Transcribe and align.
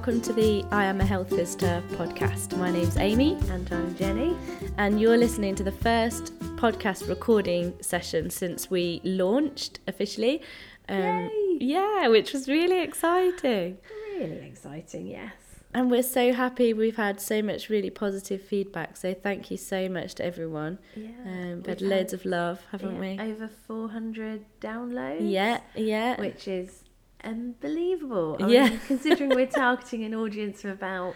welcome 0.00 0.22
to 0.22 0.32
the 0.32 0.64
I 0.72 0.86
Am 0.86 0.98
a 1.02 1.04
Health 1.04 1.28
Visitor 1.28 1.82
podcast. 1.90 2.56
My 2.56 2.70
name's 2.70 2.96
Amy, 2.96 3.36
And 3.50 3.70
I'm 3.70 3.94
Jenny. 3.96 4.34
and 4.78 4.98
you're 4.98 5.18
listening 5.18 5.54
to 5.56 5.62
the 5.62 5.72
first 5.72 6.34
podcast 6.56 7.06
recording 7.06 7.74
session 7.82 8.30
since 8.30 8.70
we 8.70 9.02
launched 9.04 9.78
officially. 9.86 10.40
Um, 10.88 11.02
Yay! 11.02 11.58
Yeah, 11.60 12.08
which 12.08 12.32
was 12.32 12.48
really 12.48 12.80
exciting. 12.80 13.76
Really 14.16 14.46
exciting, 14.46 15.06
yes. 15.06 15.34
And 15.74 15.90
we're 15.90 16.02
so 16.02 16.32
happy 16.32 16.72
we've 16.72 16.96
had 16.96 17.20
so 17.20 17.42
much 17.42 17.68
really 17.68 17.90
positive 17.90 18.40
feedback. 18.40 18.96
So 18.96 19.12
thank 19.12 19.50
you 19.50 19.58
so 19.58 19.86
much 19.90 20.14
to 20.14 20.24
everyone. 20.24 20.78
Yeah. 20.96 21.10
Um, 21.26 21.56
we've 21.56 21.66
had 21.66 21.82
loads 21.82 22.14
of 22.14 22.24
love, 22.24 22.62
haven't 22.72 22.94
yeah, 22.94 23.00
we? 23.22 23.32
Over 23.32 23.50
400 23.66 24.46
downloads. 24.62 25.30
Yeah, 25.30 25.60
yeah. 25.76 26.18
Which 26.18 26.48
is 26.48 26.84
unbelievable. 27.24 28.36
I 28.40 28.48
Yeah. 28.48 28.68
mean, 28.70 28.80
considering 28.86 29.30
we're 29.30 29.46
targeting 29.64 30.04
an 30.04 30.14
audience 30.14 30.64
of 30.64 30.70
about, 30.70 31.14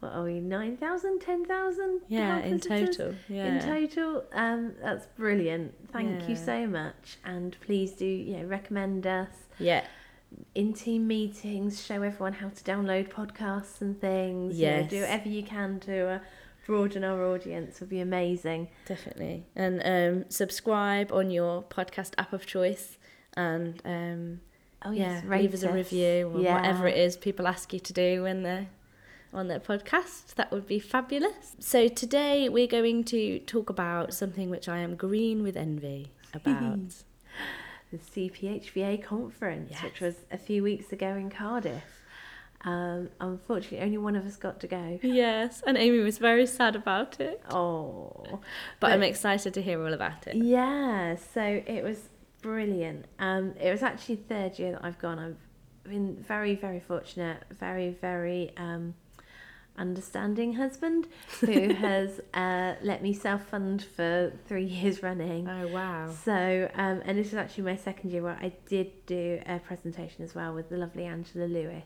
what 0.00 0.12
are 0.12 0.24
we, 0.24 0.40
9,000, 0.40 1.20
10,000? 1.20 2.00
yeah, 2.08 2.38
in 2.40 2.58
total. 2.60 3.14
Yeah. 3.28 3.46
In 3.46 3.60
total, 3.64 4.24
um, 4.32 4.72
that's 4.82 5.06
brilliant. 5.16 5.74
Thank 5.92 6.28
you 6.28 6.36
so 6.36 6.66
much, 6.66 7.18
and 7.24 7.56
please 7.60 7.92
do 7.92 8.06
you 8.06 8.38
know 8.38 8.44
recommend 8.44 9.06
us 9.06 9.30
yeah. 9.58 9.84
in 10.54 10.72
team 10.72 11.06
meetings. 11.06 11.84
Show 11.84 12.02
everyone 12.02 12.32
how 12.34 12.48
to 12.48 12.64
download 12.64 13.10
podcasts 13.10 13.80
and 13.80 14.00
things. 14.00 14.58
you 14.58 14.66
know, 14.66 14.82
do 14.88 15.00
whatever 15.02 15.28
you 15.28 15.42
can 15.44 15.78
to 15.80 16.08
uh, 16.08 16.18
broaden 16.66 17.04
our 17.04 17.24
audience. 17.24 17.78
Would 17.80 17.88
be 17.90 18.00
amazing. 18.00 18.68
Definitely. 18.86 19.46
And 19.54 19.80
um, 19.84 20.24
subscribe 20.30 21.12
on 21.12 21.30
your 21.30 21.62
podcast 21.62 22.14
app 22.18 22.32
of 22.32 22.44
choice 22.46 22.98
and 23.36 23.80
um, 23.84 24.40
Oh 24.84 24.90
yeah, 24.90 25.20
yes, 25.22 25.24
leave 25.26 25.54
us 25.54 25.62
a 25.62 25.72
review 25.72 26.30
or 26.34 26.40
Yeah. 26.40 26.54
whatever 26.56 26.86
it 26.88 26.96
is 26.96 27.16
people 27.16 27.46
ask 27.46 27.72
you 27.72 27.80
to 27.80 27.92
do 27.92 28.22
when 28.24 28.42
they're 28.42 28.66
on 29.32 29.48
their 29.48 29.60
podcast. 29.60 30.34
That 30.34 30.50
would 30.50 30.66
be 30.66 30.78
fabulous. 30.78 31.54
So 31.58 31.88
today 31.88 32.48
we're 32.48 32.66
going 32.66 33.04
to 33.04 33.38
talk 33.40 33.70
about 33.70 34.12
something 34.12 34.50
which 34.50 34.68
I 34.68 34.78
am 34.78 34.96
green 34.96 35.42
with 35.42 35.56
envy 35.56 36.10
about. 36.34 36.78
The 37.90 37.98
CPHVA 37.98 39.02
conference, 39.04 39.80
which 39.82 40.00
was 40.00 40.14
a 40.30 40.38
few 40.38 40.62
weeks 40.62 40.92
ago 40.92 41.08
in 41.14 41.28
Cardiff. 41.30 41.82
Um, 42.64 43.10
unfortunately, 43.20 43.80
only 43.80 43.98
one 43.98 44.14
of 44.16 44.24
us 44.24 44.36
got 44.36 44.60
to 44.60 44.66
go. 44.68 44.98
yes, 45.02 45.62
and 45.66 45.76
Amy 45.76 45.98
was 45.98 46.18
very 46.18 46.46
sad 46.46 46.76
about 46.76 47.20
it. 47.20 47.42
Oh, 47.50 48.12
But, 48.30 48.40
But- 48.80 48.92
I'm 48.92 49.02
excited 49.02 49.52
to 49.54 49.62
hear 49.62 49.84
all 49.84 49.92
about 49.92 50.26
it. 50.26 50.36
yeah. 50.36 51.16
So 51.16 51.42
it 51.42 51.82
was 51.84 52.08
brilliant. 52.42 53.06
Um, 53.18 53.54
it 53.60 53.70
was 53.70 53.82
actually 53.82 54.16
third 54.16 54.58
year 54.58 54.72
that 54.72 54.84
I've 54.84 54.98
gone. 54.98 55.18
I've 55.18 55.90
been 55.90 56.16
very, 56.16 56.54
very 56.54 56.80
fortunate. 56.80 57.44
Very, 57.50 57.90
very 57.90 58.52
um, 58.56 58.94
understanding 59.76 60.54
husband 60.54 61.06
who 61.40 61.72
has 61.74 62.20
uh, 62.34 62.74
let 62.82 63.02
me 63.02 63.12
self 63.12 63.46
fund 63.46 63.82
for 63.82 64.32
three 64.46 64.64
years 64.80 65.02
running. 65.02 65.48
Oh 65.48 65.68
wow. 65.68 66.10
So, 66.24 66.70
um, 66.74 67.02
and 67.04 67.18
this 67.18 67.28
is 67.28 67.34
actually 67.34 67.64
my 67.64 67.76
second 67.76 68.10
year 68.10 68.22
where 68.22 68.38
I 68.40 68.52
did 68.68 69.06
do 69.06 69.40
a 69.46 69.58
presentation 69.58 70.24
as 70.24 70.34
well 70.34 70.54
with 70.54 70.68
the 70.68 70.76
lovely 70.76 71.04
Angela 71.04 71.46
Lewis. 71.46 71.84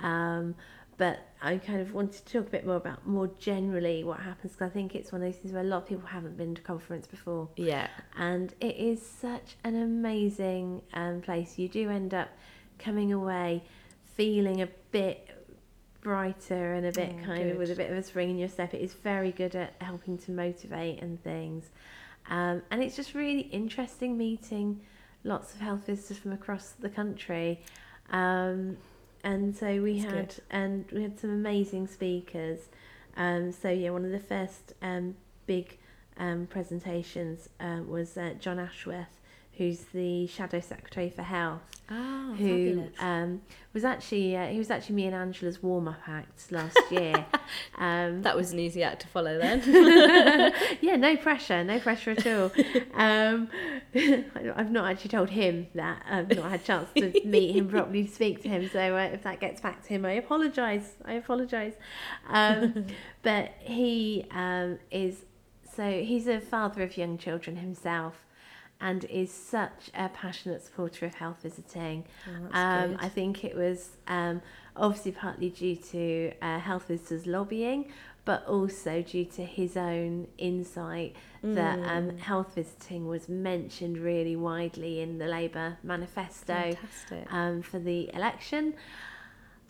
Um, 0.00 0.54
but 0.96 1.18
I 1.42 1.58
kind 1.58 1.80
of 1.80 1.92
wanted 1.92 2.24
to 2.24 2.32
talk 2.32 2.46
a 2.48 2.50
bit 2.50 2.66
more 2.66 2.76
about 2.76 3.06
more 3.06 3.28
generally 3.38 4.04
what 4.04 4.20
happens 4.20 4.52
because 4.52 4.70
I 4.70 4.72
think 4.72 4.94
it's 4.94 5.12
one 5.12 5.22
of 5.22 5.28
those 5.32 5.40
things 5.40 5.52
where 5.52 5.62
a 5.62 5.66
lot 5.66 5.78
of 5.78 5.86
people 5.88 6.06
haven't 6.06 6.36
been 6.36 6.54
to 6.54 6.62
conference 6.62 7.06
before, 7.06 7.48
Yeah. 7.56 7.88
and 8.16 8.54
it 8.60 8.76
is 8.76 9.04
such 9.04 9.56
an 9.64 9.80
amazing 9.80 10.82
um, 10.92 11.20
place. 11.20 11.58
You 11.58 11.68
do 11.68 11.90
end 11.90 12.14
up 12.14 12.28
coming 12.78 13.12
away 13.12 13.62
feeling 14.16 14.62
a 14.62 14.68
bit 14.92 15.28
brighter 16.00 16.74
and 16.74 16.86
a 16.86 16.92
bit 16.92 17.14
Oh, 17.20 17.24
kind 17.24 17.50
of 17.50 17.56
with 17.56 17.70
a 17.70 17.74
bit 17.74 17.90
of 17.90 17.96
a 17.96 18.02
spring 18.02 18.30
in 18.30 18.38
your 18.38 18.48
step. 18.48 18.74
It 18.74 18.82
is 18.82 18.92
very 18.94 19.32
good 19.32 19.56
at 19.56 19.74
helping 19.80 20.18
to 20.18 20.30
motivate 20.30 21.00
and 21.02 21.22
things. 21.22 21.70
Um, 22.28 22.62
and 22.70 22.82
it's 22.82 22.94
just 22.96 23.14
really 23.14 23.40
interesting 23.40 24.16
meeting 24.16 24.80
lots 25.24 25.54
of 25.54 25.60
health 25.60 25.86
visitors 25.86 26.18
from 26.18 26.32
across 26.32 26.70
the 26.72 26.88
country. 26.90 27.62
Um, 28.10 28.76
and 29.24 29.56
so 29.56 29.82
we 29.82 30.00
That's 30.00 30.12
had 30.12 30.28
good. 30.28 30.40
and 30.50 30.84
we 30.92 31.02
had 31.02 31.18
some 31.18 31.30
amazing 31.30 31.88
speakers. 31.88 32.60
Um, 33.16 33.50
so 33.52 33.70
yeah, 33.70 33.90
one 33.90 34.04
of 34.04 34.10
the 34.10 34.18
first 34.20 34.74
um, 34.82 35.16
big 35.46 35.78
um, 36.18 36.46
presentations 36.46 37.48
uh, 37.58 37.80
was 37.86 38.16
uh, 38.16 38.34
John 38.38 38.58
Ashworth, 38.58 39.20
who's 39.56 39.80
the 39.92 40.26
Shadow 40.26 40.60
Secretary 40.60 41.10
for 41.10 41.22
Health 41.22 41.74
Oh, 41.90 42.34
who 42.38 42.88
um, 42.98 43.42
was 43.74 43.84
actually 43.84 44.34
uh, 44.34 44.46
he 44.46 44.56
was 44.56 44.70
actually 44.70 44.94
me 44.94 45.04
and 45.04 45.14
Angela's 45.14 45.62
warm 45.62 45.86
up 45.86 46.00
act 46.06 46.50
last 46.50 46.78
year. 46.90 47.26
um, 47.76 48.22
that 48.22 48.34
was 48.34 48.52
an 48.52 48.58
easy 48.58 48.82
act 48.82 49.02
to 49.02 49.08
follow 49.08 49.38
then. 49.38 49.60
yeah, 50.80 50.96
no 50.96 51.14
pressure, 51.18 51.62
no 51.62 51.78
pressure 51.78 52.12
at 52.12 52.26
all. 52.26 52.50
Um, 52.94 53.48
I've 53.94 54.70
not 54.70 54.90
actually 54.90 55.10
told 55.10 55.30
him 55.30 55.66
that. 55.74 56.04
I've 56.08 56.28
not 56.34 56.50
had 56.50 56.60
a 56.60 56.62
chance 56.62 56.88
to 56.96 57.12
meet 57.24 57.54
him 57.54 57.68
properly 57.68 58.06
speak 58.06 58.42
to 58.42 58.48
him. 58.48 58.70
So 58.72 58.96
uh, 58.96 59.10
if 59.12 59.24
that 59.24 59.40
gets 59.40 59.60
back 59.60 59.82
to 59.82 59.88
him, 59.88 60.04
I 60.04 60.12
apologise. 60.12 60.94
I 61.04 61.14
apologise. 61.14 61.74
Um, 62.28 62.86
but 63.22 63.52
he 63.60 64.26
um, 64.30 64.78
is 64.90 65.24
so 65.74 65.90
he's 65.90 66.28
a 66.28 66.40
father 66.40 66.82
of 66.82 66.96
young 66.96 67.18
children 67.18 67.56
himself. 67.56 68.23
And 68.88 69.00
is 69.06 69.30
such 69.32 69.90
a 69.94 70.06
passionate 70.22 70.60
supporter 70.66 71.02
of 71.06 71.14
health 71.14 71.40
visiting. 71.42 72.04
Oh, 72.28 72.58
Um. 72.64 72.90
I 73.06 73.08
think 73.08 73.34
it 73.44 73.54
was 73.56 73.78
um, 74.18 74.36
obviously 74.76 75.12
partly 75.12 75.50
due 75.50 75.76
to 75.76 76.32
uh, 76.42 76.58
health 76.68 76.86
visitors 76.88 77.26
lobbying, 77.26 77.80
but 78.30 78.40
also 78.46 78.92
due 79.02 79.26
to 79.36 79.42
his 79.44 79.72
own 79.76 80.28
insight 80.38 81.12
that 81.42 81.78
Mm. 81.78 81.88
um, 81.96 82.06
health 82.18 82.50
visiting 82.54 83.02
was 83.14 83.28
mentioned 83.28 83.96
really 83.98 84.36
widely 84.36 84.94
in 85.04 85.10
the 85.18 85.26
Labour 85.38 85.68
manifesto 85.82 86.54
um, 87.30 87.62
for 87.62 87.78
the 87.78 88.00
election. 88.14 88.74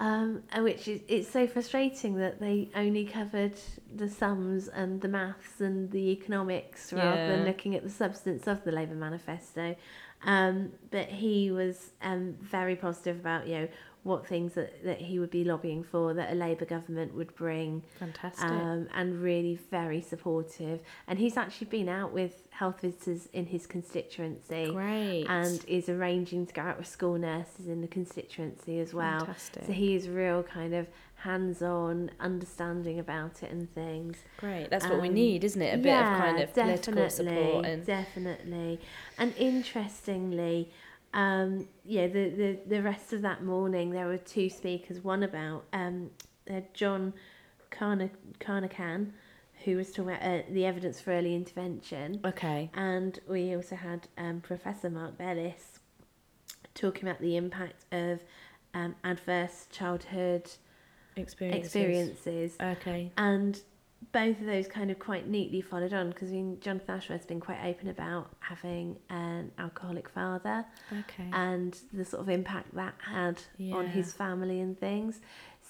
Um, 0.05 0.43
and 0.53 0.65
which 0.65 0.87
is 0.87 1.01
it's 1.09 1.31
so 1.31 1.47
frustrating 1.47 2.17
that 2.17 2.39
they 2.39 2.69
only 2.77 3.07
covered 3.07 3.59
the 3.97 4.07
sums 4.07 4.69
and 4.69 5.01
the 5.01 5.09
maths 5.09 5.63
and 5.63 5.91
the 5.91 6.11
economics 6.11 6.93
rather 6.93 7.27
than 7.29 7.47
looking 7.47 7.75
at 7.75 7.83
the 7.83 7.89
substance 7.89 8.47
of 8.47 8.63
the 8.65 8.71
Labour 8.71 8.97
manifesto. 8.97 9.75
Um, 10.25 10.73
but 10.91 11.09
he 11.09 11.51
was 11.51 11.91
um, 12.03 12.37
very 12.41 12.77
positive 12.77 13.19
about 13.21 13.47
you 13.47 13.61
know 13.61 13.69
what 14.05 14.27
things 14.27 14.53
that, 14.53 14.85
that 14.85 15.01
he 15.01 15.19
would 15.19 15.31
be 15.31 15.45
lobbying 15.45 15.83
for 15.83 16.13
that 16.13 16.31
a 16.31 16.35
Labour 16.35 16.67
government 16.67 17.15
would 17.15 17.35
bring 17.35 17.83
Fantastic. 17.99 18.45
um, 18.45 18.87
and 18.95 19.23
really 19.23 19.59
very 19.71 20.03
supportive. 20.03 20.81
And 21.09 21.19
he's 21.19 21.39
actually 21.39 21.69
been 21.69 21.89
out 21.89 22.13
with 22.13 22.47
health 22.51 22.83
visitors 22.83 23.29
in 23.33 23.47
his 23.47 23.67
constituency 23.67 24.71
Great. 24.71 25.25
and 25.27 25.65
is 25.67 25.89
arranging 25.89 26.47
to 26.47 26.53
go 26.53 26.61
out 26.61 26.77
with 26.77 26.87
school 26.87 27.17
nurses 27.17 27.67
in 27.67 27.81
the 27.81 27.89
constituency 27.89 28.79
as 28.79 28.93
well. 28.93 29.21
Fantastic. 29.21 29.65
So 29.67 29.73
he 29.73 29.95
is 29.97 30.07
real 30.07 30.43
kind 30.43 30.75
of 30.75 30.87
hands-on 31.25 32.11
understanding 32.21 32.99
about 32.99 33.43
it 33.43 33.51
and 33.51 33.73
things. 33.75 34.17
Great. 34.39 34.69
That's 34.71 34.87
what 34.87 35.01
we 35.01 35.09
Um, 35.09 35.15
need, 35.15 35.43
isn't 35.45 35.61
it? 35.63 35.75
A 35.75 35.79
bit 35.79 35.95
of 35.97 36.05
kind 36.05 36.41
of 36.41 36.53
political 36.55 37.11
support 37.11 37.65
and 37.67 37.85
definitely. 37.85 38.81
And 39.19 39.35
interestingly, 39.37 40.71
um, 41.15 41.69
yeah, 41.85 42.07
the, 42.07 42.25
the 42.41 42.59
the 42.67 42.83
rest 42.83 43.13
of 43.13 43.23
that 43.23 43.43
morning 43.43 43.91
there 43.91 44.07
were 44.07 44.19
two 44.19 44.49
speakers. 44.51 45.03
One 45.03 45.23
about 45.23 45.65
um, 45.73 46.11
uh, 46.51 46.61
John 46.75 47.15
Carna- 47.71 48.11
Carnochan, 48.41 49.13
who 49.65 49.77
was 49.77 49.89
talking 49.93 50.11
about 50.15 50.23
uh, 50.23 50.43
the 50.51 50.67
evidence 50.67 51.01
for 51.01 51.13
early 51.13 51.35
intervention. 51.35 52.21
okay. 52.25 52.71
And 52.75 53.19
we 53.29 53.55
also 53.57 53.77
had 53.77 54.09
um, 54.19 54.41
Professor 54.41 54.91
Mark 54.91 55.17
Bellis 55.17 55.81
talking 56.75 57.05
about 57.09 57.21
the 57.21 57.37
impact 57.37 57.85
of 57.93 58.21
um, 58.75 58.97
adverse 59.05 59.69
childhood 59.71 60.51
Experiences. 61.17 61.67
experiences. 61.67 62.57
Okay. 62.61 63.13
And 63.17 63.61
both 64.13 64.39
of 64.41 64.47
those 64.47 64.69
kind 64.69 64.91
of 64.91 64.99
quite 64.99 65.29
neatly 65.29 65.61
followed 65.61 65.93
on 65.93 66.11
because 66.11 66.31
I 66.31 66.35
mean, 66.35 66.59
Jonathan 66.61 66.97
Ashworth's 66.97 67.27
been 67.27 67.41
quite 67.41 67.65
open 67.65 67.89
about 67.89 68.31
having 68.41 68.97
an 69.11 69.51
alcoholic 69.59 70.09
father 70.09 70.65
Okay. 70.93 71.29
and 71.33 71.77
the 71.93 72.05
sort 72.05 72.23
of 72.23 72.29
impact 72.29 72.75
that 72.75 72.95
had 73.05 73.41
on 73.73 73.87
his 73.87 74.13
family 74.13 74.61
and 74.61 74.79
things. 74.79 75.21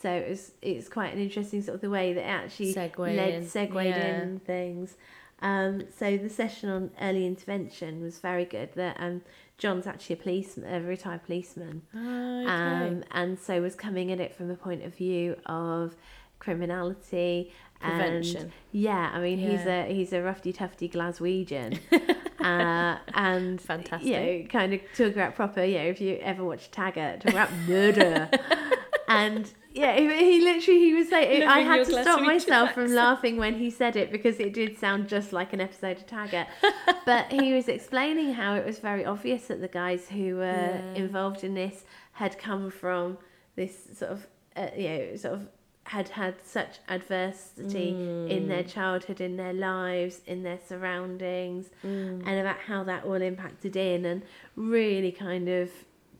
So 0.01 0.11
it 0.11 0.29
was, 0.29 0.53
it's 0.61 0.89
quite 0.89 1.15
an 1.15 1.21
interesting 1.21 1.63
sort 1.63 1.77
of 1.77 1.81
the 1.81 1.91
way 1.91 2.13
that 2.13 2.21
it 2.21 2.29
actually 2.29 2.75
Segue 2.75 2.99
led, 2.99 3.35
in, 3.35 3.49
segued 3.49 3.75
yeah. 3.75 4.23
in 4.23 4.41
things. 4.41 4.97
Um, 5.43 5.83
so 5.97 6.17
the 6.17 6.29
session 6.31 6.69
on 6.71 6.91
early 7.01 7.27
intervention 7.27 8.01
was 8.03 8.19
very 8.19 8.45
good. 8.45 8.71
That 8.75 8.97
um, 8.99 9.23
John's 9.59 9.87
actually 9.87 10.15
a 10.15 10.19
policeman, 10.19 10.73
a 10.75 10.87
retired 10.87 11.25
policeman, 11.25 11.83
Oh, 11.95 12.41
okay. 12.43 12.51
um, 12.51 13.05
and 13.11 13.39
so 13.39 13.61
was 13.61 13.75
coming 13.75 14.11
at 14.13 14.21
it 14.21 14.35
from 14.35 14.49
the 14.49 14.55
point 14.57 14.83
of 14.85 14.95
view 14.95 15.37
of 15.47 15.95
criminality 16.39 17.53
Prevention. 17.81 18.43
and 18.43 18.53
yeah 18.73 19.11
i 19.15 19.19
mean 19.19 19.39
he's 19.39 19.65
a 19.67 19.87
he's 19.93 20.13
a 20.13 20.17
roughy 20.17 20.55
tufty 20.55 20.89
glaswegian 20.89 21.79
uh, 22.41 22.99
and 23.15 23.61
Fantastic. 23.61 24.07
you 24.07 24.15
know 24.43 24.47
kind 24.49 24.73
of 24.75 24.81
talk 24.95 25.13
about 25.13 25.35
proper 25.35 25.65
you 25.65 25.79
know 25.79 25.85
if 25.85 26.01
you 26.01 26.17
ever 26.23 26.45
watch 26.45 26.71
taggart 26.71 27.21
talk 27.23 27.33
about 27.33 27.51
murder 27.67 28.29
and 29.09 29.53
Yeah, 29.75 29.97
he, 29.97 30.41
literally 30.41 30.79
he 30.81 30.95
was 30.95 31.09
saying 31.09 31.43
I 31.43 31.61
had 31.61 31.85
to 31.87 32.03
stop 32.03 32.21
myself 32.23 32.73
from 32.73 32.95
laughing 32.95 33.37
when 33.37 33.55
he 33.57 33.71
said 33.71 33.97
it 33.97 34.13
because 34.13 34.39
it 34.39 34.53
did 34.55 34.79
sound 34.79 35.09
just 35.09 35.33
like 35.33 35.53
an 35.53 35.61
episode 35.61 35.97
of 35.99 36.07
Taggart. 36.07 36.47
but 37.05 37.33
he 37.33 37.53
was 37.53 37.67
explaining 37.69 38.35
how 38.35 38.55
it 38.55 38.65
was 38.65 38.79
very 38.79 39.05
obvious 39.05 39.49
that 39.49 39.61
the 39.61 39.69
guys 39.69 40.09
who 40.09 40.37
were 40.37 40.45
Yeah. 40.45 40.95
involved 40.95 41.43
in 41.43 41.55
this 41.55 41.85
had 42.13 42.39
come 42.39 42.71
from 42.71 43.19
this 43.57 43.75
sort 43.99 44.13
of 44.13 44.27
uh, 44.57 44.69
you 44.77 44.89
know 44.89 45.17
sort 45.17 45.35
of 45.35 45.49
had 45.87 46.09
had 46.11 46.35
such 46.45 46.79
adversity 46.89 47.91
in 48.31 48.49
their 48.49 48.63
childhood, 48.63 49.21
in 49.21 49.37
their 49.37 49.53
lives, 49.53 50.21
in 50.27 50.43
their 50.43 50.59
surroundings, 50.67 51.69
and 51.83 52.27
about 52.41 52.57
how 52.69 52.83
that 52.85 53.05
all 53.05 53.21
impacted 53.21 53.77
in 53.77 54.05
and 54.07 54.23
really 54.57 55.13
kind 55.13 55.49
of 55.49 55.71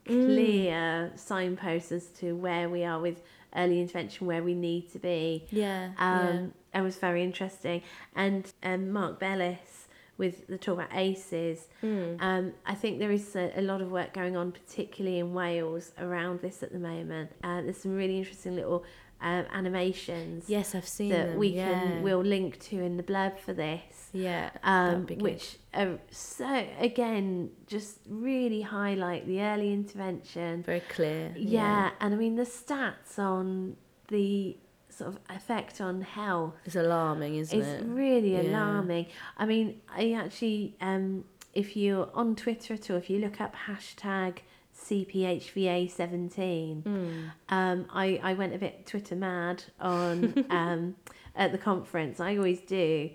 clear 0.05 1.11
signposts 1.15 1.91
as 1.91 2.05
to 2.07 2.33
where 2.35 2.69
we 2.69 2.83
are 2.83 2.99
with 2.99 3.21
early 3.55 3.79
intervention, 3.81 4.27
where 4.27 4.43
we 4.43 4.53
need 4.53 4.91
to 4.93 4.99
be. 4.99 5.45
Yeah. 5.51 5.91
Um, 5.97 6.53
It 6.73 6.81
was 6.81 6.97
very 6.97 7.23
interesting. 7.23 7.81
And 8.15 8.51
um, 8.63 8.91
Mark 8.91 9.19
Bellis 9.19 9.87
with 10.17 10.47
the 10.47 10.57
talk 10.57 10.75
about 10.75 10.93
ACEs, 10.93 11.67
Hmm. 11.81 12.15
um, 12.21 12.53
I 12.65 12.73
think 12.73 12.99
there 12.99 13.11
is 13.11 13.35
a, 13.35 13.51
a 13.57 13.61
lot 13.61 13.81
of 13.81 13.91
work 13.91 14.13
going 14.13 14.37
on, 14.37 14.51
particularly 14.53 15.19
in 15.19 15.33
Wales, 15.33 15.91
around 15.99 16.39
this 16.41 16.63
at 16.63 16.71
the 16.71 16.79
moment. 16.79 17.31
Uh, 17.43 17.61
there's 17.61 17.77
some 17.77 17.95
really 17.95 18.17
interesting 18.17 18.55
little 18.55 18.83
um, 19.25 19.45
animations 19.51 20.49
Yes, 20.49 20.75
I've 20.75 20.87
seen 20.87 21.09
that 21.09 21.27
them. 21.29 21.37
we 21.37 21.47
yeah. 21.49 21.71
can 21.73 22.03
we'll 22.03 22.21
link 22.35 22.59
to 22.69 22.75
in 22.87 22.93
the 22.97 23.03
blurb 23.03 23.37
for 23.45 23.53
this 23.53 24.09
Yeah. 24.13 24.51
um, 24.63 25.07
which 25.27 25.57
are 25.73 25.97
so 26.11 26.65
again 26.79 27.49
just 27.67 27.99
really 28.07 28.61
highlight 28.61 29.25
the 29.27 29.41
early 29.41 29.73
intervention. 29.73 30.63
very 30.63 30.81
clear. 30.97 31.33
Yeah, 31.35 31.91
and 31.99 32.13
I 32.13 32.17
mean 32.17 32.35
the 32.35 32.43
stats 32.43 33.17
on 33.17 33.75
the 34.09 34.57
sort 34.89 35.09
of 35.13 35.19
effect 35.29 35.81
on 35.81 36.01
health 36.01 36.53
It's 36.65 36.75
alarming, 36.75 37.35
isn't 37.35 37.59
is 37.59 37.67
it? 37.67 37.71
It's 37.81 37.83
really 37.83 38.33
Yeah. 38.35 38.43
alarming. 38.43 39.07
I 39.37 39.45
mean, 39.45 39.81
I 40.01 40.13
actually, 40.13 40.75
um, 40.79 41.25
if 41.53 41.75
you're 41.75 42.09
on 42.13 42.35
Twitter 42.35 42.75
at 42.75 42.89
all, 42.89 42.97
if 42.97 43.09
you 43.09 43.19
look 43.19 43.41
up 43.41 43.53
hashtag 43.67 44.37
CPHVA17, 44.75 46.83
Hmm. 46.83 47.19
um, 47.49 47.85
I, 47.91 48.19
I 48.23 48.33
went 48.33 48.53
a 48.53 48.57
bit 48.57 48.85
Twitter 48.85 49.15
mad 49.15 49.63
on 49.79 50.45
um, 50.49 50.95
at 51.35 51.51
the 51.51 51.57
conference. 51.57 52.19
I 52.19 52.37
always 52.37 52.61
do. 52.61 53.09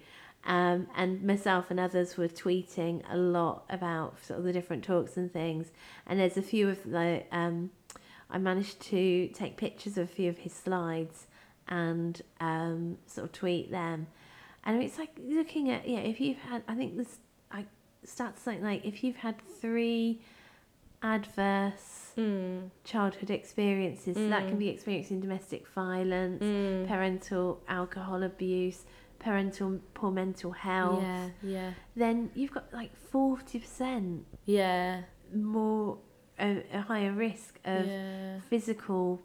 Um, 0.44 0.86
and 0.96 1.22
myself 1.22 1.70
and 1.70 1.78
others 1.78 2.16
were 2.16 2.28
tweeting 2.28 3.02
a 3.10 3.16
lot 3.16 3.64
about 3.68 4.24
sort 4.24 4.38
of 4.38 4.44
the 4.44 4.52
different 4.52 4.84
talks 4.84 5.16
and 5.16 5.30
things. 5.30 5.70
And 6.06 6.18
there's 6.18 6.38
a 6.38 6.42
few 6.42 6.68
of 6.68 6.82
the, 6.90 7.22
um, 7.30 7.70
I 8.30 8.38
managed 8.38 8.80
to 8.82 9.28
take 9.28 9.56
pictures 9.58 9.98
of 9.98 10.04
a 10.04 10.12
few 10.12 10.30
of 10.30 10.38
his 10.38 10.54
slides 10.54 11.26
and 11.68 12.20
um, 12.40 12.96
sort 13.06 13.26
of 13.26 13.32
tweet 13.32 13.70
them. 13.70 14.06
And 14.64 14.82
it's 14.82 14.98
like 14.98 15.10
looking 15.22 15.70
at, 15.70 15.86
yeah, 15.86 16.00
if 16.00 16.20
you've 16.20 16.38
had, 16.38 16.62
I 16.66 16.74
think 16.74 16.96
this, 16.96 17.18
I 17.50 17.66
stats 18.06 18.38
something 18.38 18.62
like 18.62 18.84
if 18.84 19.04
you've 19.04 19.16
had 19.16 19.34
three 19.60 20.22
adverse 21.02 22.12
Mm. 22.16 22.70
childhood 22.84 23.30
experiences. 23.30 24.16
So 24.16 24.28
that 24.28 24.48
can 24.48 24.58
be 24.58 24.68
experiencing 24.68 25.20
domestic 25.20 25.66
violence, 25.68 26.42
Mm. 26.42 26.86
parental 26.88 27.60
alcohol 27.68 28.22
abuse, 28.22 28.84
parental 29.18 29.80
poor 29.94 30.10
mental 30.10 30.52
health. 30.52 31.02
Yeah. 31.02 31.28
Yeah. 31.42 31.70
Then 31.96 32.30
you've 32.34 32.52
got 32.52 32.72
like 32.72 32.94
forty 32.96 33.58
percent 33.60 34.26
Yeah. 34.44 35.02
more 35.34 35.98
a, 36.38 36.64
a 36.72 36.80
higher 36.80 37.12
risk 37.12 37.60
of 37.64 37.86
yeah. 37.86 38.40
physical 38.40 39.20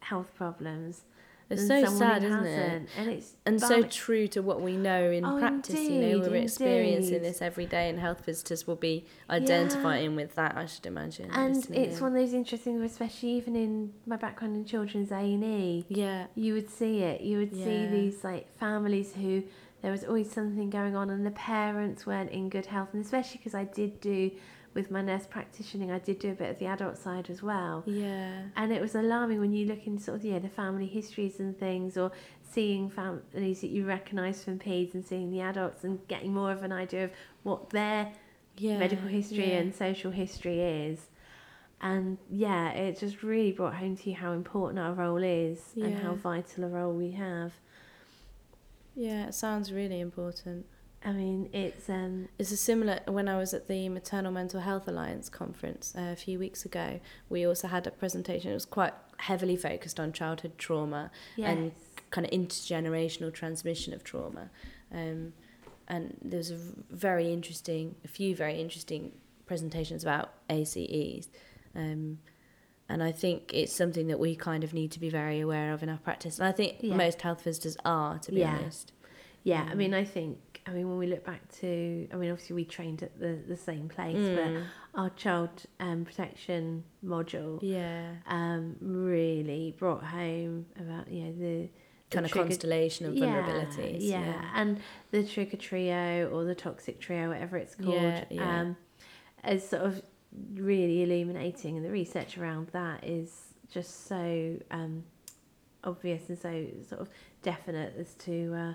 health 0.00 0.34
problems. 0.34 1.04
It's 1.48 1.66
so 1.68 1.84
sad, 1.84 2.24
isn't 2.24 2.44
it? 2.44 2.88
And 2.98 3.10
it's 3.10 3.34
And 3.46 3.60
so 3.60 3.82
true 3.84 4.26
to 4.28 4.42
what 4.42 4.60
we 4.60 4.76
know 4.76 5.10
in 5.10 5.24
Oh, 5.24 5.38
practice. 5.38 5.78
you 5.78 6.00
know, 6.00 6.18
we're 6.18 6.34
experiencing 6.36 7.22
this 7.22 7.40
every 7.40 7.66
day, 7.66 7.88
and 7.88 8.00
health 8.00 8.24
visitors 8.24 8.66
will 8.66 8.74
be 8.76 9.04
identifying 9.30 10.16
with 10.16 10.34
that. 10.34 10.56
I 10.56 10.66
should 10.66 10.86
imagine. 10.86 11.30
and 11.30 11.56
it's 11.56 11.96
in. 11.96 12.00
one 12.02 12.16
of 12.16 12.20
those 12.20 12.32
interesting, 12.34 12.82
especially 12.82 13.30
even 13.30 13.54
in 13.54 13.92
my 14.06 14.16
background 14.16 14.56
in 14.56 14.64
children's 14.64 15.12
A 15.12 15.18
and 15.18 15.44
E. 15.44 15.84
Yeah. 15.88 16.26
you 16.34 16.54
would 16.54 16.68
see 16.70 17.00
it. 17.02 17.20
You 17.20 17.38
would 17.38 17.54
see 17.54 17.86
these 17.86 18.24
like 18.24 18.52
families 18.58 19.14
who 19.14 19.44
there 19.82 19.92
was 19.92 20.04
always 20.04 20.30
something 20.30 20.68
going 20.70 20.96
on, 20.96 21.10
and 21.10 21.24
the 21.24 21.30
parents 21.30 22.06
weren't 22.06 22.30
in 22.32 22.48
good 22.48 22.66
health, 22.66 22.88
and 22.92 23.04
especially 23.04 23.38
because 23.38 23.54
I 23.54 23.64
did 23.64 24.00
do 24.00 24.30
with 24.76 24.90
my 24.92 25.02
nurse 25.02 25.26
practitioning, 25.26 25.90
I 25.90 25.98
did 25.98 26.20
do 26.20 26.30
a 26.30 26.34
bit 26.34 26.50
of 26.50 26.58
the 26.60 26.66
adult 26.66 26.96
side 26.98 27.28
as 27.30 27.42
well. 27.42 27.82
Yeah. 27.86 28.42
And 28.54 28.72
it 28.72 28.80
was 28.80 28.94
alarming 28.94 29.40
when 29.40 29.52
you 29.52 29.66
look 29.66 29.86
into 29.88 30.00
sort 30.04 30.18
of 30.18 30.24
yeah 30.24 30.38
the 30.38 30.48
family 30.48 30.86
histories 30.86 31.40
and 31.40 31.58
things, 31.58 31.96
or 31.96 32.12
seeing 32.48 32.88
families 32.88 33.60
that 33.62 33.70
you 33.70 33.84
recognise 33.86 34.44
from 34.44 34.58
peds 34.60 34.94
and 34.94 35.04
seeing 35.04 35.32
the 35.32 35.40
adults 35.40 35.82
and 35.82 36.06
getting 36.06 36.32
more 36.32 36.52
of 36.52 36.62
an 36.62 36.70
idea 36.70 37.04
of 37.04 37.10
what 37.42 37.70
their 37.70 38.12
Yeah. 38.56 38.78
medical 38.78 39.08
history 39.08 39.50
yeah. 39.50 39.58
and 39.58 39.74
social 39.74 40.12
history 40.12 40.60
is. 40.60 41.08
And 41.80 42.18
yeah, 42.30 42.70
it 42.70 42.98
just 42.98 43.22
really 43.22 43.52
brought 43.52 43.74
home 43.74 43.96
to 43.96 44.10
you 44.10 44.16
how 44.16 44.32
important 44.32 44.78
our 44.78 44.94
role 44.94 45.22
is 45.22 45.74
and 45.76 45.98
how 45.98 46.14
vital 46.14 46.64
a 46.64 46.68
role 46.68 46.92
we 46.94 47.10
have. 47.12 47.52
Yeah, 48.94 49.26
it 49.26 49.34
sounds 49.34 49.72
really 49.72 50.00
important. 50.00 50.64
I 51.06 51.12
mean, 51.12 51.48
it's 51.52 51.88
um 51.88 52.28
It's 52.36 52.50
a 52.50 52.56
similar 52.56 52.98
when 53.06 53.28
I 53.28 53.38
was 53.38 53.54
at 53.54 53.68
the 53.68 53.88
Maternal 53.88 54.32
Mental 54.32 54.60
Health 54.60 54.88
Alliance 54.88 55.28
conference 55.28 55.94
uh, 55.96 56.10
a 56.12 56.16
few 56.16 56.36
weeks 56.40 56.64
ago. 56.64 56.98
We 57.28 57.46
also 57.46 57.68
had 57.68 57.86
a 57.86 57.92
presentation. 57.92 58.50
It 58.50 58.54
was 58.54 58.64
quite 58.66 58.92
heavily 59.18 59.56
focused 59.56 60.00
on 60.00 60.12
childhood 60.12 60.58
trauma 60.58 61.10
and 61.38 61.72
kind 62.10 62.26
of 62.26 62.32
intergenerational 62.32 63.32
transmission 63.32 63.94
of 63.94 64.02
trauma. 64.02 64.50
Um, 64.92 65.32
and 65.88 66.16
there 66.20 66.38
was 66.38 66.50
a 66.50 66.58
very 66.90 67.32
interesting, 67.32 67.94
a 68.04 68.08
few 68.08 68.34
very 68.34 68.60
interesting 68.60 69.12
presentations 69.46 70.02
about 70.02 70.32
ACEs. 70.50 71.28
Um, 71.76 72.18
and 72.88 73.00
I 73.02 73.12
think 73.12 73.52
it's 73.54 73.72
something 73.72 74.08
that 74.08 74.18
we 74.18 74.34
kind 74.34 74.64
of 74.64 74.74
need 74.74 74.90
to 74.92 75.00
be 75.00 75.08
very 75.08 75.38
aware 75.38 75.72
of 75.72 75.84
in 75.84 75.88
our 75.88 75.98
practice. 75.98 76.40
And 76.40 76.48
I 76.48 76.52
think 76.52 76.78
Yeah. 76.80 76.96
most 76.96 77.22
health 77.22 77.42
visitors 77.42 77.76
are, 77.84 78.18
to 78.18 78.32
be 78.32 78.40
Yeah. 78.40 78.56
honest. 78.58 78.92
Yeah, 79.44 79.62
I 79.70 79.74
Mm. 79.74 79.76
mean, 79.76 79.94
I 79.94 80.04
think 80.04 80.38
I 80.66 80.70
mean 80.72 80.88
when 80.88 80.98
we 80.98 81.06
look 81.06 81.24
back 81.24 81.46
to, 81.60 82.08
I 82.12 82.16
mean, 82.16 82.30
obviously 82.30 82.56
we 82.56 82.64
trained 82.64 83.02
at 83.02 83.18
the 83.20 83.38
the 83.46 83.56
same 83.56 83.88
place, 83.88 84.16
Mm. 84.16 84.36
but 84.94 85.00
our 85.00 85.10
child 85.10 85.50
um, 85.80 86.04
protection 86.04 86.84
module 87.04 87.58
Yeah. 87.62 88.14
um 88.26 88.76
really 88.80 89.74
brought 89.78 90.02
home 90.04 90.66
about 90.80 91.08
you 91.10 91.24
know 91.24 91.32
the 91.32 91.68
the 92.08 92.14
Kind 92.14 92.26
of 92.26 92.32
constellation 92.32 93.06
of 93.06 93.14
vulnerabilities. 93.14 93.98
Yeah, 94.00 94.20
yeah. 94.20 94.50
and 94.54 94.78
the 95.10 95.24
trigger 95.24 95.56
trio 95.56 96.28
or 96.32 96.44
the 96.44 96.54
toxic 96.54 97.00
trio, 97.00 97.28
whatever 97.30 97.56
it's 97.56 97.74
called, 97.74 97.94
Yeah, 97.94 98.24
yeah. 98.30 98.60
um, 98.60 98.76
is 99.44 99.68
sort 99.68 99.82
of 99.82 100.02
really 100.54 101.02
illuminating, 101.02 101.76
and 101.76 101.84
the 101.84 101.90
research 101.90 102.38
around 102.38 102.68
that 102.68 103.02
is 103.04 103.54
just 103.68 104.06
so 104.06 104.56
um, 104.70 105.02
obvious 105.82 106.28
and 106.28 106.38
so 106.38 106.66
sort 106.88 107.00
of 107.00 107.08
definite 107.42 107.94
as 107.98 108.14
to 108.14 108.54
uh, 108.54 108.74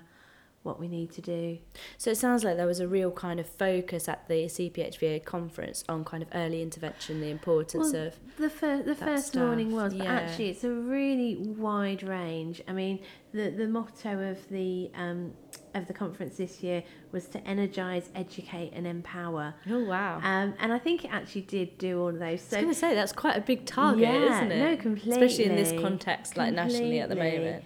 what 0.62 0.78
we 0.78 0.86
need 0.88 1.10
to 1.12 1.20
do. 1.20 1.58
So 1.98 2.10
it 2.10 2.16
sounds 2.16 2.44
like 2.44 2.56
there 2.56 2.66
was 2.66 2.80
a 2.80 2.86
real 2.86 3.10
kind 3.10 3.40
of 3.40 3.48
focus 3.48 4.08
at 4.08 4.28
the 4.28 4.44
CPHVA 4.44 5.24
conference 5.24 5.82
on 5.88 6.04
kind 6.04 6.22
of 6.22 6.28
early 6.34 6.62
intervention, 6.62 7.20
the 7.20 7.30
importance 7.30 7.92
Well, 7.92 8.06
of 8.06 8.14
The 8.38 8.50
first, 8.50 8.84
the 8.86 8.94
first 8.94 9.34
morning 9.34 9.72
was, 9.72 9.92
but 9.94 10.06
actually, 10.06 10.50
it's 10.50 10.64
a 10.64 10.70
really 10.70 11.36
wide 11.36 12.02
range. 12.02 12.62
I 12.68 12.72
mean, 12.72 13.00
the 13.32 13.50
the 13.50 13.66
motto 13.66 14.30
of 14.30 14.48
the 14.50 14.90
um, 14.94 15.32
of 15.74 15.86
the 15.86 15.94
conference 15.94 16.36
this 16.36 16.62
year 16.62 16.84
was 17.12 17.26
to 17.28 17.38
energize, 17.48 18.10
educate, 18.14 18.72
and 18.74 18.86
empower. 18.86 19.54
oh 19.70 19.84
wow. 19.84 20.18
Um, 20.22 20.54
and 20.60 20.72
I 20.72 20.78
think 20.78 21.04
it 21.04 21.08
actually 21.12 21.42
did 21.42 21.78
do 21.78 22.00
all 22.00 22.08
of 22.08 22.18
those. 22.18 22.22
I 22.22 22.32
was 22.32 22.48
going 22.50 22.68
to 22.68 22.74
say 22.74 22.94
that's 22.94 23.12
quite 23.12 23.36
a 23.36 23.40
big 23.40 23.64
target, 23.66 24.02
Yeah, 24.02 24.36
isn't 24.36 24.52
it? 24.52 24.58
no, 24.58 24.76
completely. 24.76 25.12
Especially 25.24 25.44
in 25.46 25.56
this 25.56 25.72
context, 25.80 26.36
like 26.36 26.54
nationally 26.54 27.00
at 27.00 27.08
the 27.08 27.16
moment. 27.16 27.64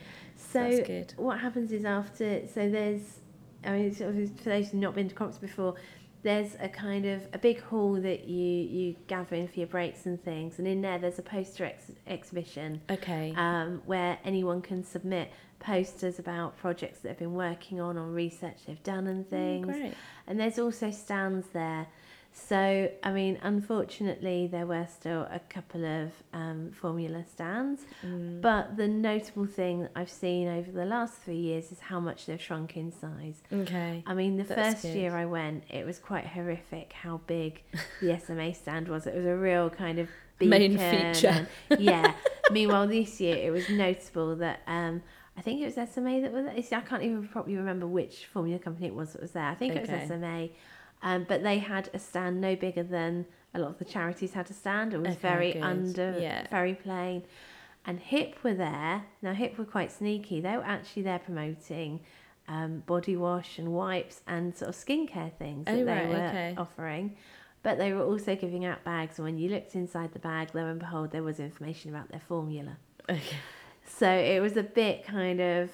So 0.52 0.84
what 1.16 1.38
happens 1.40 1.72
is 1.72 1.84
after 1.84 2.46
so 2.46 2.68
there's 2.68 3.20
I 3.64 3.72
mean 3.72 3.94
for 3.94 4.48
those 4.50 4.66
who've 4.70 4.74
not 4.74 4.94
been 4.94 5.08
to 5.08 5.14
conference 5.14 5.38
before, 5.38 5.74
there's 6.22 6.56
a 6.60 6.68
kind 6.68 7.04
of 7.06 7.22
a 7.32 7.38
big 7.38 7.60
hall 7.60 7.94
that 7.94 8.24
you 8.28 8.44
you 8.44 8.96
gather 9.06 9.36
in 9.36 9.48
for 9.48 9.58
your 9.60 9.68
breaks 9.68 10.06
and 10.06 10.22
things, 10.22 10.58
and 10.58 10.66
in 10.66 10.82
there 10.82 10.98
there's 10.98 11.18
a 11.18 11.22
poster 11.22 11.64
ex- 11.64 11.92
exhibition 12.06 12.80
Okay. 12.90 13.32
um, 13.36 13.82
where 13.86 14.18
anyone 14.24 14.60
can 14.62 14.84
submit 14.84 15.30
posters 15.58 16.18
about 16.18 16.56
projects 16.58 16.98
that 17.00 17.08
they've 17.08 17.18
been 17.18 17.34
working 17.34 17.80
on 17.80 17.96
or 17.96 18.06
research 18.08 18.58
they've 18.66 18.82
done 18.82 19.06
and 19.06 19.24
Mm, 19.26 19.30
things. 19.30 19.66
great. 19.66 19.94
And 20.26 20.38
there's 20.38 20.58
also 20.58 20.90
stands 20.90 21.46
there. 21.48 21.86
So, 22.38 22.90
I 23.02 23.12
mean, 23.12 23.38
unfortunately, 23.42 24.46
there 24.46 24.66
were 24.66 24.86
still 24.94 25.22
a 25.30 25.40
couple 25.48 25.84
of 25.86 26.10
um, 26.34 26.70
formula 26.70 27.24
stands. 27.24 27.80
Mm. 28.04 28.42
But 28.42 28.76
the 28.76 28.86
notable 28.86 29.46
thing 29.46 29.88
I've 29.96 30.10
seen 30.10 30.46
over 30.46 30.70
the 30.70 30.84
last 30.84 31.14
three 31.14 31.38
years 31.38 31.72
is 31.72 31.80
how 31.80 31.98
much 31.98 32.26
they've 32.26 32.40
shrunk 32.40 32.76
in 32.76 32.92
size. 32.92 33.42
Okay. 33.50 34.04
I 34.06 34.12
mean, 34.12 34.36
the 34.36 34.44
That's 34.44 34.60
first 34.74 34.82
good. 34.82 34.96
year 34.96 35.16
I 35.16 35.24
went, 35.24 35.64
it 35.70 35.86
was 35.86 35.98
quite 35.98 36.26
horrific 36.26 36.92
how 36.92 37.22
big 37.26 37.62
the 38.02 38.20
SMA 38.24 38.52
stand 38.54 38.88
was. 38.88 39.06
It 39.06 39.14
was 39.16 39.24
a 39.24 39.34
real 39.34 39.70
kind 39.70 39.98
of 39.98 40.08
Main 40.38 40.76
feature. 40.76 41.48
and- 41.70 41.80
yeah. 41.80 42.12
Meanwhile, 42.52 42.86
this 42.88 43.18
year 43.18 43.36
it 43.36 43.50
was 43.50 43.68
notable 43.70 44.36
that 44.36 44.60
um, 44.66 45.02
I 45.38 45.40
think 45.40 45.62
it 45.62 45.64
was 45.64 45.88
SMA 45.90 46.20
that 46.20 46.32
was. 46.32 46.46
I 46.70 46.80
can't 46.82 47.02
even 47.02 47.26
properly 47.28 47.56
remember 47.56 47.86
which 47.86 48.26
formula 48.26 48.58
company 48.58 48.88
it 48.88 48.94
was 48.94 49.14
that 49.14 49.22
was 49.22 49.32
there. 49.32 49.44
I 49.44 49.54
think 49.54 49.74
it 49.74 49.80
was 49.80 50.08
SMA, 50.08 50.50
um, 51.02 51.24
but 51.28 51.42
they 51.42 51.58
had 51.58 51.90
a 51.94 51.98
stand 51.98 52.40
no 52.40 52.56
bigger 52.56 52.82
than 52.82 53.26
a 53.54 53.58
lot 53.58 53.70
of 53.70 53.78
the 53.78 53.84
charities 53.84 54.32
had 54.34 54.50
a 54.50 54.52
stand. 54.54 54.92
It 54.94 54.98
was 54.98 55.08
Okay, 55.12 55.18
very 55.20 55.52
good. 55.52 55.62
under, 55.62 56.18
Yeah. 56.20 56.46
very 56.50 56.74
plain. 56.74 57.22
And 57.84 58.00
HiPP 58.00 58.42
were 58.42 58.54
there. 58.54 59.04
Now 59.22 59.32
HiPP 59.32 59.58
were 59.58 59.64
quite 59.64 59.92
sneaky. 59.92 60.40
They 60.40 60.56
were 60.56 60.64
actually 60.64 61.02
there 61.02 61.18
promoting 61.20 62.00
um, 62.48 62.80
body 62.86 63.16
wash 63.16 63.58
and 63.58 63.72
wipes 63.72 64.22
and 64.26 64.54
sort 64.56 64.68
of 64.68 64.74
skincare 64.76 65.32
things 65.34 65.66
that 65.66 65.74
Oh, 65.74 65.84
they 65.84 65.92
right, 65.92 66.08
were 66.08 66.26
okay. 66.28 66.54
offering. 66.58 67.16
But 67.62 67.78
they 67.78 67.92
were 67.92 68.04
also 68.04 68.36
giving 68.36 68.64
out 68.64 68.84
bags, 68.84 69.18
and 69.18 69.24
when 69.24 69.38
you 69.38 69.48
looked 69.48 69.74
inside 69.74 70.12
the 70.12 70.20
bag, 70.20 70.50
lo 70.54 70.66
and 70.66 70.78
behold, 70.78 71.10
there 71.10 71.24
was 71.24 71.40
information 71.40 71.92
about 71.92 72.08
their 72.10 72.20
formula. 72.20 72.76
Okay. 73.10 73.36
So 73.86 74.08
it 74.08 74.40
was 74.40 74.56
a 74.56 74.62
bit 74.62 75.04
kind 75.04 75.40
of 75.40 75.70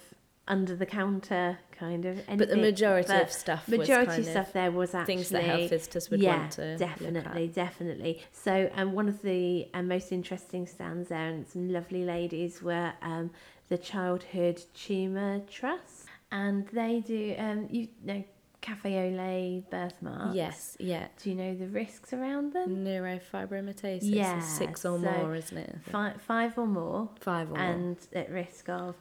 under 0.49 0.75
the 0.75 0.87
counter 0.87 1.59
kind 1.83 2.05
of. 2.07 2.21
But 2.37 2.49
the 2.49 2.57
majority 2.57 3.09
but 3.09 3.23
of 3.25 3.33
stuff 3.33 3.69
was 3.69 3.79
majority 3.79 4.23
of 4.23 4.29
stuff 4.29 4.53
there 4.53 4.71
was 4.71 4.95
actually 4.95 5.17
things 5.17 5.29
that 5.31 5.43
health 5.43 5.71
visitors 5.71 6.11
would 6.11 6.21
yeah, 6.21 6.39
want 6.39 6.53
to 6.53 6.77
definitely, 6.77 7.49
definitely. 7.49 8.23
So, 8.31 8.71
um, 8.77 8.93
one 8.93 9.09
of 9.09 9.21
the 9.23 9.67
um, 9.75 9.89
most 9.89 10.13
interesting 10.13 10.67
stands 10.67 11.09
there, 11.09 11.29
and 11.29 11.47
some 11.47 11.73
lovely 11.73 12.05
ladies 12.05 12.63
were 12.63 12.93
um, 13.03 13.31
the 13.69 13.79
Childhood 13.79 14.63
Tumour 14.75 15.41
Trust, 15.51 16.07
and 16.31 16.67
they 16.69 17.01
do 17.01 17.35
um, 17.39 17.69
you 17.71 17.89
know 18.05 18.23
cafe 18.61 18.97
au 18.97 19.17
lait 19.17 19.65
birthmarks. 19.71 20.37
Yes, 20.37 20.77
yeah. 20.79 21.09
Do 21.21 21.31
you 21.31 21.37
know 21.37 21.55
the 21.55 21.67
risks 21.67 22.13
around 22.13 22.53
them? 22.53 22.85
Neurofibromatosis 22.85 24.01
Yeah, 24.03 24.41
six 24.41 24.85
or 24.85 24.99
so 24.99 25.11
more, 25.11 25.35
isn't 25.35 25.59
it? 25.59 25.77
Five, 25.91 26.23
five 26.23 26.57
or 26.57 26.67
more. 26.67 27.11
Five 27.21 27.51
or 27.51 27.57
more. 27.57 27.65
and 27.65 27.97
at 28.15 28.31
risk 28.31 28.69
of. 28.69 28.95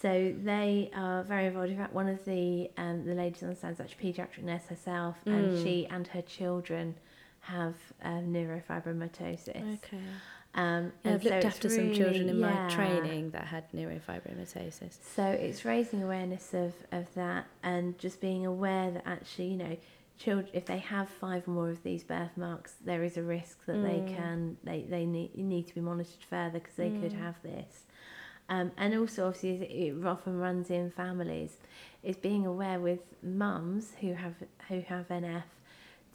So 0.00 0.34
they 0.42 0.90
are 0.94 1.22
very 1.24 1.46
involved. 1.46 1.70
In 1.70 1.76
fact, 1.76 1.92
one 1.92 2.08
of 2.08 2.24
the 2.24 2.70
um, 2.78 3.04
the 3.04 3.14
ladies 3.14 3.42
on 3.42 3.50
the 3.50 3.56
stand 3.56 3.74
is 3.74 3.80
actually 3.80 4.10
a 4.10 4.12
paediatric 4.12 4.42
nurse 4.42 4.66
herself, 4.68 5.16
and 5.26 5.52
Mm. 5.52 5.62
she 5.62 5.86
and 5.90 6.06
her 6.08 6.22
children 6.22 6.94
have 7.40 7.74
um, 8.02 8.32
neurofibromatosis. 8.32 9.74
Okay. 9.84 9.98
Um, 10.54 10.92
Yeah, 11.04 11.14
I've 11.14 11.22
so 11.22 11.28
looked 11.30 11.44
after 11.44 11.68
some 11.68 11.92
children 11.92 12.12
really- 12.26 12.28
in 12.30 12.40
my 12.40 12.68
training 12.70 13.30
that 13.30 13.44
had 13.46 13.70
neurofibromatosis. 13.72 14.98
So 15.14 15.24
it's 15.24 15.64
raising 15.64 16.02
awareness 16.02 16.52
of, 16.54 16.74
of 16.90 17.12
that 17.14 17.46
and 17.62 17.96
just 17.98 18.20
being 18.20 18.46
aware 18.46 18.90
that 18.90 19.04
actually, 19.06 19.48
you 19.52 19.56
know, 19.58 19.76
children 20.18 20.48
if 20.52 20.66
they 20.66 20.78
have 20.78 21.08
five 21.08 21.46
or 21.46 21.52
more 21.52 21.70
of 21.70 21.82
these 21.82 22.02
birthmarks, 22.04 22.74
there 22.84 23.04
is 23.04 23.16
a 23.16 23.22
risk 23.22 23.64
that 23.66 23.80
they 23.82 24.00
Mm. 24.00 24.16
can 24.16 24.56
they 24.64 24.82
they 24.82 25.06
need 25.06 25.36
need 25.36 25.66
to 25.68 25.74
be 25.74 25.80
monitored 25.80 26.24
further 26.28 26.58
because 26.58 26.74
they 26.76 26.90
could 26.90 27.12
Mm. 27.12 27.18
have 27.20 27.36
this. 27.42 27.84
Um, 28.50 28.72
and 28.76 28.94
also, 28.98 29.28
obviously, 29.28 29.62
it 29.88 30.04
often 30.04 30.38
runs 30.38 30.70
in 30.70 30.90
families. 30.90 31.56
Is 32.02 32.16
being 32.16 32.46
aware 32.46 32.80
with 32.80 33.00
mums 33.22 33.92
who 34.00 34.14
have 34.14 34.34
who 34.68 34.80
have 34.80 35.08
NF 35.08 35.44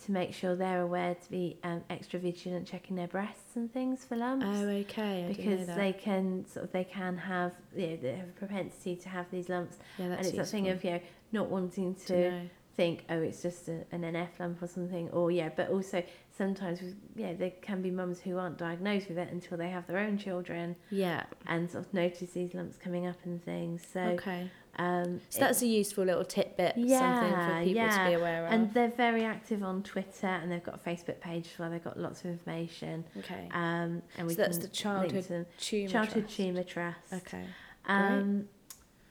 to 0.04 0.12
make 0.12 0.34
sure 0.34 0.56
they're 0.56 0.82
aware 0.82 1.16
to 1.16 1.32
be 1.32 1.58
um, 1.64 1.84
extra 1.90 2.20
vigilant, 2.20 2.68
checking 2.68 2.96
their 2.96 3.08
breasts 3.08 3.56
and 3.56 3.72
things 3.72 4.04
for 4.04 4.18
lumps 4.18 4.46
Oh, 4.46 4.68
okay. 4.68 5.26
I 5.26 5.28
because 5.28 5.68
they 5.68 5.94
can 5.94 6.46
sort 6.48 6.66
of 6.66 6.72
they 6.72 6.84
can 6.84 7.18
have 7.18 7.54
you 7.76 7.88
know, 7.88 7.98
they 7.98 8.16
have 8.16 8.30
a 8.30 8.40
propensity 8.40 8.96
to 8.98 9.10
have 9.10 9.30
these 9.32 9.48
lumps 9.48 9.78
yeah, 9.98 10.10
that's 10.10 10.28
and 10.28 10.28
it's 10.28 10.38
that 10.38 10.48
thing 10.48 10.70
of 10.70 10.84
you 10.84 10.92
know 10.92 11.00
not 11.32 11.50
wanting 11.50 11.96
to, 11.96 12.32
to 12.32 12.50
think 12.76 13.06
oh 13.10 13.22
it's 13.22 13.42
just 13.42 13.70
a, 13.70 13.86
an 13.92 14.02
NF 14.02 14.40
lump 14.40 14.62
or 14.62 14.68
something 14.68 15.10
or 15.12 15.32
yeah 15.32 15.50
but 15.56 15.70
also 15.70 16.04
sometimes 16.38 16.80
yeah 17.16 17.34
there 17.34 17.52
can 17.62 17.82
be 17.82 17.90
mums 17.92 18.20
who 18.20 18.38
aren't 18.38 18.58
diagnosed 18.58 19.08
with 19.10 19.18
it 19.18 19.30
until 19.32 19.58
they 19.58 19.70
have 19.70 19.86
their 19.88 20.00
own 20.00 20.18
children 20.18 20.76
Yeah. 20.90 21.24
and 21.48 21.70
sort 21.72 21.86
of 21.86 21.94
notice 21.94 22.32
these 22.32 22.54
lumps 22.54 22.78
coming 22.78 23.08
up 23.08 23.16
and 23.24 23.44
things 23.44 23.86
so 23.94 24.02
okay. 24.02 24.50
um 24.78 25.22
So 25.30 25.40
that's 25.40 25.62
a 25.62 25.68
useful 25.68 26.04
little 26.04 26.26
tidbit, 26.26 26.74
something 26.76 26.90
Yeah, 26.90 27.20
for 27.60 27.64
people 27.64 27.64
to 27.64 27.70
yeah. 27.76 28.08
be 28.10 28.14
aware 28.16 28.46
of. 28.46 28.52
and 28.54 28.74
they're 28.74 28.90
very 28.90 29.24
active 29.24 29.64
on 29.64 29.84
Twitter 29.84 30.28
and 30.28 30.52
they've 30.52 30.64
got 30.64 30.76
a 30.76 30.90
Facebook 30.90 31.20
page 31.22 31.48
as 31.54 31.60
well 31.60 31.70
they've 31.70 31.84
got 31.84 31.98
lots 32.00 32.20
of 32.22 32.28
information 32.28 33.06
okay. 33.20 33.48
um 33.52 34.02
and 34.18 34.28
we 34.28 34.34
so 34.34 34.42
that's 34.42 34.58
the 34.58 34.68
childhood 34.68 35.24
to 35.28 35.46
tumour 35.58 35.90
childhood 35.90 36.24
trust. 36.26 36.36
tumour 36.38 36.64
trust 36.64 37.14
Okay. 37.14 37.46
Um, 37.88 38.50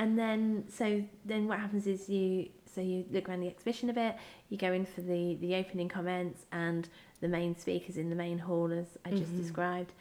and 0.00 0.18
then 0.18 0.64
so 0.68 1.02
then 1.24 1.46
what 1.46 1.58
happens 1.60 1.86
is 1.86 2.08
you 2.08 2.48
so 2.74 2.80
you 2.80 3.04
look 3.10 3.28
around 3.28 3.40
the 3.40 3.48
exhibition 3.48 3.90
a 3.90 3.92
bit. 3.92 4.16
You 4.48 4.56
go 4.58 4.72
in 4.72 4.84
for 4.84 5.00
the 5.00 5.36
the 5.40 5.54
opening 5.56 5.88
comments 5.88 6.46
and 6.52 6.88
the 7.20 7.28
main 7.28 7.56
speakers 7.58 7.96
in 7.96 8.10
the 8.10 8.16
main 8.16 8.38
hall 8.38 8.72
as 8.72 8.98
I 9.04 9.10
just 9.10 9.32
Mhm. 9.32 9.38
described. 9.38 9.92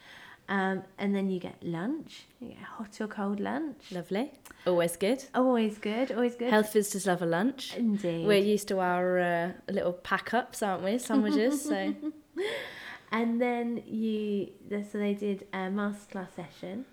Um, 0.46 0.82
and 0.98 1.14
then 1.14 1.30
you 1.30 1.40
get 1.40 1.62
lunch. 1.62 2.26
You 2.38 2.48
get 2.48 2.58
hot 2.58 3.00
or 3.00 3.06
cold 3.08 3.40
lunch. 3.40 3.90
Lovely. 3.90 4.30
Always 4.66 4.94
good. 4.96 5.24
Always 5.34 5.78
good. 5.78 6.12
Always 6.12 6.34
good. 6.36 6.50
Health 6.50 6.70
visitors 6.74 7.06
love 7.06 7.22
a 7.22 7.26
lunch. 7.26 7.74
Indeed. 7.74 8.26
We're 8.26 8.38
used 8.54 8.68
to 8.68 8.78
our 8.80 9.18
uh, 9.18 9.52
little 9.70 9.94
pack 9.94 10.34
ups, 10.34 10.62
aren't 10.62 10.82
we? 10.84 10.98
Sandwiches. 10.98 11.62
so 11.62 11.94
And 13.12 13.40
then 13.40 13.82
you, 13.86 14.48
so 14.70 14.98
they 14.98 15.14
did 15.14 15.46
a 15.52 15.68
masterclass 15.70 16.34
session. 16.34 16.84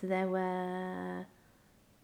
So 0.00 0.06
there 0.06 0.28
were 0.28 1.26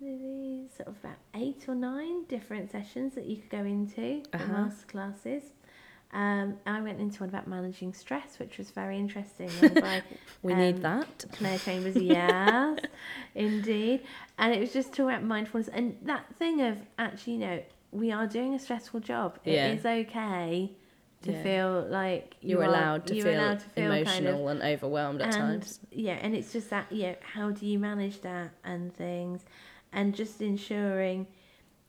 maybe 0.01 0.69
sort 0.77 0.89
of 0.89 0.97
about 1.03 1.17
eight 1.35 1.65
or 1.69 1.75
nine 1.75 2.25
different 2.25 2.71
sessions 2.71 3.15
that 3.15 3.27
you 3.27 3.37
could 3.37 3.51
go 3.51 3.59
into 3.65 4.23
for 4.31 4.37
Uh-huh. 4.37 4.65
masterclasses. 4.69 5.43
Um, 6.13 6.59
I 6.67 6.81
went 6.81 7.01
into 7.01 7.21
one 7.21 7.29
about 7.29 7.47
managing 7.47 7.93
stress, 7.93 8.39
which 8.41 8.59
was 8.59 8.71
very 8.73 8.99
interesting. 8.99 9.49
by 9.81 10.03
we 10.43 10.53
Um, 10.55 10.59
need 10.59 10.83
that. 10.83 11.25
Claire 11.33 11.59
Chambers, 11.59 11.95
yes, 12.03 12.81
indeed. 13.35 14.01
And 14.39 14.53
it 14.55 14.61
was 14.61 14.73
just 14.73 14.89
talking 14.91 15.07
about 15.11 15.23
mindfulness 15.23 15.69
and 15.69 15.97
that 16.03 16.25
thing 16.37 16.63
of 16.63 16.79
actually, 16.99 17.35
you 17.35 17.39
know, 17.41 17.63
we 17.93 18.11
are 18.11 18.27
doing 18.27 18.55
a 18.55 18.59
stressful 18.59 19.01
job. 19.01 19.39
Yeah. 19.45 19.69
It 19.69 19.79
is 19.79 19.87
okay 19.87 20.73
to 21.23 21.33
Yeah. 21.33 21.43
feel 21.43 21.87
like 21.89 22.35
you 22.41 22.51
You're 22.57 22.63
are- 22.63 22.69
allowed 22.69 23.07
to 23.09 23.15
you're 23.15 23.27
feel 23.27 23.41
allowed 23.41 23.61
to 23.61 23.69
feel 23.69 23.91
kind 23.91 24.07
of 24.07 24.07
emotional 24.35 24.49
and 24.49 24.63
overwhelmed 24.63 25.21
at 25.21 25.35
and 25.35 25.63
times. 25.63 25.79
yeah 25.93 26.15
and 26.15 26.35
it's 26.35 26.51
just 26.51 26.71
that 26.71 26.87
yeah 26.91 27.17
how 27.21 27.51
do 27.51 27.67
you 27.67 27.79
manage 27.79 28.23
that 28.23 28.53
and 28.65 28.95
things 28.97 29.45
and 29.93 30.15
just 30.15 30.41
ensuring 30.41 31.27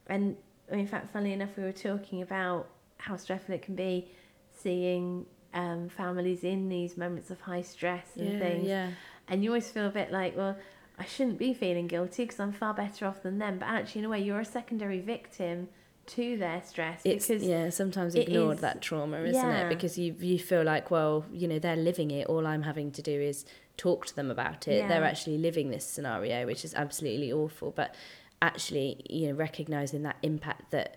and 0.08 0.36
in 0.70 0.86
fact 0.86 1.12
funnily 1.12 1.32
enough 1.32 1.50
we 1.56 1.62
were 1.62 1.72
talking 1.72 2.22
about 2.22 2.68
how 2.98 3.16
stressful 3.16 3.54
it 3.54 3.62
can 3.62 3.74
be 3.74 4.08
seeing 4.52 5.26
um, 5.54 5.88
families 5.88 6.44
in 6.44 6.68
these 6.68 6.96
moments 6.96 7.30
of 7.30 7.40
high 7.40 7.62
stress 7.62 8.06
and 8.16 8.32
Yeah, 8.32 8.38
things 8.38 8.68
yeah. 8.68 8.90
and 9.28 9.42
you 9.44 9.50
always 9.50 9.68
feel 9.70 9.86
a 9.86 9.90
bit 9.90 10.10
like 10.12 10.36
well 10.36 10.56
I 10.98 11.04
shouldn't 11.04 11.38
be 11.38 11.52
feeling 11.54 11.86
guilty 11.88 12.24
because 12.24 12.40
I'm 12.40 12.52
far 12.52 12.74
better 12.74 13.06
off 13.06 13.22
than 13.22 13.38
them 13.38 13.58
but 13.58 13.66
actually 13.68 14.00
in 14.00 14.04
a 14.06 14.08
way 14.08 14.20
you're 14.22 14.40
a 14.40 14.44
secondary 14.44 15.00
victim 15.00 15.68
to 16.04 16.36
their 16.36 16.62
stress 16.64 17.00
It's 17.04 17.28
because 17.28 17.44
yeah, 17.44 17.70
sometimes 17.70 18.14
ignored 18.14 18.56
is- 18.56 18.60
that 18.62 18.82
trauma, 18.82 19.20
isn't 19.22 19.34
yeah. 19.34 19.66
it? 19.66 19.68
Because 19.68 19.96
you 19.96 20.16
you 20.18 20.36
feel 20.36 20.64
like, 20.64 20.90
well, 20.90 21.24
you 21.32 21.46
know, 21.46 21.60
they're 21.60 21.76
living 21.76 22.10
it. 22.10 22.26
All 22.26 22.44
I'm 22.44 22.62
having 22.62 22.90
to 22.92 23.02
do 23.02 23.12
is 23.20 23.44
talk 23.76 24.06
to 24.06 24.14
them 24.16 24.30
about 24.30 24.68
it. 24.68 24.88
They're 24.88 25.04
actually 25.04 25.38
living 25.38 25.70
this 25.70 25.84
scenario, 25.84 26.46
which 26.46 26.64
is 26.64 26.74
absolutely 26.74 27.32
awful. 27.32 27.70
But 27.70 27.94
actually, 28.40 29.02
you 29.08 29.28
know, 29.28 29.34
recognizing 29.34 30.02
that 30.02 30.16
impact 30.22 30.70
that 30.70 30.96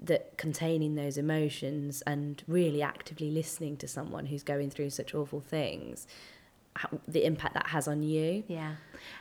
that 0.00 0.36
containing 0.36 0.96
those 0.96 1.16
emotions 1.16 2.02
and 2.06 2.42
really 2.48 2.82
actively 2.82 3.30
listening 3.30 3.76
to 3.78 3.86
someone 3.88 4.26
who's 4.26 4.42
going 4.42 4.68
through 4.68 4.90
such 4.90 5.14
awful 5.14 5.40
things, 5.40 6.06
how, 6.74 6.88
the 7.06 7.24
impact 7.24 7.54
that 7.54 7.68
has 7.68 7.86
on 7.88 8.02
you. 8.02 8.42
yeah 8.48 8.74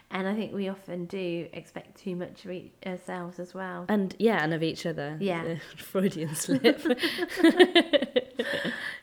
and 0.10 0.28
I 0.28 0.34
think 0.36 0.54
we 0.54 0.70
often 0.70 1.06
do 1.06 1.48
expect 1.54 2.00
too 2.00 2.16
much 2.16 2.46
of 2.46 2.52
each, 2.52 2.72
ourselves 2.86 3.40
as 3.40 3.54
well 3.54 3.86
And 3.88 4.16
yeah, 4.20 4.44
and 4.44 4.54
of 4.54 4.64
each 4.64 4.86
other. 4.86 5.18
Yeah. 5.20 5.56
Freudian 5.78 6.34
slip. 6.36 6.82
I 6.86 8.24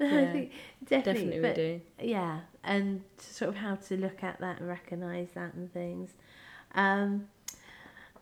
Yeah, 0.00 0.32
think 0.32 0.52
definitely, 0.84 1.40
Definitely, 1.40 1.40
we 1.40 1.54
do. 1.54 1.80
yeah, 2.00 2.40
and 2.64 3.02
sort 3.18 3.48
of 3.48 3.56
how 3.56 3.76
to 3.76 3.96
look 3.96 4.22
at 4.22 4.40
that 4.40 4.58
and 4.60 4.68
recognise 4.68 5.28
that 5.34 5.54
and 5.54 5.72
things. 5.72 6.10
Um, 6.74 7.28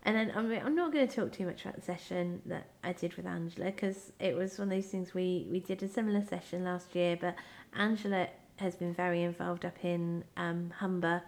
and 0.04 0.16
then 0.16 0.32
I 0.34 0.42
mean, 0.42 0.62
I'm 0.64 0.74
not 0.74 0.92
going 0.92 1.06
to 1.06 1.14
talk 1.14 1.32
too 1.32 1.44
much 1.46 1.62
about 1.62 1.76
the 1.76 1.82
session 1.82 2.40
that 2.46 2.68
I 2.84 2.92
did 2.92 3.14
with 3.14 3.26
Angela 3.26 3.66
because 3.66 4.12
it 4.20 4.34
was 4.34 4.58
one 4.58 4.68
of 4.68 4.74
those 4.74 4.86
things 4.86 5.12
we 5.12 5.46
we 5.50 5.60
did 5.60 5.82
a 5.82 5.88
similar 5.88 6.24
session 6.24 6.64
last 6.64 6.94
year, 6.94 7.18
but 7.20 7.34
Angela 7.74 8.28
has 8.56 8.74
been 8.76 8.94
very 8.94 9.22
involved 9.22 9.64
up 9.64 9.84
in 9.84 10.24
um, 10.36 10.72
Humber 10.78 11.22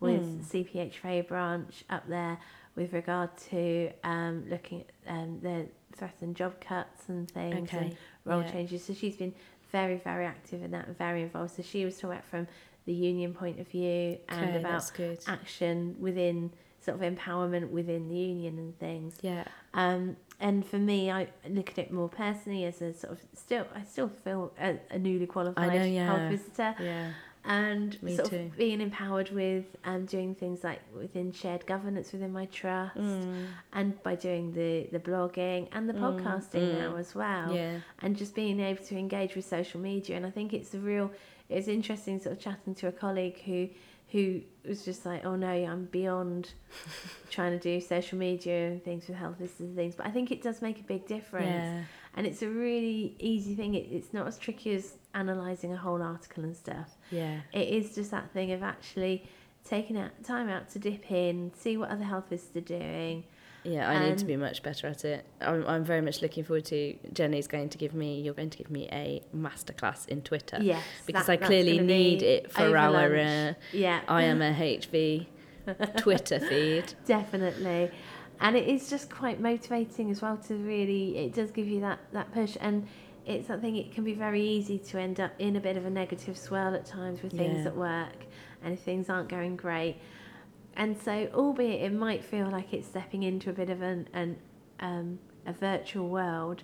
with 0.00 0.22
Hmm. 0.22 0.40
CPHVA 0.40 1.26
branch 1.28 1.84
up 1.88 2.06
there 2.08 2.38
with 2.76 2.92
regard 2.92 3.30
to 3.50 3.90
um, 4.02 4.44
looking 4.48 4.84
at 5.06 5.12
um, 5.12 5.40
the 5.40 5.68
threatened 5.96 6.34
job 6.36 6.60
cuts 6.60 7.08
and 7.08 7.30
things 7.30 7.72
and 7.72 7.96
role 8.24 8.42
yeah. 8.42 8.50
changes. 8.50 8.84
So 8.84 8.94
she's 8.94 9.16
been 9.16 9.34
very, 9.74 9.96
very 9.96 10.24
active 10.24 10.62
in 10.62 10.70
that 10.70 10.86
and 10.86 10.96
very 10.96 11.22
involved. 11.22 11.56
So 11.56 11.62
she 11.62 11.84
was 11.84 11.96
talking 11.96 12.12
about 12.12 12.24
from 12.26 12.46
the 12.86 12.92
union 12.92 13.34
point 13.34 13.58
of 13.58 13.66
view 13.66 14.18
and 14.28 14.50
Okay, 14.50 14.58
about 14.60 14.92
action 15.26 15.96
within 15.98 16.52
sort 16.80 17.02
of 17.02 17.12
empowerment 17.12 17.70
within 17.70 18.08
the 18.08 18.14
union 18.14 18.56
and 18.58 18.78
things. 18.78 19.16
Yeah. 19.20 19.44
Um, 19.72 20.16
and 20.38 20.64
for 20.64 20.78
me, 20.78 21.10
I 21.10 21.26
look 21.48 21.70
at 21.70 21.78
it 21.78 21.90
more 21.90 22.08
personally 22.08 22.64
as 22.66 22.80
a 22.82 22.94
sort 22.94 23.14
of 23.14 23.20
still, 23.34 23.66
I 23.74 23.82
still 23.82 24.08
feel 24.08 24.52
a, 24.60 24.78
a 24.92 24.98
newly 24.98 25.26
qualified 25.26 25.90
yeah. 25.90 26.06
health 26.06 26.30
visitor. 26.30 26.74
Yeah. 26.80 27.10
And 27.44 28.02
Me 28.02 28.16
sort 28.16 28.30
too. 28.30 28.36
of 28.36 28.56
being 28.56 28.80
empowered 28.80 29.30
with 29.30 29.64
um, 29.84 30.06
doing 30.06 30.34
things 30.34 30.64
like 30.64 30.80
within 30.96 31.30
shared 31.32 31.66
governance 31.66 32.12
within 32.12 32.32
my 32.32 32.46
trust 32.46 32.96
Mm. 32.96 33.46
and 33.72 34.02
by 34.02 34.14
doing 34.14 34.52
the 34.52 34.88
the 34.92 34.98
blogging 34.98 35.68
and 35.72 35.88
the 35.88 35.92
podcasting 35.94 36.72
mm. 36.74 36.78
now 36.78 36.96
as 36.96 37.14
well 37.14 37.54
Yeah. 37.54 37.78
and 38.02 38.16
just 38.16 38.34
being 38.34 38.60
able 38.60 38.82
to 38.84 38.96
engage 38.96 39.34
with 39.36 39.44
social 39.44 39.80
media 39.80 40.16
and 40.16 40.24
i 40.26 40.30
think 40.30 40.52
it's 40.54 40.72
a 40.74 40.78
real 40.78 41.10
it's 41.54 41.68
interesting 41.68 42.20
sort 42.20 42.36
of 42.36 42.40
chatting 42.40 42.74
to 42.74 42.88
a 42.88 42.92
colleague 42.92 43.40
who 43.44 43.68
who 44.12 44.40
was 44.68 44.84
just 44.84 45.04
like 45.06 45.24
oh 45.24 45.34
no 45.36 45.48
i'm 45.48 45.84
beyond 45.86 46.52
trying 47.30 47.52
to 47.52 47.58
do 47.58 47.80
social 47.80 48.18
media 48.18 48.68
and 48.68 48.84
things 48.84 49.06
with 49.08 49.16
health 49.16 49.40
lists 49.40 49.60
and 49.60 49.74
things 49.76 49.94
but 49.94 50.06
i 50.06 50.10
think 50.10 50.30
it 50.30 50.42
does 50.42 50.60
make 50.62 50.78
a 50.80 50.82
big 50.84 51.06
difference 51.06 51.46
Yeah. 51.46 51.82
and 52.16 52.26
it's 52.26 52.42
a 52.42 52.48
really 52.48 53.16
easy 53.18 53.54
thing 53.54 53.74
it, 53.74 53.86
it's 53.90 54.12
not 54.12 54.26
as 54.26 54.38
tricky 54.38 54.74
as 54.74 54.94
analysing 55.14 55.72
a 55.72 55.76
whole 55.76 56.02
article 56.02 56.44
and 56.44 56.56
stuff 56.56 56.90
Yeah. 57.10 57.40
it 57.52 57.68
is 57.68 57.94
just 57.94 58.10
that 58.10 58.30
thing 58.32 58.52
of 58.52 58.62
actually 58.62 59.24
taking 59.64 59.96
out 59.96 60.10
time 60.22 60.48
out 60.48 60.68
to 60.70 60.78
dip 60.78 61.10
in 61.10 61.52
see 61.56 61.76
what 61.76 61.88
other 61.90 62.04
health 62.04 62.30
lists 62.30 62.54
are 62.56 62.60
doing 62.60 63.24
Yeah, 63.64 63.88
I 63.88 64.08
need 64.08 64.18
to 64.18 64.24
be 64.26 64.36
much 64.36 64.62
better 64.62 64.86
at 64.88 65.04
it. 65.06 65.24
I'm, 65.40 65.66
I'm 65.66 65.84
very 65.84 66.02
much 66.02 66.20
looking 66.20 66.44
forward 66.44 66.66
to 66.66 66.94
Jenny's 67.12 67.46
going 67.46 67.70
to 67.70 67.78
give 67.78 67.94
me, 67.94 68.20
you're 68.20 68.34
going 68.34 68.50
to 68.50 68.58
give 68.58 68.70
me 68.70 68.88
a 68.92 69.22
masterclass 69.34 70.06
in 70.08 70.20
Twitter. 70.22 70.58
yes 70.60 70.82
Because 71.06 71.26
that- 71.26 71.42
I 71.42 71.46
clearly 71.46 71.78
need 71.80 72.22
it 72.22 72.52
for 72.52 72.76
our 72.76 73.16
uh, 73.16 73.54
yeah 73.72 74.00
I 74.06 74.24
am 74.24 74.42
a 74.42 74.52
HV 74.54 75.26
Twitter 75.96 76.40
feed. 76.40 76.92
definitely 77.06 77.90
and 78.40 78.56
it 78.56 78.68
is 78.68 78.90
just 78.90 79.10
quite 79.10 79.40
motivating 79.40 80.10
as 80.10 80.20
well 80.20 80.36
to 80.36 80.54
really 80.56 81.16
it 81.16 81.32
does 81.32 81.50
give 81.50 81.66
you 81.66 81.80
that 81.80 81.98
that 82.12 82.32
push 82.34 82.56
and 82.60 82.86
it's 83.24 83.46
something 83.46 83.76
it 83.76 83.90
can 83.92 84.04
be 84.04 84.12
very 84.12 84.42
easy 84.42 84.78
to 84.78 84.98
end 85.00 85.20
up 85.20 85.32
in 85.38 85.56
a 85.56 85.60
bit 85.60 85.76
of 85.78 85.86
a 85.86 85.90
negative 85.90 86.36
swirl 86.36 86.74
at 86.74 86.84
times 86.84 87.22
with 87.22 87.32
things 87.32 87.60
Yeah. 87.62 87.68
at 87.68 87.76
work 87.76 88.26
and 88.62 88.74
if 88.74 88.80
things 88.80 89.08
aren't 89.08 89.28
going 89.30 89.56
great 89.56 89.96
and 90.76 91.00
so 91.00 91.28
albeit 91.34 91.82
it 91.82 91.92
might 91.92 92.24
feel 92.24 92.48
like 92.50 92.72
it's 92.72 92.86
stepping 92.88 93.22
into 93.22 93.50
a 93.50 93.52
bit 93.52 93.70
of 93.70 93.82
an, 93.82 94.08
an 94.12 94.36
um, 94.80 95.18
a 95.46 95.52
virtual 95.52 96.08
world 96.08 96.62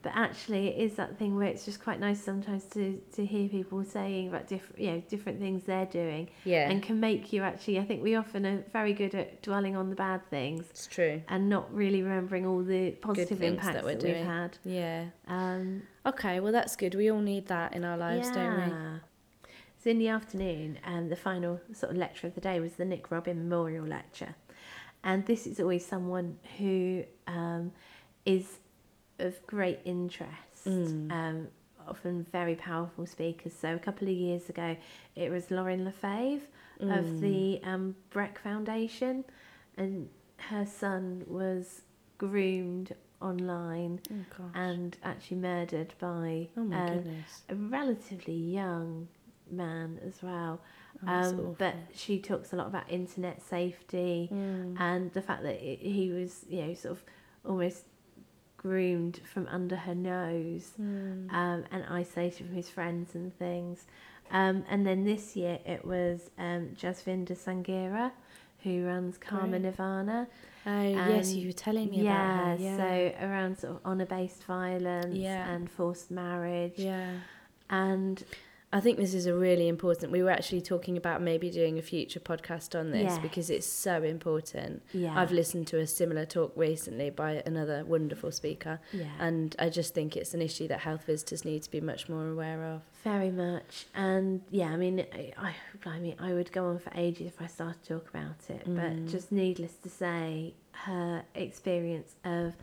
but 0.00 0.12
actually 0.14 0.68
it 0.68 0.78
is 0.78 0.94
that 0.94 1.18
thing 1.18 1.34
where 1.36 1.48
it's 1.48 1.64
just 1.64 1.82
quite 1.82 1.98
nice 1.98 2.22
sometimes 2.22 2.64
to, 2.64 3.00
to 3.12 3.26
hear 3.26 3.48
people 3.48 3.82
saying 3.84 4.28
about 4.28 4.46
different 4.46 4.80
you 4.80 4.90
know 4.92 5.02
different 5.08 5.40
things 5.40 5.64
they're 5.64 5.86
doing 5.86 6.28
Yeah, 6.44 6.70
and 6.70 6.80
can 6.82 7.00
make 7.00 7.32
you 7.32 7.42
actually 7.42 7.78
i 7.80 7.84
think 7.84 8.02
we 8.02 8.14
often 8.14 8.46
are 8.46 8.64
very 8.72 8.92
good 8.92 9.14
at 9.14 9.42
dwelling 9.42 9.76
on 9.76 9.90
the 9.90 9.96
bad 9.96 10.24
things 10.30 10.66
it's 10.70 10.86
true. 10.86 11.20
and 11.28 11.48
not 11.48 11.72
really 11.74 12.02
remembering 12.02 12.46
all 12.46 12.62
the 12.62 12.92
positive 12.92 13.42
impacts 13.42 13.66
that 13.66 13.74
that, 13.74 13.84
we're 13.84 13.92
we've 13.94 14.14
doing. 14.14 14.24
had 14.24 14.58
Yeah. 14.64 15.06
um, 15.26 15.82
Okay, 16.06 16.40
well, 16.40 16.52
that's 16.52 16.74
good. 16.74 16.94
We 16.94 17.10
all 17.10 17.20
need 17.20 17.48
that 17.48 17.74
in 17.74 17.84
our 17.84 17.98
lives, 17.98 18.30
don't 18.30 18.56
we? 18.56 18.72
Yeah. 19.78 19.84
so 19.84 19.90
in 19.90 19.98
the 19.98 20.08
afternoon 20.08 20.78
um, 20.84 21.08
the 21.08 21.16
final 21.16 21.60
sort 21.72 21.92
of 21.92 21.98
lecture 21.98 22.26
of 22.26 22.34
the 22.34 22.40
day 22.40 22.60
was 22.60 22.72
the 22.72 22.84
nick 22.84 23.10
robin 23.10 23.48
memorial 23.48 23.86
lecture 23.86 24.34
and 25.04 25.24
this 25.26 25.46
is 25.46 25.60
always 25.60 25.86
someone 25.86 26.38
who 26.58 27.04
um, 27.26 27.72
is 28.24 28.58
of 29.18 29.44
great 29.46 29.80
interest 29.84 30.34
Mm. 30.66 31.10
um, 31.12 31.48
often 31.88 32.24
very 32.32 32.54
powerful 32.56 33.06
speakers 33.06 33.52
so 33.54 33.74
a 33.74 33.78
couple 33.78 34.08
of 34.08 34.14
years 34.14 34.48
ago 34.50 34.76
it 35.14 35.30
was 35.30 35.50
Lorin 35.50 35.84
LaFave 35.84 36.42
Mm. 36.80 36.98
of 36.98 37.20
the 37.20 37.60
um, 37.64 37.96
Breck 38.10 38.38
Foundation, 38.38 39.24
and 39.76 40.08
her 40.36 40.64
son 40.66 41.24
was 41.26 41.82
groomed 42.18 42.92
online 43.20 44.00
Oh, 44.12 44.44
and 44.54 44.96
actually 45.02 45.38
murdered 45.38 45.94
by 45.98 46.48
oh, 46.56 46.60
um, 46.72 47.04
a 47.48 47.54
relatively 47.54 48.34
young 48.34 49.08
man 49.52 49.98
as 50.06 50.22
well. 50.22 50.60
Oh, 51.06 51.08
um, 51.12 51.56
but 51.58 51.74
she 51.94 52.18
talks 52.18 52.52
a 52.52 52.56
lot 52.56 52.66
about 52.66 52.90
internet 52.90 53.40
safety 53.42 54.28
Mm. 54.32 54.76
and 54.80 55.12
the 55.12 55.22
fact 55.22 55.42
that 55.44 55.56
it, 55.62 55.78
he 55.80 56.10
was, 56.10 56.44
you 56.48 56.62
know, 56.66 56.74
sort 56.74 56.92
of 56.92 57.04
almost 57.44 57.84
groomed 58.56 59.20
from 59.32 59.46
under 59.48 59.76
her 59.76 59.94
nose 59.94 60.72
Mm. 60.80 61.32
um, 61.32 61.64
and 61.70 61.84
isolated 61.88 62.46
from 62.46 62.54
his 62.56 62.68
friends 62.68 63.14
and 63.14 63.36
things. 63.38 63.86
Um, 64.30 64.64
and 64.68 64.86
then 64.86 65.04
this 65.04 65.36
year 65.36 65.58
it 65.64 65.84
was 65.84 66.30
um, 66.38 66.70
Jasvinder 66.76 67.36
Sanghera, 67.36 68.10
who 68.64 68.84
runs 68.84 69.16
Karma 69.18 69.50
Great. 69.50 69.62
Nirvana. 69.62 70.26
Oh, 70.66 70.82
yes, 70.82 71.30
um, 71.32 71.38
you 71.38 71.46
were 71.46 71.52
telling 71.52 71.88
me 71.90 72.02
yeah, 72.02 72.42
about 72.52 72.58
her. 72.58 72.64
Yeah. 72.64 72.76
so 72.76 73.26
around 73.26 73.58
sort 73.58 73.76
of 73.76 73.86
honour 73.86 74.04
based 74.06 74.42
violence 74.44 75.14
Yeah. 75.16 75.48
and 75.48 75.70
forced 75.70 76.10
marriage. 76.10 76.74
yeah. 76.76 77.12
And 77.70 78.22
I 78.70 78.80
think 78.80 78.98
this 78.98 79.14
is 79.14 79.26
a 79.26 79.34
really 79.34 79.66
important. 79.66 80.12
We 80.12 80.22
were 80.22 80.30
actually 80.30 80.60
talking 80.60 80.98
about 80.98 81.22
maybe 81.22 81.50
doing 81.50 81.78
a 81.78 81.82
future 81.82 82.20
podcast 82.20 82.78
on 82.78 82.90
this 82.90 83.18
because 83.18 83.48
it's 83.48 83.66
so 83.66 84.02
important. 84.02 84.82
yeah, 84.92 85.18
I've 85.18 85.32
listened 85.32 85.66
to 85.68 85.78
a 85.78 85.86
similar 85.86 86.26
talk 86.26 86.52
recently 86.54 87.08
by 87.08 87.42
another 87.46 87.84
wonderful 87.86 88.30
speaker, 88.30 88.80
yeah, 88.92 89.06
and 89.18 89.56
I 89.58 89.70
just 89.70 89.94
think 89.94 90.16
it's 90.16 90.34
an 90.34 90.42
issue 90.42 90.68
that 90.68 90.80
health 90.80 91.04
visitors 91.04 91.44
need 91.44 91.62
to 91.62 91.70
be 91.70 91.80
much 91.80 92.08
more 92.08 92.28
aware 92.28 92.62
of. 92.64 92.82
very 93.04 93.30
much. 93.30 93.86
And 93.94 94.42
yeah, 94.50 94.66
I 94.66 94.76
mean, 94.76 95.04
I, 95.14 95.32
I, 95.38 95.54
I 95.86 95.98
mean, 95.98 96.16
I 96.18 96.34
would 96.34 96.52
go 96.52 96.66
on 96.66 96.78
for 96.78 96.92
ages 96.94 97.28
if 97.28 97.40
I 97.40 97.46
started 97.46 97.82
to 97.84 97.94
talk 97.94 98.08
about 98.10 98.50
it. 98.50 98.68
Mm. 98.68 98.76
But 98.76 99.10
just 99.10 99.32
needless 99.32 99.76
to 99.82 99.88
say, 99.88 100.54
her 100.72 101.24
experience 101.34 102.16
of 102.24 102.54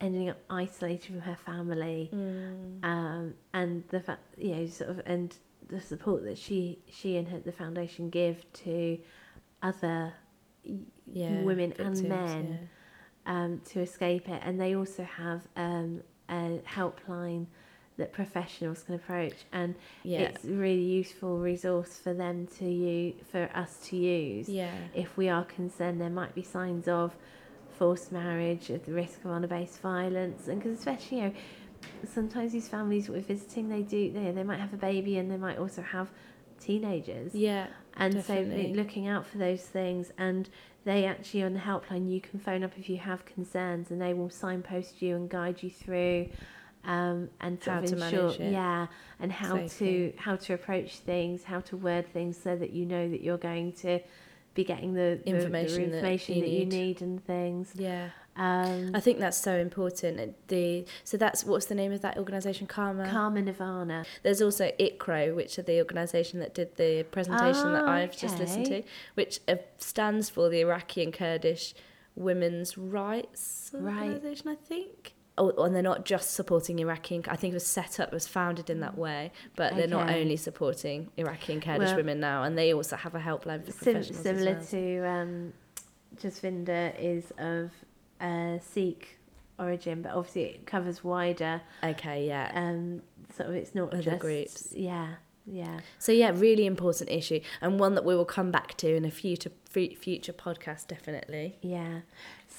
ending 0.00 0.28
up 0.28 0.38
isolated 0.48 1.06
from 1.06 1.20
her 1.20 1.36
family. 1.36 2.10
Mm. 2.12 2.84
um, 2.84 3.34
and 3.52 3.84
the 3.88 4.00
fact 4.00 4.22
you 4.38 4.54
know 4.54 4.66
sort 4.66 4.90
of 4.90 5.00
and 5.06 5.36
the 5.68 5.80
support 5.80 6.24
that 6.24 6.38
she 6.38 6.78
she 6.90 7.16
and 7.16 7.28
her, 7.28 7.38
the 7.38 7.52
foundation 7.52 8.10
give 8.10 8.44
to 8.52 8.98
other 9.62 10.12
Yeah, 11.12 11.42
women 11.42 11.70
victims, 11.70 12.00
and 12.00 12.08
men 12.08 12.68
um, 13.26 13.60
to 13.70 13.80
escape 13.80 14.28
it. 14.28 14.40
And 14.44 14.60
they 14.60 14.74
also 14.74 15.04
have 15.04 15.42
um, 15.56 16.02
a 16.28 16.60
helpline 16.66 17.46
that 17.96 18.12
professionals 18.12 18.82
can 18.82 18.94
approach. 18.94 19.34
And 19.52 19.74
Yeah, 20.02 20.22
it's 20.22 20.44
a 20.44 20.48
really 20.48 20.82
useful 20.82 21.38
resource 21.38 21.96
for 21.96 22.14
them 22.14 22.46
to 22.58 22.64
use 22.64 23.14
for 23.30 23.50
us 23.54 23.78
to 23.88 23.96
use. 23.96 24.48
Yeah, 24.48 24.70
if 24.94 25.16
we 25.16 25.28
are 25.28 25.44
concerned 25.44 26.00
there 26.00 26.10
might 26.10 26.34
be 26.34 26.42
signs 26.42 26.88
of 26.88 27.14
forced 27.80 28.12
marriage, 28.12 28.70
at 28.70 28.84
the 28.84 28.92
risk 28.92 29.24
of 29.24 29.30
honour-based 29.30 29.80
violence, 29.80 30.48
and 30.48 30.62
because 30.62 30.78
especially 30.78 31.16
you 31.16 31.24
know 31.24 31.32
sometimes 32.12 32.52
these 32.52 32.68
families 32.68 33.08
we're 33.08 33.22
visiting 33.22 33.70
they 33.70 33.80
do 33.80 34.12
they 34.12 34.30
they 34.32 34.42
might 34.42 34.60
have 34.60 34.74
a 34.74 34.76
baby 34.76 35.16
and 35.16 35.30
they 35.30 35.38
might 35.38 35.56
also 35.58 35.80
have 35.80 36.10
teenagers 36.60 37.34
yeah, 37.34 37.68
and 37.96 38.12
definitely. 38.12 38.74
so 38.74 38.76
looking 38.76 39.08
out 39.08 39.24
for 39.26 39.38
those 39.38 39.62
things 39.62 40.12
and 40.18 40.50
they 40.84 41.06
actually 41.06 41.42
on 41.42 41.54
the 41.54 41.60
helpline 41.60 42.10
you 42.10 42.20
can 42.20 42.38
phone 42.38 42.62
up 42.62 42.72
if 42.76 42.90
you 42.90 42.98
have 42.98 43.24
concerns 43.24 43.90
and 43.90 43.98
they 43.98 44.12
will 44.12 44.28
signpost 44.28 45.00
you 45.00 45.16
and 45.16 45.30
guide 45.30 45.62
you 45.62 45.70
through 45.70 46.28
um, 46.84 47.30
and 47.40 47.58
How 47.64 47.80
to 47.80 47.86
ensure 47.94 47.98
manage 47.98 48.40
it 48.40 48.52
yeah 48.52 48.86
and 49.20 49.32
how 49.32 49.56
safely. 49.56 50.12
to 50.12 50.18
how 50.18 50.36
to 50.36 50.52
approach 50.52 50.98
things 50.98 51.44
how 51.44 51.60
to 51.60 51.78
word 51.78 52.06
things 52.12 52.36
so 52.36 52.56
that 52.56 52.72
you 52.74 52.84
know 52.84 53.08
that 53.08 53.22
you're 53.22 53.38
going 53.38 53.72
to 53.84 54.00
be 54.54 54.64
getting 54.64 54.94
the 54.94 55.20
the- 55.24 55.30
Information 55.30 55.76
the, 55.84 55.88
that 55.90 55.96
information 55.98 56.34
you 56.36 56.40
that 56.42 56.50
you 56.50 56.66
need. 56.66 56.68
need 56.68 57.02
and 57.02 57.24
things 57.24 57.72
yeah. 57.76 58.10
um, 58.36 58.90
I 58.94 59.00
think 59.00 59.18
that's 59.18 59.36
so 59.36 59.56
important. 59.58 60.34
The 60.48 60.84
so 61.04 61.16
that's 61.16 61.44
what's 61.44 61.66
the 61.66 61.74
name 61.74 61.92
of 61.92 62.00
that 62.02 62.16
organisation? 62.18 62.66
Karma. 62.66 63.08
Karma 63.08 63.42
Nirvana 63.42 64.04
There's 64.22 64.40
also 64.42 64.70
IKWRO, 64.80 65.34
which 65.36 65.58
are 65.58 65.62
the 65.62 65.78
organisation 65.78 66.40
that 66.40 66.54
did 66.54 66.76
the 66.76 67.04
presentation 67.10 67.72
that 67.74 67.84
Ah, 67.84 67.92
I've 67.92 68.16
just 68.16 68.38
listened 68.38 68.66
to, 68.66 68.82
which 69.14 69.40
stands 69.78 70.30
for 70.30 70.48
the 70.48 70.60
Iraqi 70.60 71.02
and 71.04 71.12
Kurdish 71.12 71.74
Women's 72.16 72.76
Rights 72.76 73.70
Right. 73.72 74.02
Organisation, 74.10 74.48
I 74.48 74.54
think. 74.56 75.14
Oh, 75.38 75.50
and 75.64 75.74
they're 75.74 75.82
not 75.82 76.04
just 76.04 76.34
supporting 76.34 76.78
Iraqi 76.80 77.22
I 77.26 77.36
think 77.36 77.52
it 77.52 77.54
was 77.54 77.66
set 77.66 77.98
up, 77.98 78.12
was 78.12 78.26
founded 78.28 78.68
in 78.68 78.80
that 78.80 78.98
way, 78.98 79.32
but 79.56 79.74
they're 79.76 79.86
not 79.86 80.10
only 80.10 80.36
supporting 80.36 81.10
Iraqi 81.16 81.54
and 81.54 81.62
Kurdish 81.62 81.88
Well- 81.88 81.96
women 81.96 82.20
now, 82.20 82.42
and 82.42 82.58
they 82.58 82.74
also 82.74 82.96
have 82.96 83.14
a 83.14 83.20
helpline 83.20 83.64
for 83.64 83.72
Sim- 83.72 83.94
professionals. 83.94 84.22
similar 84.22 84.50
as 84.56 84.72
well. 84.72 84.82
to 84.82 85.06
um, 85.08 85.52
Jasvinder 86.16 86.94
is 86.98 87.32
of 87.38 87.70
uh, 88.20 88.58
Sikh 88.58 89.18
origin, 89.58 90.02
but 90.02 90.12
obviously 90.12 90.42
it 90.44 90.66
covers 90.66 91.02
wider. 91.04 91.62
Okay, 91.82 92.26
yeah. 92.26 92.50
Um, 92.54 93.02
of, 93.38 93.54
it's 93.54 93.74
not 93.74 93.92
Other 93.94 94.02
just 94.02 94.18
groups. 94.18 94.72
Yeah, 94.76 95.14
yeah, 95.46 95.80
So 95.98 96.12
yeah, 96.12 96.32
really 96.34 96.66
important 96.66 97.08
issue, 97.10 97.40
and 97.62 97.78
one 97.80 97.94
that 97.94 98.04
we 98.04 98.14
will 98.14 98.24
come 98.26 98.50
back 98.50 98.76
to 98.78 98.94
in 98.94 99.04
a 99.06 99.10
future 99.10 99.50
future 99.72 100.32
podcast, 100.32 100.88
definitely. 100.88 101.56
yeah. 101.62 102.00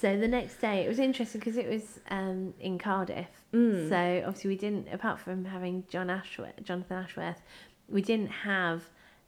So 0.02 0.18
the 0.18 0.26
next 0.26 0.60
day, 0.60 0.84
it 0.84 0.88
was 0.88 0.98
interesting 0.98 1.38
because 1.38 1.56
it 1.56 1.68
was 1.68 2.00
um, 2.10 2.54
in 2.58 2.76
Cardiff. 2.76 3.28
Mm. 3.54 3.88
So 3.88 4.24
obviously 4.26 4.48
we 4.48 4.56
didn't, 4.56 4.88
apart 4.92 5.20
from 5.20 5.44
having 5.44 5.84
John 5.88 6.10
Ashworth, 6.10 6.60
Jonathan 6.64 6.96
Ashworth, 6.96 7.40
we 7.88 8.02
didn't 8.02 8.32
have 8.32 8.82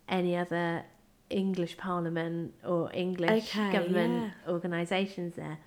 any 0.09 0.37
other 0.37 0.83
English 1.31 1.77
Parliament 1.77 2.55
or 2.65 2.91
English 2.93 3.57
Okay, 3.57 3.73
government 3.73 4.33
organisations 4.49 5.37
there. 5.37 5.59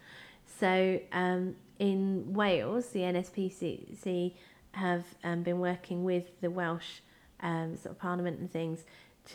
So 0.60 1.00
um, 1.14 1.56
in 1.80 2.34
Wales, 2.34 2.90
the 2.90 3.00
NSPCC 3.00 4.34
have 4.72 5.06
um, 5.24 5.42
been 5.42 5.60
working 5.60 6.04
with 6.04 6.26
the 6.42 6.52
Welsh 6.52 7.00
um, 7.40 7.78
sort 7.78 7.96
of 7.96 8.00
parliament 8.00 8.42
and 8.42 8.52
things 8.52 8.84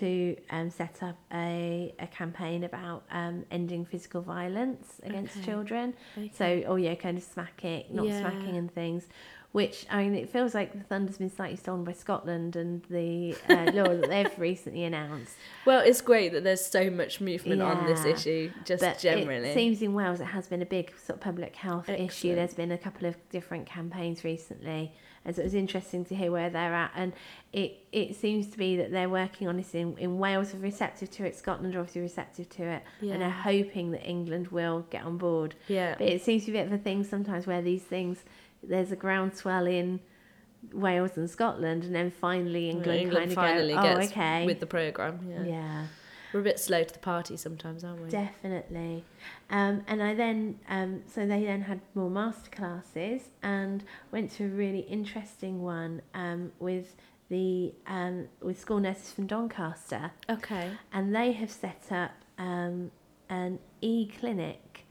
to 0.00 0.36
um, 0.50 0.70
set 0.70 1.02
up 1.02 1.16
a, 1.32 1.94
a 1.98 2.06
campaign 2.06 2.64
about 2.64 3.04
um, 3.10 3.44
ending 3.50 3.84
physical 3.84 4.22
violence 4.22 5.00
against 5.02 5.36
Okay. 5.38 5.46
children. 5.46 5.94
Okay. 6.16 6.30
So, 6.34 6.62
oh 6.66 6.76
yeah, 6.76 6.94
kind 6.94 7.16
of 7.18 7.24
smacking, 7.24 7.84
not 7.90 8.06
Yeah. 8.06 8.20
smacking 8.20 8.56
and 8.56 8.72
things. 8.72 9.06
Which 9.52 9.84
I 9.90 10.02
mean, 10.02 10.14
it 10.14 10.30
feels 10.30 10.54
like 10.54 10.72
the 10.72 10.82
thunder's 10.82 11.18
been 11.18 11.28
slightly 11.28 11.56
stolen 11.56 11.84
by 11.84 11.92
Scotland 11.92 12.56
and 12.56 12.82
the 12.88 13.36
uh, 13.50 13.70
law 13.74 13.94
that 13.94 14.08
they've 14.08 14.38
recently 14.38 14.84
announced. 14.84 15.34
Well, 15.66 15.80
it's 15.84 16.00
great 16.00 16.32
that 16.32 16.42
there's 16.42 16.64
so 16.64 16.88
much 16.88 17.20
movement 17.20 17.60
on 17.60 17.84
this 17.84 18.06
issue, 18.06 18.50
just 18.64 18.80
but 18.80 18.98
generally. 18.98 19.50
it 19.50 19.52
seems 19.54 19.82
in 19.82 19.92
Wales 19.92 20.20
it 20.20 20.24
has 20.24 20.46
been 20.46 20.62
a 20.62 20.66
big 20.66 20.90
sort 20.98 21.18
of 21.18 21.20
public 21.20 21.54
health 21.54 21.90
issue. 21.90 22.34
There's 22.34 22.54
been 22.54 22.72
a 22.72 22.78
couple 22.78 23.06
of 23.06 23.14
different 23.28 23.66
campaigns 23.66 24.24
recently, 24.24 24.94
and 25.24 25.34
so 25.36 25.42
it 25.42 25.44
was 25.44 25.54
interesting 25.54 26.04
to 26.06 26.14
hear 26.14 26.32
where 26.32 26.50
they're 26.50 26.74
at. 26.74 26.92
And 26.94 27.12
it 27.52 27.86
it 27.92 28.16
seems 28.16 28.46
to 28.48 28.58
be 28.58 28.76
that 28.76 28.90
they're 28.90 29.08
working 29.08 29.48
on 29.48 29.56
this 29.56 29.74
in, 29.74 29.96
in 29.98 30.18
Wales, 30.18 30.54
are 30.54 30.58
receptive 30.58 31.10
to 31.12 31.24
it. 31.24 31.36
Scotland 31.36 31.74
are 31.74 31.80
obviously 31.80 32.02
receptive 32.02 32.48
to 32.50 32.64
it, 32.64 32.82
and 33.12 33.22
they're 33.22 33.30
hoping 33.30 33.90
that 33.92 34.04
England 34.06 34.48
will 34.48 34.86
get 34.90 35.04
on 35.04 35.18
board. 35.18 35.54
yeah. 35.68 35.94
But 35.98 36.08
it 36.08 36.22
seems 36.22 36.44
to 36.46 36.52
be 36.52 36.58
a 36.58 36.62
bit 36.62 36.72
of 36.72 36.80
a 36.80 36.82
thing 36.82 37.04
sometimes 37.04 37.46
where 37.46 37.62
these 37.62 37.82
things 37.82 38.24
there's 38.62 38.92
a 38.92 38.96
groundswell 38.96 39.66
in 39.66 40.00
Wales 40.72 41.16
and 41.16 41.28
Scotland, 41.28 41.84
and 41.84 41.94
then 41.94 42.10
finally 42.10 42.70
England, 42.70 43.00
England 43.00 43.16
kind 43.16 43.30
of 43.30 43.34
finally 43.34 43.74
go, 43.74 43.80
oh, 43.80 43.96
gets 43.98 44.12
okay, 44.12 44.46
with 44.46 44.60
the 44.60 44.66
programme. 44.66 45.20
Yeah. 45.28 45.42
yeah. 45.44 45.86
We're 46.32 46.40
a 46.40 46.44
bit 46.44 46.58
slow 46.58 46.82
to 46.84 46.92
the 46.92 46.98
party 46.98 47.36
sometimes, 47.36 47.84
aren't 47.84 48.02
we? 48.02 48.08
Definitely. 48.08 49.04
Um, 49.50 49.82
and 49.86 50.02
I 50.02 50.14
then, 50.14 50.58
um, 50.68 51.02
so 51.06 51.26
they 51.26 51.44
then 51.44 51.62
had 51.62 51.80
more 51.94 52.10
master 52.10 52.50
classes 52.50 53.22
and 53.42 53.84
went 54.10 54.30
to 54.32 54.44
a 54.44 54.48
really 54.48 54.80
interesting 54.80 55.62
one 55.62 56.02
um, 56.14 56.52
with 56.58 56.96
the 57.28 57.72
um, 57.86 58.28
with 58.40 58.60
school 58.60 58.78
nurses 58.78 59.10
from 59.12 59.26
Doncaster, 59.26 60.10
okay. 60.28 60.70
and 60.92 61.14
they 61.14 61.32
have 61.32 61.50
set 61.50 61.82
up 61.90 62.12
um, 62.38 62.90
an 63.30 63.58
e 63.80 64.06
clinic 64.20 64.84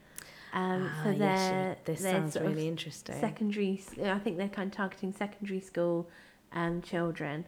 um, 0.52 0.90
Ah, 0.90 1.02
for 1.02 1.12
their 1.12 1.18
yeah. 1.18 1.74
This 1.84 2.02
their 2.02 2.12
sounds 2.14 2.32
sort 2.34 2.46
of 2.46 2.52
really 2.52 2.68
interesting. 2.68 3.18
secondary. 3.20 3.80
I 4.04 4.18
think 4.18 4.38
they're 4.38 4.48
kind 4.48 4.70
of 4.72 4.76
targeting 4.76 5.12
secondary 5.12 5.60
school 5.60 6.08
um, 6.52 6.82
children, 6.82 7.46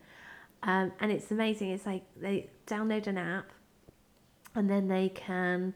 um, 0.63 0.93
and 1.01 1.11
it's 1.11 1.31
amazing. 1.31 1.71
It's 1.71 1.87
like 1.87 2.05
they 2.17 2.51
download 2.67 3.07
an 3.07 3.19
app, 3.19 3.51
and 4.55 4.71
then 4.71 4.89
they 4.89 5.09
can 5.09 5.75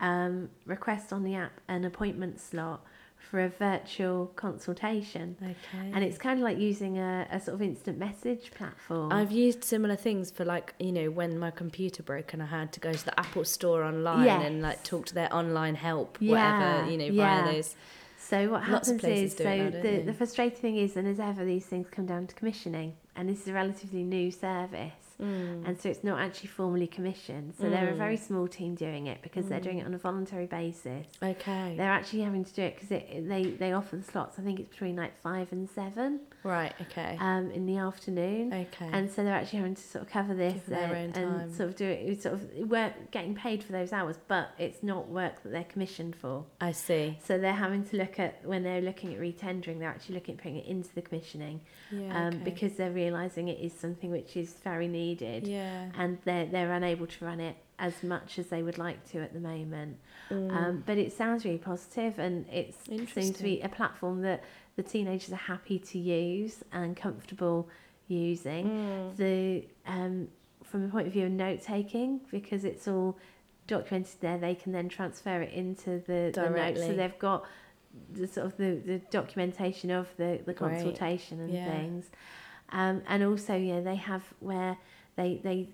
um, 0.00 0.48
request 0.66 1.12
on 1.12 1.24
the 1.24 1.34
app 1.34 1.52
an 1.68 1.84
appointment 1.84 2.40
slot 2.40 2.84
for 3.30 3.40
a 3.40 3.48
virtual 3.48 4.26
consultation. 4.34 5.36
Okay. 5.42 5.90
And 5.92 6.02
it's 6.02 6.18
kind 6.18 6.38
of 6.38 6.44
like 6.44 6.58
using 6.58 6.98
a, 6.98 7.28
a 7.30 7.38
sort 7.38 7.54
of 7.54 7.62
instant 7.62 7.98
message 7.98 8.50
platform. 8.52 9.12
I've 9.12 9.30
used 9.30 9.62
similar 9.62 9.96
things 9.96 10.30
for 10.30 10.44
like 10.44 10.74
you 10.78 10.90
know 10.90 11.10
when 11.10 11.38
my 11.38 11.50
computer 11.50 12.02
broke 12.02 12.32
and 12.32 12.42
I 12.42 12.46
had 12.46 12.72
to 12.72 12.80
go 12.80 12.92
to 12.92 13.04
the 13.04 13.18
Apple 13.20 13.44
Store 13.44 13.84
online 13.84 14.28
and 14.28 14.62
like 14.62 14.82
talk 14.82 15.06
to 15.06 15.14
their 15.14 15.32
online 15.34 15.74
help, 15.74 16.18
Yeah, 16.20 16.30
whatever 16.30 16.90
you 16.90 16.98
know 16.98 17.04
yeah. 17.04 17.42
via 17.44 17.52
those. 17.54 17.76
So 18.18 18.48
what 18.50 18.62
happens 18.62 19.02
is, 19.02 19.36
so 19.36 19.48
it 19.48 19.82
the, 19.82 20.02
the 20.02 20.12
frustrating 20.12 20.60
thing 20.60 20.76
is, 20.76 20.96
and 20.96 21.08
as 21.08 21.18
ever, 21.18 21.44
these 21.44 21.66
things 21.66 21.88
come 21.90 22.06
down 22.06 22.26
to 22.26 22.34
commissioning, 22.34 22.94
and 23.16 23.28
this 23.28 23.40
is 23.42 23.48
a 23.48 23.52
relatively 23.52 24.04
new 24.04 24.30
service, 24.30 24.92
Mm. 25.20 25.66
and 25.66 25.78
so 25.80 25.88
it's 25.88 26.02
not 26.02 26.18
actually 26.20 26.48
formally 26.48 26.86
commissioned. 26.86 27.54
So 27.56 27.68
they're 27.68 27.90
a 27.90 27.92
Mm. 27.92 27.98
very 27.98 28.16
small 28.16 28.48
team 28.48 28.74
doing 28.74 29.06
it 29.06 29.20
because 29.22 29.46
they're 29.48 29.60
doing 29.60 29.78
it 29.78 29.86
on 29.86 29.94
a 29.94 29.98
voluntary 29.98 30.46
basis. 30.46 31.06
Okay. 31.22 31.74
They're 31.76 31.92
actually 31.92 32.22
having 32.22 32.44
to 32.44 32.54
do 32.54 32.62
it 32.62 32.74
because 32.74 32.88
they 32.88 33.56
they 33.58 33.72
offer 33.72 33.96
the 33.96 34.02
slots. 34.02 34.38
I 34.38 34.42
think 34.42 34.60
it's 34.60 34.70
between 34.70 34.96
like 34.96 35.16
five 35.20 35.52
and 35.52 35.68
seven 35.68 36.20
Right. 36.42 36.72
Okay. 36.80 37.16
um, 37.20 37.50
in 37.50 37.66
the 37.66 37.76
afternoon. 37.76 38.52
okay. 38.52 38.88
And 38.92 39.10
so 39.10 39.22
they're 39.24 39.34
actually 39.34 39.58
having 39.58 39.74
to 39.74 39.82
sort 39.82 40.04
of 40.04 40.10
cover 40.10 40.34
this 40.34 40.60
and, 40.68 41.16
own 41.16 41.22
and 41.22 41.54
sort 41.54 41.68
of 41.70 41.76
do 41.76 41.84
it. 41.86 42.22
Sort 42.22 42.34
of 42.34 42.70
work 42.70 43.10
getting 43.10 43.34
paid 43.34 43.62
for 43.62 43.72
those 43.72 43.92
hours, 43.92 44.16
but 44.28 44.50
it's 44.58 44.82
not 44.82 45.08
work 45.08 45.42
that 45.42 45.52
they're 45.52 45.64
commissioned 45.64 46.16
for. 46.16 46.44
I 46.60 46.72
see. 46.72 47.18
So 47.24 47.38
they're 47.38 47.52
having 47.52 47.84
to 47.86 47.96
look 47.96 48.18
at 48.18 48.44
when 48.44 48.62
they're 48.62 48.80
looking 48.80 49.12
at 49.14 49.20
retendering, 49.20 49.78
they're 49.78 49.88
actually 49.88 50.14
looking 50.16 50.36
at 50.36 50.42
putting 50.42 50.58
it 50.58 50.66
into 50.66 50.94
the 50.94 51.02
commissioning 51.02 51.60
Yeah. 51.90 52.26
um, 52.26 52.34
okay. 52.34 52.44
because 52.44 52.72
they're 52.74 52.90
realizing 52.90 53.48
it 53.48 53.60
is 53.60 53.72
something 53.72 54.10
which 54.10 54.36
is 54.36 54.54
very 54.64 54.88
needed, 54.88 55.46
yeah. 55.46 55.86
and 55.98 56.18
they're 56.24 56.46
they're 56.46 56.72
unable 56.72 57.06
to 57.06 57.24
run 57.24 57.40
it 57.40 57.56
as 57.80 58.02
much 58.02 58.38
as 58.38 58.46
they 58.46 58.62
would 58.62 58.78
like 58.78 59.10
to 59.10 59.18
at 59.20 59.32
the 59.32 59.40
moment. 59.40 59.96
Mm. 60.30 60.52
Um, 60.54 60.84
but 60.86 60.98
it 60.98 61.12
sounds 61.12 61.44
really 61.44 61.58
positive, 61.58 62.18
and 62.18 62.46
it 62.48 62.74
seems 62.86 63.36
to 63.36 63.42
be 63.42 63.60
a 63.62 63.68
platform 63.68 64.22
that 64.22 64.44
the 64.76 64.82
teenagers 64.82 65.32
are 65.32 65.36
happy 65.36 65.78
to 65.78 65.98
use 65.98 66.62
and 66.72 66.96
comfortable 66.96 67.68
using. 68.06 68.66
Mm. 68.66 69.16
The 69.16 69.64
um, 69.86 70.28
from 70.62 70.82
the 70.82 70.88
point 70.88 71.06
of 71.08 71.12
view 71.12 71.26
of 71.26 71.32
note 71.32 71.62
taking, 71.62 72.20
because 72.30 72.64
it's 72.64 72.86
all 72.86 73.18
documented 73.66 74.20
there, 74.20 74.38
they 74.38 74.54
can 74.54 74.72
then 74.72 74.88
transfer 74.88 75.40
it 75.40 75.52
into 75.52 76.02
the, 76.06 76.30
the 76.34 76.50
notes. 76.50 76.80
So 76.80 76.92
they've 76.92 77.18
got 77.18 77.44
the 78.12 78.26
sort 78.26 78.46
of 78.46 78.56
the, 78.56 78.80
the 78.84 78.98
documentation 79.10 79.90
of 79.90 80.06
the, 80.16 80.38
the 80.44 80.52
Great. 80.52 80.74
consultation 80.74 81.40
and 81.40 81.52
Yeah. 81.52 81.70
things. 81.70 82.10
Um, 82.70 83.02
and 83.08 83.24
also, 83.24 83.56
yeah, 83.56 83.80
they 83.80 83.96
have 83.96 84.22
where 84.38 84.76
they 85.16 85.40
they 85.42 85.68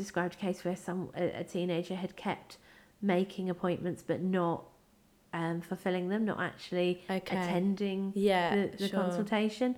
described 0.00 0.34
a 0.34 0.38
case 0.38 0.64
where 0.64 0.76
some 0.76 1.10
a, 1.16 1.40
a 1.40 1.44
teenager 1.44 1.94
had 1.94 2.16
kept 2.16 2.56
making 3.02 3.48
appointments 3.50 4.02
but 4.06 4.20
not 4.22 4.64
um, 5.32 5.60
fulfilling 5.60 6.08
them, 6.08 6.24
not 6.24 6.40
actually 6.40 7.02
Okay. 7.08 7.36
attending 7.36 8.12
Yeah. 8.16 8.56
the, 8.56 8.76
the 8.78 8.88
sure. 8.88 9.00
consultation. 9.00 9.76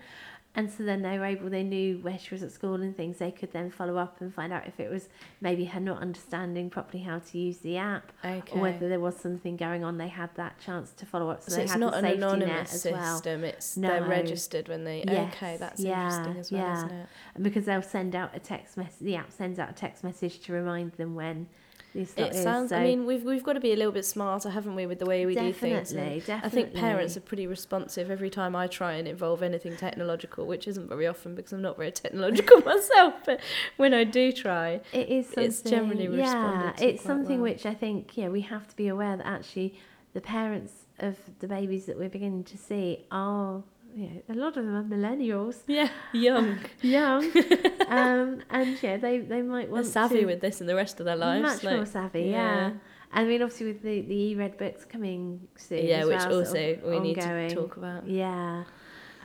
And 0.55 0.71
so 0.71 0.83
then 0.83 1.01
they 1.01 1.19
were 1.19 1.25
able, 1.25 1.49
they 1.49 1.63
knew 1.63 1.97
where 2.03 2.19
she 2.19 2.35
was 2.35 2.43
at 2.43 2.53
school 2.53 2.75
and 2.75 2.95
things. 2.95 3.17
They 3.17 3.31
could 3.31 3.53
then 3.53 3.71
follow 3.71 3.97
up 3.97 4.21
and 4.21 4.35
find 4.35 4.53
out 4.53 4.67
if 4.67 4.79
it 4.79 4.91
was 4.91 5.09
maybe 5.41 5.65
her 5.65 5.81
not 5.81 6.03
understanding 6.03 6.69
properly 6.69 7.03
how 7.03 7.21
to 7.21 7.39
use 7.39 7.59
the 7.61 7.79
app 7.79 8.13
Okay. 8.23 8.43
or 8.59 8.61
whether 8.61 8.87
there 8.87 9.01
was 9.01 9.17
something 9.17 9.57
going 9.57 9.83
on. 9.83 9.97
They 9.97 10.09
had 10.09 10.29
that 10.35 10.59
chance 10.61 10.91
to 10.93 11.07
follow 11.07 11.31
up. 11.31 11.43
So, 11.43 11.53
so 11.55 11.61
it's 11.63 11.75
not 11.77 11.95
an 11.95 12.05
anonymous 12.05 12.85
as 12.85 12.93
well. 12.93 13.15
system. 13.17 13.45
It's 13.45 13.79
No. 13.79 13.89
they're 13.89 14.05
registered 14.07 14.69
when 14.69 14.85
they. 14.85 15.03
Yes, 15.07 15.33
Okay, 15.35 15.57
that's 15.57 15.81
yeah, 15.81 16.05
interesting 16.19 16.41
as 16.41 16.53
well, 16.53 16.61
yeah. 16.61 16.77
isn't 16.77 16.91
it? 16.93 17.07
And 17.35 17.45
because 17.45 17.65
they'll 17.65 17.81
send 17.81 18.15
out 18.15 18.33
a 18.35 18.39
text 18.39 18.77
message, 18.77 19.01
the 19.01 19.17
app 19.17 19.33
sends 19.33 19.59
out 19.59 19.71
a 19.71 19.75
text 19.75 20.05
message 20.05 20.41
to 20.41 20.53
remind 20.53 20.93
them 20.93 21.15
when 21.15 21.47
slot 21.95 22.29
It 22.29 22.35
is. 22.37 22.43
sounds. 22.43 22.71
so 22.71 22.77
I 22.77 22.85
mean, 22.85 23.07
we've 23.07 23.23
we've 23.23 23.43
got 23.43 23.53
to 23.55 23.61
be 23.61 23.73
a 23.73 23.77
little 23.77 23.93
bit 23.93 24.05
smarter, 24.05 24.51
haven't 24.51 24.75
we, 24.75 24.87
with 24.87 24.99
the 24.99 25.07
way 25.07 25.27
we 25.27 25.35
do 25.35 25.53
things? 25.53 25.93
and 25.93 26.01
definitely, 26.01 26.21
definitely. 26.21 26.47
I 26.47 26.49
think 26.51 26.75
parents 26.75 27.17
are 27.17 27.21
pretty 27.21 27.47
responsive 27.47 28.11
every 28.11 28.31
time 28.31 28.57
I 28.57 28.67
try 28.67 28.93
and 28.95 29.07
involve 29.07 29.43
anything 29.43 29.77
technological, 29.77 30.47
which 30.47 30.67
isn't 30.69 30.89
very 30.89 31.07
often 31.07 31.35
because 31.35 31.53
I'm 31.53 31.63
not 31.63 31.77
very 31.77 31.93
technological 31.93 32.61
myself. 32.65 33.15
But 33.27 33.41
when 33.77 33.93
I 33.95 34.05
do 34.05 34.33
try, 34.33 34.81
It 34.93 35.09
is 35.09 35.33
It's 35.37 35.63
generally 35.63 36.09
yeah, 36.19 36.73
it's 36.79 37.03
something 37.03 37.41
well. 37.41 37.53
which 37.53 37.67
I 37.67 37.75
think 37.75 38.17
yeah 38.17 38.29
we 38.29 38.41
have 38.43 38.67
to 38.69 38.77
be 38.77 38.89
aware 38.89 39.17
that 39.17 39.27
actually 39.27 39.75
the 40.15 40.21
parents 40.21 40.73
of 40.99 41.17
the 41.41 41.49
babies 41.49 41.87
that 41.87 41.99
we're 41.99 42.09
beginning 42.09 42.45
to 42.45 42.59
see 42.59 43.07
are 43.11 43.63
you 43.95 44.09
know, 44.09 44.23
a 44.31 44.35
lot 44.35 44.57
of 44.57 44.65
them 44.65 44.75
are 44.75 44.83
millennials, 44.83 45.57
yeah, 45.67 45.89
young, 46.13 46.59
young, 46.83 47.25
um, 47.89 48.43
and 48.51 48.83
yeah 48.83 48.97
they 48.97 49.19
they 49.19 49.43
might 49.43 49.65
they're 49.67 49.73
want 49.73 49.87
savvy 49.87 50.21
to 50.21 50.27
with 50.27 50.41
this 50.41 50.61
in 50.61 50.67
the 50.67 50.75
rest 50.75 51.01
of 51.01 51.07
their 51.07 51.17
lives. 51.17 51.43
much 51.43 51.65
like- 51.65 51.77
more 51.77 51.87
savvy, 51.87 52.23
yeah. 52.23 52.69
yeah. 52.69 52.73
I 53.15 53.25
mean, 53.25 53.43
obviously 53.43 53.67
with 53.67 53.83
the 53.83 54.01
the 54.03 54.15
e-read 54.15 54.57
books 54.57 54.85
coming 54.85 55.47
soon, 55.57 55.87
yeah, 55.87 56.05
which 56.05 56.17
well, 56.17 56.39
also 56.39 56.55
sort 56.55 56.79
of 56.79 56.91
we 56.91 57.01
need 57.01 57.17
to 57.17 57.55
talk 57.55 57.77
about. 57.77 58.09
Yeah. 58.09 58.65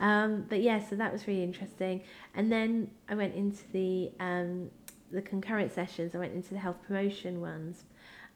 Um, 0.00 0.44
but 0.48 0.60
yeah, 0.60 0.86
so 0.86 0.94
that 0.96 1.12
was 1.12 1.26
really 1.26 1.42
interesting. 1.42 2.02
And 2.34 2.52
then 2.52 2.90
I 3.08 3.14
went 3.14 3.34
into 3.34 3.64
the 3.72 4.12
um, 4.20 4.70
the 5.10 5.22
concurrent 5.22 5.72
sessions. 5.72 6.14
I 6.14 6.18
went 6.18 6.34
into 6.34 6.50
the 6.50 6.60
health 6.60 6.76
promotion 6.86 7.40
ones, 7.40 7.84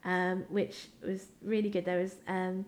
um, 0.05 0.45
which 0.49 0.89
was 1.07 1.27
really 1.43 1.69
good. 1.69 1.85
There 1.85 2.01
was 2.01 2.17
um, 2.27 2.65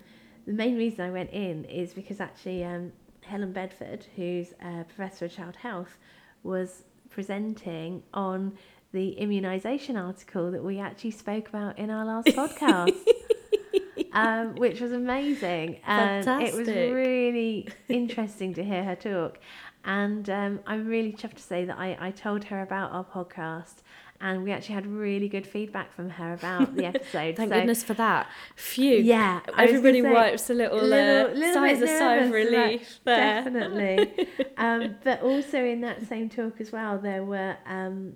the 0.46 0.52
main 0.52 0.76
reason 0.76 1.00
I 1.00 1.10
went 1.10 1.30
in 1.30 1.64
is 1.64 1.94
because 1.94 2.20
actually 2.20 2.64
um, 2.64 2.92
Helen 3.24 3.52
Bedford, 3.52 4.06
who's 4.16 4.52
a 4.60 4.84
professor 4.84 5.26
of 5.26 5.34
child 5.34 5.56
health, 5.56 5.98
was 6.42 6.84
presenting 7.10 8.02
on 8.12 8.56
the 8.92 9.16
immunisation 9.20 10.00
article 10.00 10.50
that 10.50 10.62
we 10.62 10.78
actually 10.78 11.10
spoke 11.10 11.48
about 11.48 11.78
in 11.78 11.90
our 11.90 12.04
last 12.04 12.28
podcast. 12.28 12.96
um, 14.12 14.54
which 14.54 14.80
was 14.80 14.92
amazing. 14.92 15.80
And 15.86 16.26
it 16.42 16.54
was 16.54 16.68
really 16.68 17.68
interesting 17.88 18.54
to 18.54 18.64
hear 18.64 18.84
her 18.84 18.96
talk. 18.96 19.38
And 19.84 20.30
um, 20.30 20.60
I'm 20.66 20.86
really 20.86 21.12
chuffed 21.12 21.34
to 21.34 21.42
say 21.42 21.64
that 21.66 21.78
I, 21.78 21.96
I 22.00 22.10
told 22.10 22.44
her 22.44 22.62
about 22.62 22.92
our 22.92 23.04
podcast 23.04 23.82
and 24.20 24.42
we 24.42 24.52
actually 24.52 24.74
had 24.74 24.86
really 24.86 25.28
good 25.28 25.46
feedback 25.46 25.92
from 25.92 26.10
her 26.10 26.32
about 26.34 26.76
the 26.76 26.84
episode. 26.86 27.36
Thank 27.36 27.50
so, 27.50 27.56
goodness 27.56 27.82
for 27.82 27.94
that. 27.94 28.28
Phew. 28.56 28.96
Yeah. 28.96 29.40
Everybody 29.56 30.02
say, 30.02 30.10
wipes 30.10 30.50
a 30.50 30.54
little, 30.54 30.78
little- 30.78 31.30
uh, 31.30 31.34
little 31.34 31.54
sighs 31.54 31.82
a 31.82 31.86
sigh 31.86 32.16
of 32.16 32.30
relief 32.32 33.00
there. 33.04 33.42
Definitely. 33.42 34.28
um, 34.56 34.96
but 35.04 35.22
also 35.22 35.64
in 35.64 35.80
that 35.82 36.06
same 36.08 36.28
talk 36.28 36.60
as 36.60 36.72
well, 36.72 36.98
there 36.98 37.24
were, 37.24 37.56
um, 37.66 38.14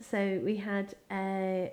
so 0.00 0.40
we 0.44 0.56
had 0.56 0.94
uh, 1.10 1.70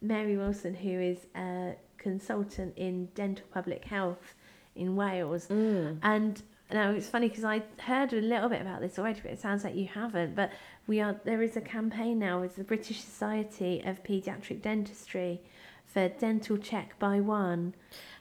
Mary 0.00 0.36
Wilson, 0.36 0.74
who 0.74 1.00
is 1.00 1.18
a 1.36 1.74
consultant 1.98 2.74
in 2.76 3.06
dental 3.14 3.46
public 3.52 3.84
health 3.84 4.34
in 4.74 4.96
Wales. 4.96 5.46
Mm. 5.48 5.98
And 6.02 6.42
now 6.72 6.90
it's 6.90 7.08
funny 7.08 7.28
because 7.28 7.44
I 7.44 7.62
heard 7.78 8.12
a 8.12 8.20
little 8.20 8.48
bit 8.48 8.60
about 8.60 8.80
this 8.80 8.98
already, 8.98 9.20
but 9.20 9.30
it 9.30 9.40
sounds 9.40 9.64
like 9.64 9.74
you 9.74 9.86
haven't. 9.86 10.34
But 10.34 10.50
we 10.86 11.00
are 11.00 11.18
there 11.24 11.42
is 11.42 11.56
a 11.56 11.60
campaign 11.60 12.18
now 12.18 12.40
with 12.40 12.56
the 12.56 12.64
British 12.64 13.00
Society 13.00 13.82
of 13.84 14.02
Paediatric 14.02 14.62
Dentistry 14.62 15.40
for 15.86 16.08
dental 16.08 16.56
check 16.58 16.98
by 16.98 17.20
one. 17.20 17.74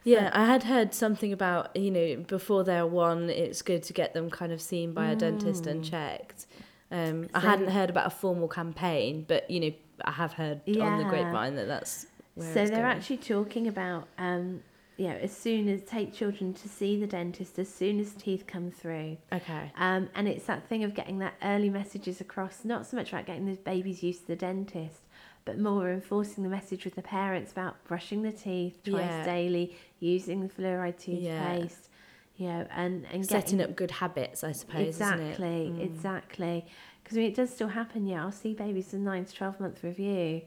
Yeah, 0.04 0.30
I 0.34 0.46
had 0.46 0.64
heard 0.64 0.94
something 0.94 1.34
about, 1.34 1.76
you 1.76 1.92
know, 1.92 2.24
before 2.28 2.64
they're 2.64 2.88
one, 2.88 3.30
it's 3.30 3.62
good 3.62 3.84
to 3.84 3.94
get 3.94 4.14
them 4.14 4.30
kind 4.30 4.54
of 4.54 4.62
seen 4.62 4.94
by 4.94 5.08
a 5.08 5.16
dentist 5.18 5.68
and 5.68 5.84
checked. 5.84 6.46
Um, 6.90 7.28
I 7.34 7.42
hadn't 7.42 7.72
heard 7.72 7.90
about 7.90 8.08
a 8.08 8.10
formal 8.10 8.48
campaign, 8.48 9.26
but, 9.28 9.52
you 9.52 9.60
know, 9.60 9.72
I 10.06 10.12
have 10.12 10.32
heard 10.32 10.62
on 10.80 10.98
the 10.98 11.04
grapevine 11.10 11.56
that 11.56 11.68
that's 11.68 12.06
so 12.38 12.54
they're 12.54 12.68
going. 12.68 12.84
actually 12.84 13.18
talking 13.18 13.68
about 13.68 14.08
um, 14.18 14.62
you 14.98 15.08
know, 15.08 15.16
as 15.16 15.32
soon 15.36 15.70
as 15.70 15.84
take 15.84 16.14
children 16.14 16.54
to 16.56 16.68
see 16.68 17.00
the 17.00 17.08
dentist 17.08 17.60
as 17.60 17.70
soon 17.74 18.00
as 18.00 18.14
teeth 18.14 18.46
come 18.48 18.72
through. 18.72 19.18
Okay. 19.32 19.72
Um, 19.78 20.10
and 20.16 20.28
it's 20.28 20.46
that 20.48 20.68
thing 20.68 20.84
of 20.84 20.96
getting 20.96 21.20
that 21.20 21.36
early 21.44 21.70
messages 21.70 22.20
across, 22.20 22.66
not 22.66 22.86
so 22.88 22.98
much 22.98 23.10
about 23.14 23.26
getting 23.28 23.46
the 23.46 23.54
babies 23.54 24.02
used 24.02 24.22
to 24.22 24.28
the 24.28 24.36
dentist, 24.36 25.02
but 25.46 25.60
more 25.60 25.92
enforcing 25.92 26.44
the 26.44 26.50
message 26.50 26.84
with 26.84 26.96
the 26.96 27.02
parents 27.04 27.52
about 27.52 27.82
brushing 27.86 28.24
the 28.24 28.32
teeth 28.32 28.80
twice 28.84 29.02
Yeah. 29.04 29.24
daily, 29.26 29.76
using 30.00 30.42
the 30.42 30.50
fluoride 30.50 30.98
toothpaste. 31.00 31.90
Yeah. 32.38 32.48
you 32.48 32.48
know, 32.48 32.68
and, 32.76 33.06
and 33.12 33.26
Setting 33.26 33.58
getting, 33.60 33.72
up 33.72 33.76
good 33.78 33.92
habits, 33.92 34.44
I 34.44 34.52
suppose, 34.52 34.88
exactly? 34.88 35.72
Mm. 35.74 35.80
exactly. 35.84 36.66
Because 37.04 37.18
I 37.18 37.22
mean, 37.22 37.32
it 37.32 37.36
does 37.36 37.54
still 37.54 37.70
happen. 37.70 38.06
Yeah, 38.08 38.24
I'll 38.26 38.32
see 38.32 38.54
babies 38.54 38.94
in 38.94 39.04
nine 39.04 39.26
to 39.26 39.34
twelve 39.34 39.60
month 39.60 39.84
review, 39.84 40.42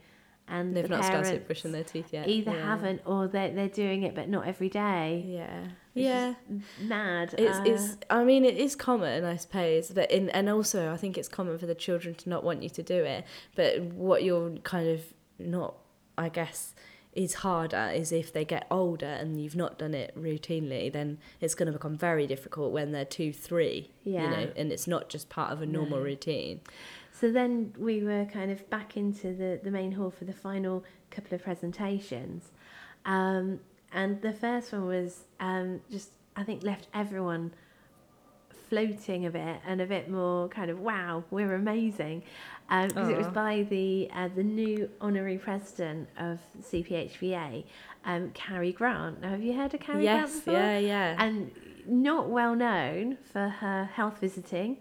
and 0.51 0.75
They've 0.77 0.83
the 0.89 0.97
not 0.97 1.05
started 1.05 1.47
brushing 1.47 1.73
their 1.73 1.85
teeth 1.85 2.13
yet. 2.13 2.29
either 2.29 2.51
yeah. 2.53 2.65
haven't 2.65 3.01
or 3.07 3.29
they're 3.29 3.53
they're 3.53 3.69
doing 3.69 4.03
it 4.03 4.15
but 4.15 4.29
not 4.29 4.47
every 4.47 4.69
day. 4.69 5.25
Yeah. 5.27 5.65
It's 5.95 6.05
Yeah. 6.07 6.35
mad. 6.81 7.35
It's, 7.39 7.59
Uh, 7.59 7.63
it's 7.67 7.97
I 8.11 8.25
mean 8.25 8.45
it 8.45 8.57
is 8.57 8.77
common 8.77 9.25
I 9.25 9.37
suppose 9.37 9.91
but 9.91 10.11
in 10.11 10.29
and 10.31 10.49
also 10.49 10.93
I 10.93 10.97
think 10.97 11.17
it's 11.17 11.29
common 11.29 11.59
for 11.59 11.67
the 11.67 11.75
children 11.75 12.15
to 12.17 12.29
not 12.29 12.45
want 12.45 12.63
you 12.63 12.69
to 12.71 12.83
do 12.83 13.05
it 13.05 13.25
but 13.55 13.81
what 13.83 14.23
you're 14.25 14.51
kind 14.59 14.89
of 14.89 15.01
not 15.39 15.75
I 16.19 16.29
guess 16.29 16.75
is 17.13 17.35
harder 17.35 17.91
is 17.93 18.13
if 18.13 18.33
they 18.33 18.45
get 18.45 18.67
older 18.71 19.05
and 19.07 19.43
you've 19.43 19.57
not 19.57 19.79
done 19.81 19.95
it 19.95 20.13
routinely 20.17 20.93
then 20.93 21.19
it's 21.41 21.57
going 21.57 21.67
to 21.67 21.73
become 21.73 21.97
very 21.99 22.25
difficult 22.25 22.71
when 22.73 22.93
they're 22.93 23.05
two 23.05 23.33
three 23.33 23.91
Yeah. 24.05 24.23
you 24.25 24.31
know 24.47 24.53
and 24.57 24.71
it's 24.71 24.87
not 24.87 25.09
just 25.09 25.29
part 25.29 25.51
of 25.53 25.61
a 25.61 25.67
normal 25.67 25.99
No. 25.99 26.05
routine 26.05 26.61
So 27.21 27.31
then 27.31 27.75
we 27.77 28.03
were 28.03 28.25
kind 28.25 28.51
of 28.51 28.69
back 28.71 28.97
into 28.97 29.35
the, 29.35 29.61
the 29.63 29.71
main 29.71 29.93
hall 29.93 30.11
for 30.11 30.25
the 30.25 30.33
final 30.33 30.85
couple 31.11 31.35
of 31.35 31.43
presentations. 31.43 32.45
Um, 33.05 33.61
and 33.93 34.23
the 34.23 34.33
first 34.33 34.73
one 34.73 34.87
was 34.87 35.25
um, 35.39 35.83
just, 35.91 36.13
I 36.35 36.45
think, 36.45 36.63
left 36.63 36.89
everyone 36.95 37.53
floating 38.71 39.27
a 39.27 39.31
bit 39.31 39.61
and 39.67 39.83
a 39.83 39.87
bit 39.87 40.09
more 40.09 40.49
kind 40.49 40.71
of, 40.71 40.81
wow, 40.81 41.23
we're 41.31 41.55
amazing. 41.55 42.23
Because 42.71 43.09
it 43.09 43.19
was 43.19 43.27
by 43.27 43.67
the, 43.69 44.09
uh, 44.15 44.29
the 44.35 44.45
new 44.45 44.89
honorary 45.01 45.39
president 45.39 46.09
of 46.19 46.39
CPHVA, 46.63 47.65
um, 48.05 48.31
Carrie 48.33 48.73
Grant. 48.73 49.21
Now, 49.21 49.31
have 49.31 49.43
you 49.43 49.55
heard 49.55 49.75
of 49.75 49.81
Carrie 49.81 50.05
Grant 50.05 50.29
yes 50.29 50.37
before? 50.37 50.55
yeah 50.55 50.79
yeah 50.79 51.17
and 51.19 51.51
not 51.87 52.29
well 52.31 52.55
known 52.55 53.19
for 53.33 53.49
her 53.49 53.85
health 53.93 54.21
visiting. 54.21 54.79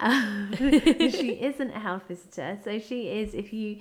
Um, 0.00 0.52
she 0.56 1.38
isn't 1.40 1.70
a 1.70 1.78
health 1.78 2.04
visitor, 2.08 2.58
so 2.62 2.78
she 2.78 3.08
is. 3.08 3.34
If 3.34 3.52
you 3.52 3.78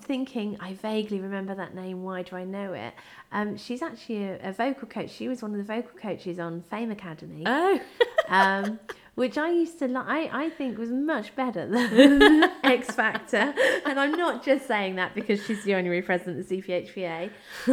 thinking, 0.00 0.56
I 0.60 0.74
vaguely 0.74 1.20
remember 1.20 1.54
that 1.54 1.74
name. 1.74 2.02
Why 2.02 2.22
do 2.22 2.36
I 2.36 2.44
know 2.44 2.72
it? 2.72 2.94
Um, 3.30 3.56
she's 3.56 3.82
actually 3.82 4.24
a, 4.24 4.48
a 4.48 4.52
vocal 4.52 4.88
coach. 4.88 5.10
She 5.10 5.28
was 5.28 5.42
one 5.42 5.52
of 5.52 5.58
the 5.58 5.64
vocal 5.64 5.98
coaches 6.00 6.38
on 6.38 6.62
Fame 6.62 6.90
Academy, 6.90 7.44
oh 7.46 7.80
um, 8.28 8.78
which 9.18 9.36
I 9.36 9.50
used 9.50 9.80
to 9.80 9.88
like. 9.88 10.06
I, 10.06 10.44
I 10.44 10.50
think 10.50 10.78
was 10.78 10.92
much 10.92 11.34
better 11.34 11.66
than 11.66 12.44
X 12.62 12.94
Factor, 12.94 13.52
and 13.84 13.98
I'm 13.98 14.12
not 14.12 14.44
just 14.44 14.68
saying 14.68 14.94
that 14.94 15.12
because 15.16 15.44
she's 15.44 15.64
the 15.64 15.74
honorary 15.74 16.02
president 16.02 16.38
of 16.38 16.46
CPHVA, 16.46 17.30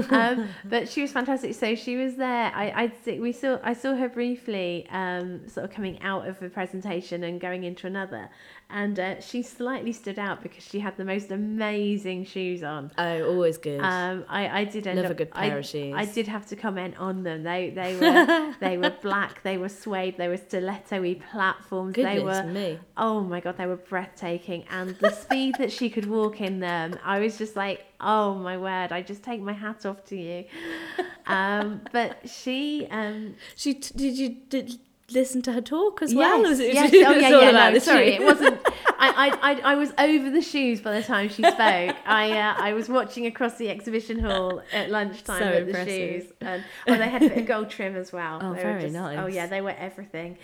um, 0.09 0.49
but 0.65 0.89
she 0.89 1.03
was 1.03 1.11
fantastic. 1.11 1.53
So 1.53 1.75
she 1.75 1.97
was 1.97 2.15
there. 2.15 2.51
I 2.55 2.83
I 2.83 2.91
see- 3.03 3.19
we 3.19 3.31
saw 3.31 3.59
I 3.63 3.73
saw 3.73 3.95
her 3.95 4.09
briefly, 4.09 4.87
um, 4.89 5.47
sort 5.47 5.65
of 5.65 5.71
coming 5.71 6.01
out 6.01 6.27
of 6.27 6.41
a 6.41 6.49
presentation 6.49 7.23
and 7.23 7.39
going 7.39 7.63
into 7.63 7.85
another, 7.85 8.27
and 8.69 8.99
uh, 8.99 9.21
she 9.21 9.41
slightly 9.41 9.93
stood 9.93 10.19
out 10.19 10.41
because 10.43 10.63
she 10.63 10.79
had 10.79 10.97
the 10.97 11.05
most 11.05 11.31
amazing 11.31 12.25
shoes 12.25 12.63
on. 12.63 12.91
oh 12.97 13.23
always 13.33 13.57
good 13.57 13.79
Um, 13.81 14.25
I, 14.27 14.61
I 14.61 14.63
did 14.65 14.87
end 14.87 15.01
Love 15.01 15.11
a 15.11 15.13
good 15.13 15.31
pair 15.31 15.55
I, 15.55 15.59
of 15.59 15.65
shoes. 15.65 15.93
I 15.95 16.05
did 16.05 16.27
have 16.27 16.45
to 16.47 16.55
comment 16.55 16.95
on 16.97 17.23
them. 17.23 17.43
They 17.43 17.69
they 17.69 17.95
were 17.99 18.55
they 18.59 18.77
were 18.77 18.93
black. 19.01 19.43
They 19.43 19.57
were 19.57 19.69
suede. 19.69 20.17
They 20.17 20.27
were 20.27 20.37
stiletto-y 20.37 21.19
platforms. 21.31 21.95
goodness 21.95 22.15
they 22.15 22.23
were 22.23 22.43
me 22.43 22.79
oh 22.97 23.21
my 23.21 23.39
god, 23.39 23.57
they 23.57 23.65
were 23.65 23.75
breathtaking. 23.77 24.65
And 24.69 24.95
the 24.99 25.11
speed 25.11 25.55
that 25.59 25.71
she 25.71 25.89
could 25.89 26.05
walk 26.05 26.41
in 26.41 26.59
them, 26.59 26.97
I 27.03 27.19
was 27.19 27.37
just 27.37 27.55
like, 27.55 27.85
oh 27.99 28.35
my 28.35 28.57
word! 28.57 28.91
I 28.91 29.01
just 29.01 29.23
take 29.23 29.41
my 29.41 29.53
hat 29.53 29.85
off 29.85 30.03
to 30.05 30.15
you. 30.15 30.45
Um, 31.27 31.81
but 31.91 32.29
she 32.29 32.87
um, 32.91 33.33
she 33.55 33.73
t- 33.73 33.97
did 33.97 34.15
you 34.15 34.29
did 34.47 34.77
listen 35.11 35.41
to 35.43 35.51
her 35.53 35.61
talk 35.61 36.01
as 36.01 36.11
yes, 36.13 36.17
well 36.19 36.41
Was 36.41 36.59
it- 36.59 36.73
yes. 36.73 36.91
oh 36.93 37.13
was 37.13 37.21
yeah, 37.21 37.29
yeah. 37.51 37.69
No, 37.69 37.79
sorry, 37.79 38.13
it 38.13 38.23
wasn't. 38.23 38.59
I, 38.97 39.37
I, 39.41 39.61
I, 39.73 39.75
was 39.75 39.93
over 39.99 40.31
the 40.31 40.41
shoes 40.41 40.81
by 40.81 40.93
the 40.99 41.03
time 41.03 41.29
she 41.29 41.43
spoke. 41.43 41.95
I, 42.05 42.31
uh, 42.31 42.55
I 42.57 42.73
was 42.73 42.89
watching 42.89 43.27
across 43.27 43.55
the 43.57 43.69
exhibition 43.69 44.19
hall 44.19 44.63
at 44.73 44.89
lunchtime 44.89 45.39
So 45.39 45.51
the 45.51 45.57
impressive. 45.67 46.23
shoes, 46.23 46.33
and 46.41 46.63
oh, 46.87 46.95
they 46.97 47.07
had 47.07 47.21
a 47.21 47.29
bit 47.29 47.37
of 47.37 47.45
gold 47.45 47.69
trim 47.69 47.95
as 47.95 48.11
well. 48.11 48.39
Oh, 48.41 48.53
They 48.53 48.63
were 48.63 48.79
very 48.79 48.89
just- 48.89 48.95
Oh 48.95 49.27
yeah, 49.27 49.45
they 49.47 49.61
were 49.61 49.75
everything. 49.77 50.37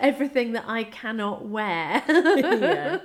everything 0.00 0.52
that 0.52 0.64
I 0.68 0.84
cannot 0.84 1.46
wear. 1.46 2.02
yeah 2.08 2.98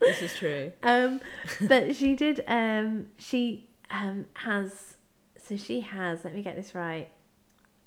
this 0.00 0.22
is 0.22 0.34
true 0.34 0.72
um, 0.82 1.20
but 1.62 1.96
she 1.96 2.14
did. 2.14 2.44
Um, 2.46 3.06
she 3.18 3.68
um, 3.90 4.26
has. 4.34 4.94
So 5.42 5.56
she 5.56 5.80
has. 5.80 6.24
Let 6.24 6.34
me 6.34 6.42
get 6.42 6.56
this 6.56 6.74
right. 6.74 7.08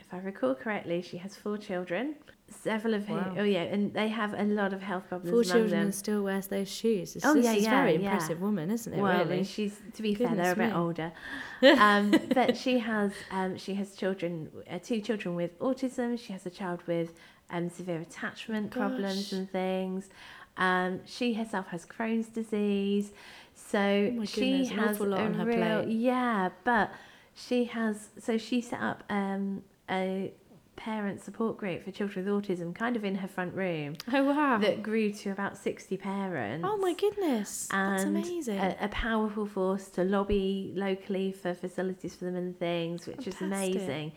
If 0.10 0.16
I 0.16 0.18
recall 0.26 0.56
correctly, 0.56 1.04
she 1.04 1.18
has 1.18 1.36
four 1.36 1.58
children. 1.58 2.16
Several 2.50 2.96
of 2.96 3.06
whom. 3.06 3.18
Wow. 3.18 3.36
Oh 3.38 3.44
yeah, 3.44 3.62
and 3.62 3.94
they 3.94 4.08
have 4.08 4.34
a 4.34 4.42
lot 4.44 4.74
of 4.74 4.82
health 4.82 5.08
problems. 5.08 5.30
Four 5.32 5.44
children 5.44 5.70
them. 5.70 5.82
and 5.84 5.94
still 5.94 6.24
wears 6.24 6.48
those 6.48 6.68
shoes. 6.68 7.16
It's, 7.16 7.24
Oh, 7.24 7.36
yeah, 7.36 7.54
yeah, 7.54 7.70
very 7.70 7.94
yeah. 7.94 8.00
impressive 8.00 8.42
woman, 8.42 8.72
isn't 8.72 8.92
it? 8.92 9.00
well, 9.00 9.20
really? 9.20 9.38
and 9.40 9.48
she's 9.48 9.80
to 9.94 10.02
be 10.02 10.16
fair, 10.16 10.34
they're 10.34 10.54
a 10.54 10.56
bit 10.56 10.74
older. 10.76 11.12
Um, 11.62 12.12
but 12.34 12.58
she 12.58 12.80
has 12.80 13.12
um, 13.30 13.56
she 13.58 13.76
has 13.76 13.94
children, 13.94 14.50
uh, 14.68 14.80
two 14.82 15.00
children 15.00 15.36
with 15.36 15.60
autism. 15.60 16.18
She 16.18 16.34
has 16.34 16.44
a 16.48 16.50
child 16.50 16.80
with 16.88 17.14
um, 17.52 17.70
severe 17.70 18.00
attachment 18.02 18.72
problems 18.72 19.32
and 19.32 19.48
things. 19.52 20.10
Um, 20.58 21.02
she 21.06 21.34
herself 21.36 21.68
has 21.68 21.86
Crohn's 21.86 22.30
disease, 22.30 23.12
so 23.54 23.80
Oh 23.80 24.26
she 24.26 24.42
goodness, 24.64 24.72
an 24.72 24.78
has 24.80 24.96
awful 24.96 25.08
lot 25.08 25.20
a 25.20 25.24
on 25.26 25.34
her 25.36 25.46
real 25.46 25.84
plate. 25.84 25.90
yeah. 25.96 26.50
But 26.64 26.92
she 27.36 27.66
has 27.66 28.10
so 28.18 28.38
she 28.40 28.60
set 28.62 28.82
up 28.82 29.04
um, 29.10 29.62
a 29.90 30.32
parent 30.76 31.22
support 31.22 31.58
group 31.58 31.84
for 31.84 31.92
children 31.92 32.26
with 32.26 32.34
autism, 32.34 32.74
kind 32.74 32.96
of 32.96 33.04
in 33.04 33.16
her 33.16 33.28
front 33.28 33.54
room, 33.54 33.96
oh 34.14 34.24
wow! 34.24 34.58
that 34.58 34.82
grew 34.82 35.12
to 35.12 35.30
about 35.30 35.58
sixty 35.58 35.98
parents 35.98 36.66
oh 36.68 36.78
my 36.78 36.94
goodness, 36.94 37.68
that's 37.70 38.04
amazing. 38.04 38.58
A, 38.60 38.76
a 38.82 38.88
powerful 38.88 39.46
force 39.46 39.90
to 39.90 40.04
lobby 40.04 40.72
locally 40.76 41.32
for 41.32 41.54
facilities 41.54 42.16
for 42.16 42.26
them 42.26 42.36
and 42.36 42.58
things, 42.58 43.08
which 43.08 43.28
is 43.28 43.42
amazing. 43.42 44.14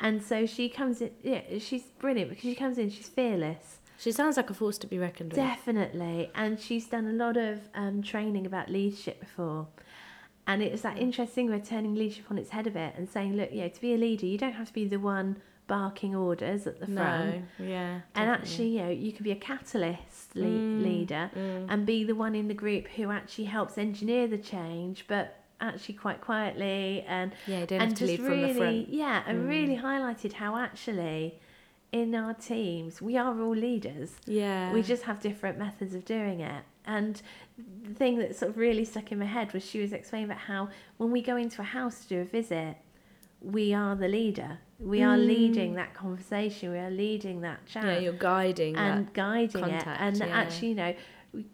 And 0.00 0.22
so 0.22 0.44
she 0.46 0.68
comes 0.68 1.00
in, 1.00 1.10
yeah, 1.22 1.58
she's 1.58 1.84
brilliant 1.98 2.28
because 2.30 2.42
she 2.42 2.54
comes 2.54 2.76
in, 2.78 2.90
she's 2.90 3.08
fearless, 3.08 3.78
she 3.98 4.12
sounds 4.12 4.36
like 4.36 4.50
a 4.50 4.54
force 4.54 4.78
to 4.78 4.86
be 4.86 4.98
reckoned 4.98 5.32
with. 5.32 5.40
definitely. 5.40 6.30
And 6.34 6.60
she's 6.60 6.86
done 6.86 7.06
a 7.06 7.12
lot 7.12 7.36
of 7.36 7.60
um, 7.74 8.02
training 8.02 8.46
about 8.46 8.68
leadership 8.68 9.20
before. 9.20 9.68
And 10.46 10.62
it's 10.62 10.82
that 10.82 10.96
interesting 10.98 11.48
we're 11.50 11.58
turning 11.60 11.94
leadership 11.94 12.26
on 12.30 12.38
its 12.38 12.50
head 12.50 12.66
a 12.66 12.70
bit 12.70 12.94
and 12.96 13.08
saying, 13.08 13.36
look, 13.36 13.50
you 13.52 13.62
know, 13.62 13.68
to 13.68 13.80
be 13.80 13.94
a 13.94 13.96
leader, 13.96 14.26
you 14.26 14.38
don't 14.38 14.52
have 14.52 14.68
to 14.68 14.72
be 14.72 14.86
the 14.86 14.98
one 14.98 15.38
barking 15.66 16.14
orders 16.14 16.66
at 16.68 16.78
the 16.78 16.86
front. 16.86 17.42
no, 17.58 17.64
yeah, 17.66 18.00
And 18.14 18.30
actually, 18.30 18.68
you 18.68 18.82
know, 18.84 18.88
you 18.90 19.12
can 19.12 19.24
be 19.24 19.32
a 19.32 19.36
catalyst 19.36 20.36
le- 20.36 20.44
Mm, 20.46 20.82
leader 20.84 21.30
mm. 21.34 21.66
and 21.68 21.84
be 21.84 22.04
the 22.04 22.14
one 22.14 22.36
in 22.36 22.46
the 22.46 22.54
group 22.54 22.86
who 22.96 23.10
actually 23.10 23.46
helps 23.46 23.76
engineer 23.76 24.28
the 24.28 24.38
change, 24.38 25.04
but 25.08 25.34
actually 25.60 25.94
quite 25.94 26.20
quietly 26.20 27.04
and 27.08 27.32
yeah, 27.48 27.64
and 27.68 27.70
have 27.80 27.88
to 27.94 28.06
just 28.06 28.10
lead 28.10 28.20
really, 28.20 28.40
from 28.42 28.54
the 28.54 28.54
front. 28.60 28.88
yeah, 28.90 29.22
and 29.26 29.38
Mm. 29.44 29.48
really 29.48 29.76
highlighted 29.78 30.34
how 30.34 30.56
actually 30.56 31.40
in 31.90 32.14
our 32.14 32.34
teams 32.34 33.02
we 33.02 33.16
are 33.16 33.40
all 33.42 33.56
leaders. 33.56 34.12
Yeah, 34.26 34.72
We 34.72 34.82
just 34.82 35.04
have 35.04 35.18
different 35.20 35.58
methods 35.58 35.94
of 35.94 36.04
doing 36.04 36.38
it. 36.40 36.62
And 36.86 37.20
the 37.84 37.94
thing 37.94 38.18
that 38.18 38.36
sort 38.36 38.50
of 38.50 38.56
really 38.56 38.84
stuck 38.84 39.10
in 39.12 39.18
my 39.18 39.24
head 39.24 39.52
was 39.52 39.64
she 39.64 39.80
was 39.80 39.92
explaining 39.92 40.28
about 40.30 40.42
how 40.42 40.68
when 40.98 41.10
we 41.10 41.20
go 41.22 41.36
into 41.36 41.60
a 41.60 41.64
house 41.64 42.02
to 42.02 42.08
do 42.08 42.20
a 42.20 42.24
visit, 42.24 42.76
we 43.40 43.74
are 43.74 43.94
the 43.96 44.08
leader. 44.08 44.58
We 44.78 45.02
are 45.02 45.16
Mm. 45.16 45.26
leading 45.26 45.74
that 45.74 45.94
conversation. 45.94 46.70
We 46.72 46.78
are 46.78 46.90
leading 46.90 47.40
that 47.42 47.64
chat 47.66 47.84
yeah, 47.84 47.98
you're 47.98 48.12
guiding 48.12 48.76
and 48.76 49.12
guiding 49.14 49.64
it. 49.64 49.86
And 49.86 50.16
yeah. 50.18 50.26
actually, 50.26 50.68
you 50.68 50.74
know, 50.74 50.94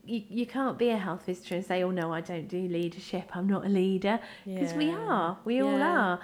you, 0.04 0.22
you 0.28 0.46
can't 0.46 0.78
be 0.78 0.90
a 0.90 0.96
health 0.96 1.26
visitor 1.26 1.56
and 1.56 1.64
say, 1.64 1.82
oh 1.82 1.90
no, 1.90 2.12
I 2.12 2.20
don't 2.20 2.48
do 2.48 2.60
leadership. 2.68 3.34
I'm 3.36 3.48
not 3.48 3.64
a 3.64 3.68
leader. 3.68 4.20
Because 4.44 4.74
we 4.74 4.90
are. 4.90 5.38
We 5.44 5.60
all 5.60 5.80
are. 5.82 6.20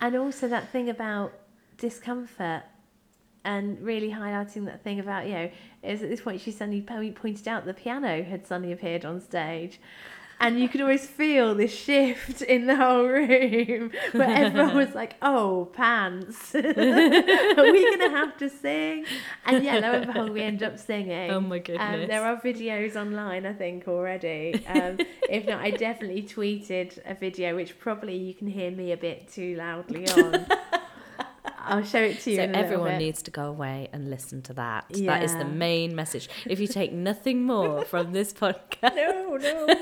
And 0.00 0.16
also 0.16 0.48
that 0.48 0.70
thing 0.70 0.88
about 0.88 1.32
discomfort 1.76 2.62
and 3.48 3.80
really 3.80 4.10
highlighting 4.10 4.66
that 4.66 4.84
thing 4.84 5.00
about 5.00 5.26
you 5.26 5.32
know 5.32 5.50
was 5.82 6.02
at 6.02 6.10
this 6.10 6.20
point 6.20 6.40
she 6.40 6.50
suddenly 6.52 6.82
pointed 6.82 7.48
out 7.48 7.64
the 7.64 7.72
piano 7.74 8.22
had 8.22 8.46
suddenly 8.46 8.72
appeared 8.72 9.04
on 9.04 9.20
stage 9.20 9.80
and 10.40 10.60
you 10.60 10.68
could 10.68 10.80
always 10.80 11.04
feel 11.06 11.54
this 11.54 11.74
shift 11.74 12.42
in 12.42 12.66
the 12.66 12.76
whole 12.76 13.06
room 13.06 13.90
where 14.12 14.30
everyone 14.30 14.76
was 14.76 14.94
like, 14.94 15.16
"Oh, 15.20 15.68
pants! 15.72 16.54
Are 16.54 16.62
we 16.62 17.90
gonna 17.90 18.10
have 18.10 18.36
to 18.38 18.48
sing?" 18.48 19.04
And 19.46 19.64
yeah, 19.64 19.78
lo 19.80 19.92
and 19.94 20.06
behold, 20.06 20.30
we 20.30 20.42
end 20.42 20.62
up 20.62 20.78
singing. 20.78 21.30
Oh 21.38 21.40
my 21.40 21.56
Um, 21.56 21.62
goodness. 21.62 22.08
there 22.08 22.24
are 22.24 22.36
videos 22.40 22.94
online, 22.94 23.46
I 23.46 23.52
think, 23.52 23.88
already. 23.88 24.64
Um, 24.68 24.98
if 25.28 25.44
not, 25.44 25.60
I 25.60 25.70
definitely 25.72 26.22
tweeted 26.22 26.98
a 27.04 27.14
video, 27.14 27.56
which 27.56 27.76
probably 27.80 28.16
you 28.16 28.32
can 28.34 28.46
hear 28.46 28.70
me 28.70 28.92
a 28.92 28.96
bit 28.96 29.26
too 29.32 29.56
loudly 29.56 30.08
on. 30.08 30.46
I'll 31.68 31.84
show 31.84 32.00
it 32.00 32.20
to 32.20 32.30
you. 32.30 32.36
So 32.36 32.42
everyone 32.42 32.98
needs 32.98 33.22
to 33.22 33.30
go 33.30 33.46
away 33.46 33.88
and 33.92 34.10
listen 34.10 34.42
to 34.42 34.54
that. 34.54 34.86
That 34.90 35.22
is 35.22 35.34
the 35.36 35.44
main 35.44 35.94
message. 35.94 36.28
If 36.46 36.60
you 36.60 36.66
take 36.66 36.92
nothing 36.92 37.42
more 37.42 37.84
from 37.84 38.12
this 38.12 38.32
podcast, 38.44 38.96
no, 38.96 39.36
no. 39.36 39.74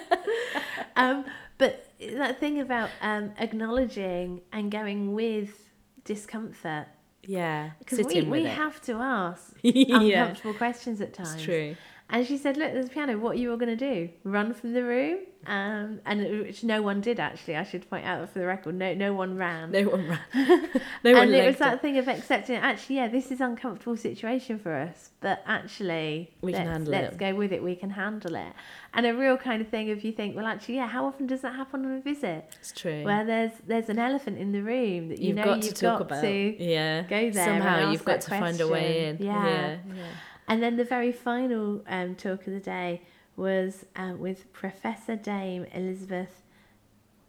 um, 0.97 1.25
but 1.59 1.91
that 2.15 2.39
thing 2.39 2.61
about 2.61 2.91
um, 3.01 3.33
acknowledging 3.39 4.43
and 4.53 4.71
going 4.71 5.15
with 5.15 5.71
discomfort, 6.05 6.87
yeah, 7.23 7.71
because 7.79 8.07
we, 8.07 8.23
we 8.23 8.45
it. 8.45 8.51
have 8.51 8.81
to 8.83 8.93
ask 8.95 9.55
yeah, 9.63 9.97
uncomfortable 9.97 10.55
questions 10.55 11.01
at 11.01 11.15
times. 11.15 11.35
it's 11.35 11.43
true. 11.43 11.77
And 12.09 12.27
she 12.27 12.37
said, 12.39 12.57
"Look, 12.57 12.73
there's 12.73 12.87
a 12.87 12.91
piano. 12.91 13.19
What 13.19 13.33
are 13.37 13.39
you 13.41 13.51
all 13.51 13.57
going 13.57 13.77
to 13.77 13.93
do? 13.95 14.11
Run 14.25 14.55
from 14.55 14.73
the 14.73 14.83
room?" 14.85 15.19
Um, 15.47 16.01
and 16.05 16.21
which 16.41 16.65
no 16.65 16.83
one 16.83 17.01
did 17.01 17.21
actually. 17.21 17.57
I 17.57 17.63
should 17.63 17.89
point 17.89 18.05
out 18.05 18.29
for 18.31 18.41
the 18.41 18.47
record, 18.47 18.75
no, 18.75 18.95
no 18.95 19.13
one 19.15 19.37
ran. 19.37 19.71
No 19.71 19.83
one 19.85 20.09
ran. 20.09 20.19
no 21.05 21.13
one 21.13 21.23
and 21.23 21.35
it 21.35 21.47
was 21.47 21.57
that 21.59 21.75
it. 21.75 21.83
thing 21.83 21.99
of 21.99 22.09
accepting. 22.09 22.57
Actually, 22.57 22.97
yeah, 22.97 23.09
this 23.09 23.31
is 23.31 23.41
uncomfortable 23.41 23.97
situation 23.97 24.59
for 24.59 24.75
us, 24.75 25.11
but 25.21 25.43
actually, 25.47 26.33
We 26.41 26.53
can 26.53 26.63
let's, 26.63 26.71
handle 26.73 26.93
let's 26.93 27.15
it. 27.15 27.19
go 27.19 27.35
with 27.35 27.53
it. 27.53 27.63
We 27.63 27.77
can 27.77 27.91
handle 27.91 28.35
it. 28.35 28.53
And 28.93 29.07
a 29.07 29.15
real 29.15 29.37
kind 29.37 29.63
of 29.63 29.69
thing 29.69 29.91
of 29.91 30.03
you 30.03 30.11
think, 30.11 30.35
well, 30.35 30.47
actually, 30.47 30.77
yeah, 30.77 30.89
how 30.89 31.05
often 31.07 31.27
does 31.29 31.43
that 31.43 31.55
happen 31.55 31.85
on 31.85 31.93
a 31.93 32.01
visit 32.01 32.51
It's 32.61 32.73
true. 32.73 33.05
where 33.05 33.25
there's 33.25 33.53
there's 33.67 33.89
an 33.89 33.99
elephant 34.01 34.39
in 34.39 34.51
the 34.51 34.63
room 34.63 35.11
that 35.11 35.19
you 35.21 35.29
you've 35.29 35.37
know 35.37 35.45
got 35.45 35.63
you've 35.63 35.75
to 35.75 35.81
talk 35.81 35.99
got 36.01 36.07
about. 36.07 36.23
to 36.23 36.57
yeah. 36.65 37.03
go 37.03 37.31
there 37.31 37.45
Somehow 37.45 37.93
you've 37.93 38.05
got 38.05 38.21
to 38.23 38.31
find 38.31 38.61
a 38.61 38.67
way 38.67 39.09
in. 39.09 39.19
Yeah. 39.25 39.47
Yeah. 39.47 39.77
yeah. 39.95 40.03
And 40.49 40.63
then 40.63 40.77
the 40.77 40.85
very 40.85 41.13
final 41.13 41.83
um, 41.89 42.15
talk 42.15 42.47
of 42.47 42.53
the 42.53 42.61
day 42.61 43.03
was 43.37 43.85
uh, 43.97 44.15
with 44.17 44.53
Professor 44.53 45.17
Dame 45.17 45.67
Elizabeth. 45.75 46.43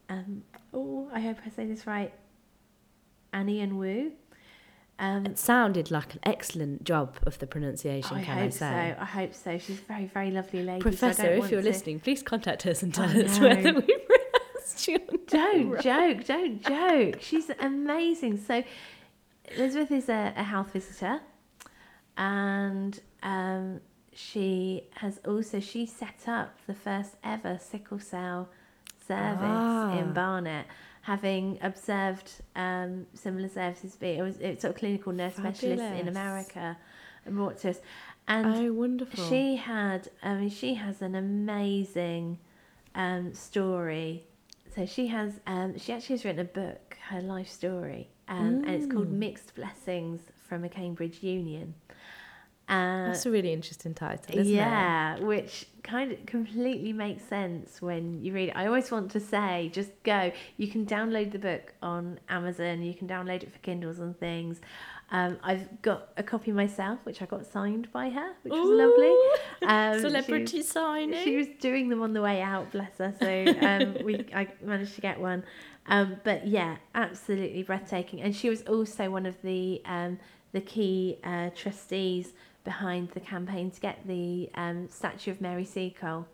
Um, 0.09 0.43
oh, 0.73 1.09
I 1.11 1.19
hope 1.19 1.37
I 1.45 1.49
say 1.49 1.65
this 1.65 1.85
right. 1.87 2.13
Anionwu. 3.33 4.11
Um, 4.99 5.25
It 5.25 5.37
sounded 5.37 5.91
like 5.91 6.13
an 6.15 6.19
excellent 6.23 6.83
job 6.83 7.17
of 7.23 7.37
the 7.39 7.45
pronunciation, 7.45 8.17
I 8.17 8.23
can 8.23 8.37
I 8.37 8.41
hope 8.43 8.51
say? 8.53 8.95
so. 8.97 9.01
I 9.01 9.05
hope 9.05 9.33
so. 9.33 9.57
She's 9.59 9.79
a 9.79 9.83
very, 9.83 10.05
very 10.05 10.31
lovely 10.31 10.63
lady. 10.63 10.79
so 10.79 10.83
Professor, 10.89 11.23
don't 11.23 11.43
if 11.45 11.51
you're 11.51 11.61
to- 11.61 11.67
listening, 11.67 11.99
please 11.99 12.23
contact 12.23 12.65
us 12.65 12.81
and 12.81 12.93
tell 12.93 13.05
us 13.09 13.39
whether 13.39 13.73
we 13.73 13.81
pronounced 13.81 14.87
name 14.87 14.99
Don't 15.27 15.69
right. 15.69 15.83
joke, 15.83 16.25
don't 16.25 16.61
joke. 16.63 17.17
She's 17.21 17.49
amazing. 17.59 18.37
So, 18.37 18.63
Elizabeth 19.55 19.91
is 19.91 20.09
a, 20.09 20.33
a 20.35 20.43
health 20.43 20.71
visitor, 20.73 21.19
and 22.17 22.99
um, 23.23 23.81
she 24.13 24.83
has 24.95 25.19
also 25.27 25.59
she 25.59 25.85
set 25.85 26.27
up 26.27 26.57
the 26.67 26.73
first 26.73 27.15
ever 27.23 27.59
sickle 27.61 27.99
cell 27.99 28.49
service 29.07 29.39
Ah. 29.41 29.97
in 29.99 30.13
Barnet, 30.13 30.65
having 31.01 31.57
observed 31.61 32.31
um, 32.55 33.05
similar 33.13 33.49
services. 33.49 33.95
Be 33.95 34.07
it 34.09 34.21
was 34.23 34.37
it's 34.39 34.61
sort 34.63 34.73
of 34.73 34.79
clinical 34.79 35.13
nurse 35.13 35.35
specialists 35.35 35.99
in 35.99 36.07
America, 36.07 36.77
and 37.25 37.35
brought 37.35 37.57
to 37.59 37.69
us, 37.69 37.79
and 38.27 38.47
Oh, 38.47 38.73
wonderful. 38.73 39.23
she 39.29 39.55
had, 39.55 40.09
I 40.23 40.33
mean, 40.35 40.49
she 40.49 40.73
has 40.75 41.01
an 41.01 41.15
amazing 41.15 42.39
um, 42.95 43.33
story. 43.33 44.23
So 44.75 44.85
she 44.85 45.07
has, 45.07 45.39
um, 45.47 45.77
she 45.79 45.91
actually 45.93 46.15
has 46.17 46.25
written 46.25 46.41
a 46.41 46.43
book, 46.43 46.97
her 47.09 47.21
life 47.21 47.49
story, 47.49 48.09
um, 48.27 48.63
and 48.63 48.69
it's 48.69 48.85
called 48.91 49.07
Mm. 49.07 49.17
Mixed 49.19 49.55
Blessings 49.55 50.21
from 50.47 50.63
a 50.63 50.69
Cambridge 50.69 51.23
Union. 51.23 51.73
Uh, 52.69 53.07
That's 53.07 53.25
a 53.25 53.31
really 53.31 53.53
interesting 53.53 53.93
title, 53.93 54.37
isn't 54.37 54.53
it? 54.53 54.57
yeah, 54.57 55.19
which 55.19 55.67
kind 55.83 56.11
of 56.11 56.25
completely 56.25 56.91
makes 56.91 57.23
sense 57.23 57.81
when 57.81 58.21
you 58.21 58.33
read 58.33 58.49
it. 58.49 58.55
I 58.57 58.65
always 58.67 58.91
want 58.91 59.09
to 59.11 59.21
say, 59.21 59.69
just 59.73 59.91
go. 60.03 60.31
You 60.57 60.67
can 60.67 60.85
download 60.85 61.31
the 61.31 61.39
book 61.39 61.73
on 61.81 62.19
Amazon. 62.27 62.81
You 62.81 62.93
can 62.93 63.07
download 63.07 63.43
it 63.43 63.53
for 63.53 63.59
Kindles 63.59 63.99
and 63.99 64.19
things. 64.19 64.59
Um, 65.11 65.37
I've 65.41 65.81
got 65.81 66.09
a 66.17 66.23
copy 66.23 66.51
myself, 66.51 66.99
which 67.05 67.21
I 67.21 67.25
got 67.25 67.45
signed 67.45 67.89
by 67.93 68.09
her, 68.09 68.33
which 68.41 68.53
it? 68.53 68.59
was 68.59 68.69
lovely. 68.69 69.07
Ooh, 69.07 69.35
Um, 69.67 69.93
she- 69.95 70.01
Celebrity 70.01 70.61
signing. 70.61 71.23
she 71.23 71.37
was 71.37 71.47
doing 71.61 71.87
them 71.87 72.01
on 72.01 72.11
the 72.11 72.21
way 72.21 72.41
out, 72.41 72.69
bless 72.73 72.97
her. 72.97 73.13
So 73.17 73.45
um, 73.65 73.95
we 74.05 74.25
I 74.35 74.49
managed 74.61 74.95
to 74.95 75.01
get 75.01 75.19
one. 75.21 75.45
Um, 75.87 76.17
but 76.25 76.45
yeah, 76.45 76.75
absolutely 76.95 77.63
breathtaking. 77.63 78.19
And 78.21 78.35
she 78.35 78.49
was 78.49 78.61
also 78.63 79.09
one 79.09 79.25
of 79.25 79.41
the 79.41 79.81
um, 79.85 80.19
the 80.51 80.59
key 80.59 81.17
uh, 81.23 81.49
trustees 81.55 82.33
behind 82.71 83.09
the 83.11 83.21
campaign 83.21 83.71
to 83.71 83.79
get 83.79 84.05
the 84.05 84.49
um, 84.55 84.89
statue 84.89 85.31
of 85.31 85.39
Mary 85.39 85.63
Seacole 85.63 86.27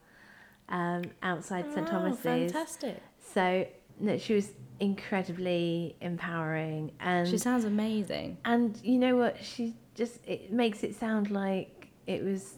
um, 0.67 1.03
outside 1.21 1.65
St 1.71 1.87
Oh, 1.87 1.91
Thomas's. 1.91 2.23
fantastic. 2.23 2.99
So 3.33 3.67
no, 3.99 4.17
she 4.17 4.33
was 4.33 4.49
incredibly 4.79 5.95
empowering 6.01 6.91
and 6.99 7.27
She 7.27 7.37
sounds 7.37 7.65
amazing. 7.65 8.37
and 8.45 8.79
you 8.83 8.97
know 8.97 9.15
what? 9.15 9.43
She 9.43 9.75
just 9.93 10.17
it 10.25 10.51
makes 10.51 10.83
it 10.83 10.95
sound 10.95 11.29
like 11.29 11.89
it 12.07 12.23
was 12.23 12.55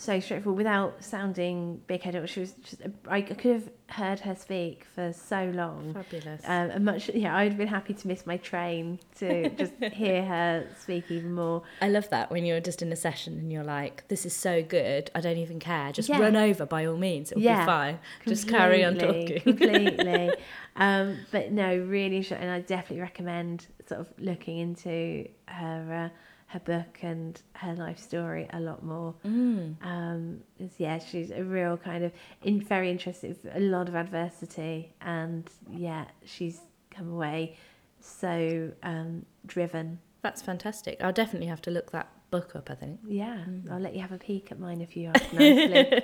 so 0.00 0.18
straightforward 0.18 0.56
without 0.56 1.04
sounding 1.04 1.80
big 1.86 2.02
headed. 2.02 2.28
She 2.28 2.40
was 2.40 2.52
just 2.52 2.82
I 3.06 3.20
could 3.20 3.52
have 3.52 3.70
heard 3.88 4.20
her 4.20 4.34
speak 4.34 4.84
for 4.94 5.12
so 5.12 5.50
long. 5.54 5.92
Fabulous. 5.94 6.42
Um, 6.44 6.70
and 6.70 6.84
much 6.84 7.10
yeah, 7.10 7.36
I'd 7.36 7.58
been 7.58 7.68
happy 7.68 7.92
to 7.92 8.08
miss 8.08 8.24
my 8.24 8.38
train 8.38 8.98
to 9.18 9.50
just 9.50 9.74
hear 9.92 10.24
her 10.24 10.66
speak 10.80 11.10
even 11.10 11.34
more. 11.34 11.62
I 11.82 11.88
love 11.88 12.08
that 12.10 12.30
when 12.30 12.44
you're 12.46 12.60
just 12.60 12.80
in 12.82 12.90
a 12.92 12.96
session 12.96 13.38
and 13.38 13.52
you're 13.52 13.64
like, 13.64 14.06
this 14.08 14.24
is 14.24 14.34
so 14.34 14.62
good, 14.62 15.10
I 15.14 15.20
don't 15.20 15.36
even 15.38 15.58
care. 15.58 15.92
Just 15.92 16.08
Yeah. 16.08 16.20
run 16.20 16.36
over 16.36 16.64
by 16.66 16.86
all 16.86 16.96
means, 16.96 17.30
it'll 17.32 17.42
Yeah, 17.42 17.60
be 17.64 17.66
fine. 17.66 17.98
Just 18.26 18.48
carry 18.48 18.82
on 18.84 18.96
talking. 18.96 19.40
completely. 19.42 20.34
Um, 20.76 21.26
but 21.30 21.52
no, 21.52 21.76
really, 21.76 22.26
and 22.30 22.50
I 22.50 22.60
definitely 22.60 23.00
recommend 23.02 23.66
sort 23.86 24.00
of 24.00 24.08
looking 24.18 24.58
into 24.58 25.28
her 25.46 26.10
uh, 26.10 26.16
her 26.52 26.60
book 26.60 26.98
and 27.02 27.40
her 27.54 27.74
life 27.74 27.98
story 27.98 28.48
a 28.52 28.58
lot 28.60 28.84
more. 28.84 29.14
Mm. 29.24 29.76
Um, 29.84 30.40
yeah, 30.78 30.98
she's 30.98 31.30
a 31.30 31.44
real 31.44 31.76
kind 31.76 32.02
of 32.04 32.12
in 32.42 32.60
very 32.60 32.90
interesting, 32.90 33.36
a 33.54 33.60
lot 33.60 33.88
of 33.88 33.94
adversity, 33.94 34.92
and 35.00 35.48
yeah, 35.70 36.06
she's 36.24 36.60
come 36.90 37.12
away 37.12 37.56
so 38.00 38.70
um, 38.82 39.24
driven. 39.46 40.00
That's 40.22 40.42
fantastic. 40.42 40.98
I'll 41.02 41.12
definitely 41.12 41.46
have 41.48 41.62
to 41.62 41.70
look 41.70 41.92
that 41.92 42.08
book 42.30 42.54
up, 42.56 42.68
I 42.70 42.74
think. 42.74 42.98
Yeah, 43.06 43.38
Mm. 43.48 43.70
I'll 43.70 43.78
let 43.80 43.94
you 43.94 44.00
have 44.00 44.12
a 44.12 44.18
peek 44.18 44.50
at 44.52 44.58
mine 44.58 44.80
if 44.80 44.96
you 44.96 45.10
ask 45.14 45.32
nicely. 45.32 46.02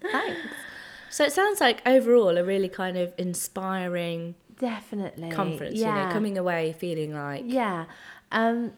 Thanks. 0.00 0.40
So 1.10 1.24
it 1.24 1.32
sounds 1.32 1.60
like 1.60 1.82
overall 1.86 2.38
a 2.38 2.44
really 2.44 2.68
kind 2.68 2.96
of 2.96 3.12
inspiring 3.18 4.34
Definitely, 4.58 5.30
conference, 5.30 5.78
Yeah. 5.78 5.88
you 6.02 6.06
know, 6.08 6.12
coming 6.12 6.38
away 6.38 6.72
feeling 6.78 7.12
like 7.14 7.44
Yeah. 7.46 7.84
Um, 8.30 8.72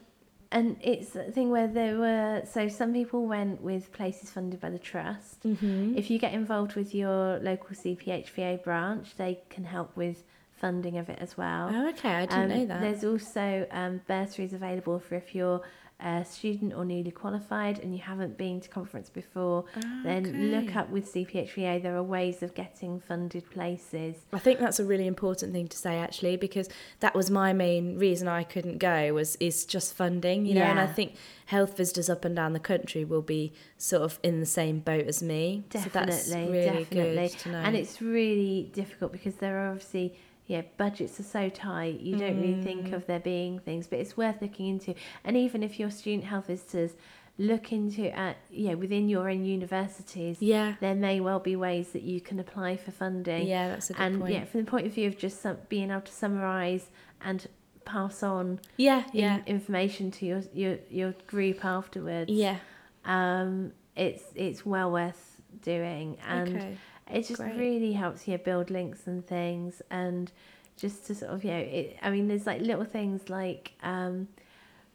and 0.54 0.76
it's 0.80 1.14
a 1.16 1.30
thing 1.32 1.50
where 1.50 1.66
there 1.66 1.98
were, 1.98 2.42
so 2.50 2.68
some 2.68 2.92
people 2.92 3.26
went 3.26 3.60
with 3.60 3.92
places 3.92 4.30
funded 4.30 4.60
by 4.60 4.70
the 4.70 4.78
trust. 4.78 5.42
Mhm. 5.42 5.96
If 6.00 6.10
you 6.10 6.18
get 6.18 6.32
involved 6.32 6.74
with 6.76 6.94
your 6.94 7.38
local 7.40 7.74
CPHVA 7.74 8.62
branch, 8.62 9.16
they 9.16 9.40
can 9.50 9.64
help 9.64 9.96
with 9.96 10.24
funding 10.60 10.96
of 10.98 11.08
it 11.08 11.18
as 11.20 11.36
well. 11.36 11.70
Oh, 11.72 11.88
okay, 11.90 12.10
I 12.10 12.26
didn't 12.26 12.42
Um, 12.42 12.48
know 12.58 12.66
that. 12.66 12.80
There's 12.80 13.04
also 13.04 13.66
um, 13.70 14.00
bursaries 14.06 14.52
available 14.52 14.98
for 14.98 15.14
if 15.16 15.34
you're 15.34 15.60
a 16.00 16.24
student 16.24 16.74
or 16.74 16.84
newly 16.84 17.12
qualified 17.12 17.78
and 17.78 17.94
you 17.94 18.00
haven't 18.00 18.36
been 18.36 18.60
to 18.60 18.68
conference 18.68 19.08
before, 19.08 19.64
then 20.02 20.50
look 20.50 20.74
up 20.74 20.90
with 20.90 21.10
CPHVA. 21.10 21.80
There 21.82 21.96
are 21.96 22.02
ways 22.02 22.42
of 22.42 22.52
getting 22.52 22.98
funded 22.98 23.48
places. 23.50 24.16
I 24.32 24.38
think 24.40 24.58
that's 24.58 24.80
a 24.80 24.84
really 24.84 25.06
important 25.06 25.52
thing 25.52 25.68
to 25.68 25.76
say 25.76 25.96
actually 25.98 26.36
because 26.36 26.68
that 26.98 27.14
was 27.14 27.30
my 27.30 27.52
main 27.52 27.96
reason 27.96 28.26
I 28.26 28.42
couldn't 28.42 28.78
go 28.78 29.14
was 29.14 29.36
is 29.36 29.64
just 29.64 29.94
funding, 29.94 30.46
you 30.46 30.54
know, 30.56 30.62
and 30.62 30.80
I 30.80 30.88
think 30.88 31.14
health 31.46 31.76
visitors 31.76 32.10
up 32.10 32.24
and 32.24 32.34
down 32.34 32.54
the 32.54 32.60
country 32.60 33.04
will 33.04 33.22
be 33.22 33.52
sort 33.78 34.02
of 34.02 34.18
in 34.24 34.40
the 34.40 34.46
same 34.46 34.80
boat 34.80 35.06
as 35.06 35.22
me. 35.22 35.62
so 35.72 35.78
that's 35.92 36.28
Definitely, 36.28 36.52
really 36.58 36.84
definitely. 36.84 37.28
good 37.28 37.38
to 37.38 37.48
know. 37.50 37.58
And 37.58 37.76
it's 37.76 38.02
really 38.02 38.68
difficult 38.72 39.12
because 39.12 39.36
there 39.36 39.58
are 39.60 39.68
obviously 39.70 40.18
yeah 40.46 40.62
budgets 40.76 41.18
are 41.18 41.22
so 41.24 41.48
tight 41.48 42.00
you 42.00 42.16
don't 42.16 42.40
really 42.40 42.62
think 42.62 42.86
Mm. 42.88 42.92
of 42.94 43.06
there 43.06 43.20
being 43.20 43.58
things 43.58 43.86
but 43.86 43.98
it's 43.98 44.16
worth 44.16 44.40
looking 44.42 44.66
into 44.68 44.94
and 45.24 45.36
even 45.36 45.62
if 45.62 45.78
you're 45.78 45.90
student 45.90 46.24
health 46.24 46.46
visitors 46.48 46.92
look 47.38 47.72
into 47.72 48.14
at 48.16 48.36
you 48.50 48.68
know 48.70 48.76
within 48.76 49.08
your 49.08 49.28
own 49.28 49.44
universities 49.44 50.36
yeah. 50.40 50.74
there 50.80 50.94
may 50.94 51.18
well 51.20 51.40
be 51.40 51.56
ways 51.56 51.88
that 51.92 52.02
you 52.02 52.20
can 52.20 52.38
apply 52.38 52.76
for 52.76 52.90
funding 52.92 53.46
Yeah, 53.46 53.68
that's 53.70 53.90
a 53.90 53.94
good 53.94 54.02
and 54.02 54.20
point. 54.20 54.34
yeah 54.34 54.44
from 54.44 54.64
the 54.64 54.70
point 54.70 54.86
of 54.86 54.92
view 54.92 55.08
of 55.08 55.16
just 55.18 55.40
some, 55.42 55.56
being 55.68 55.90
able 55.90 56.02
to 56.02 56.12
summarize 56.12 56.90
and 57.20 57.46
pass 57.84 58.22
on 58.22 58.60
Yeah, 58.76 59.04
in- 59.12 59.20
yeah, 59.20 59.38
information 59.46 60.10
to 60.12 60.26
your, 60.26 60.42
your 60.54 60.76
your 60.90 61.12
group 61.26 61.64
afterwards. 61.64 62.30
yeah. 62.30 62.58
Um, 63.04 63.72
it's 63.96 64.22
it's 64.34 64.64
well 64.64 64.90
worth 64.90 65.40
doing, 65.62 66.16
and 66.26 66.56
okay. 66.56 66.76
It 67.10 67.26
just 67.26 67.40
great. 67.40 67.56
really 67.56 67.92
helps 67.92 68.26
you 68.26 68.38
build 68.38 68.70
links 68.70 69.06
and 69.06 69.26
things, 69.26 69.82
and 69.90 70.30
just 70.76 71.06
to 71.06 71.14
sort 71.14 71.32
of 71.32 71.44
you 71.44 71.50
know, 71.50 71.58
it, 71.58 71.96
I 72.02 72.10
mean, 72.10 72.28
there's 72.28 72.46
like 72.46 72.60
little 72.60 72.84
things 72.84 73.28
like 73.28 73.72
um, 73.82 74.28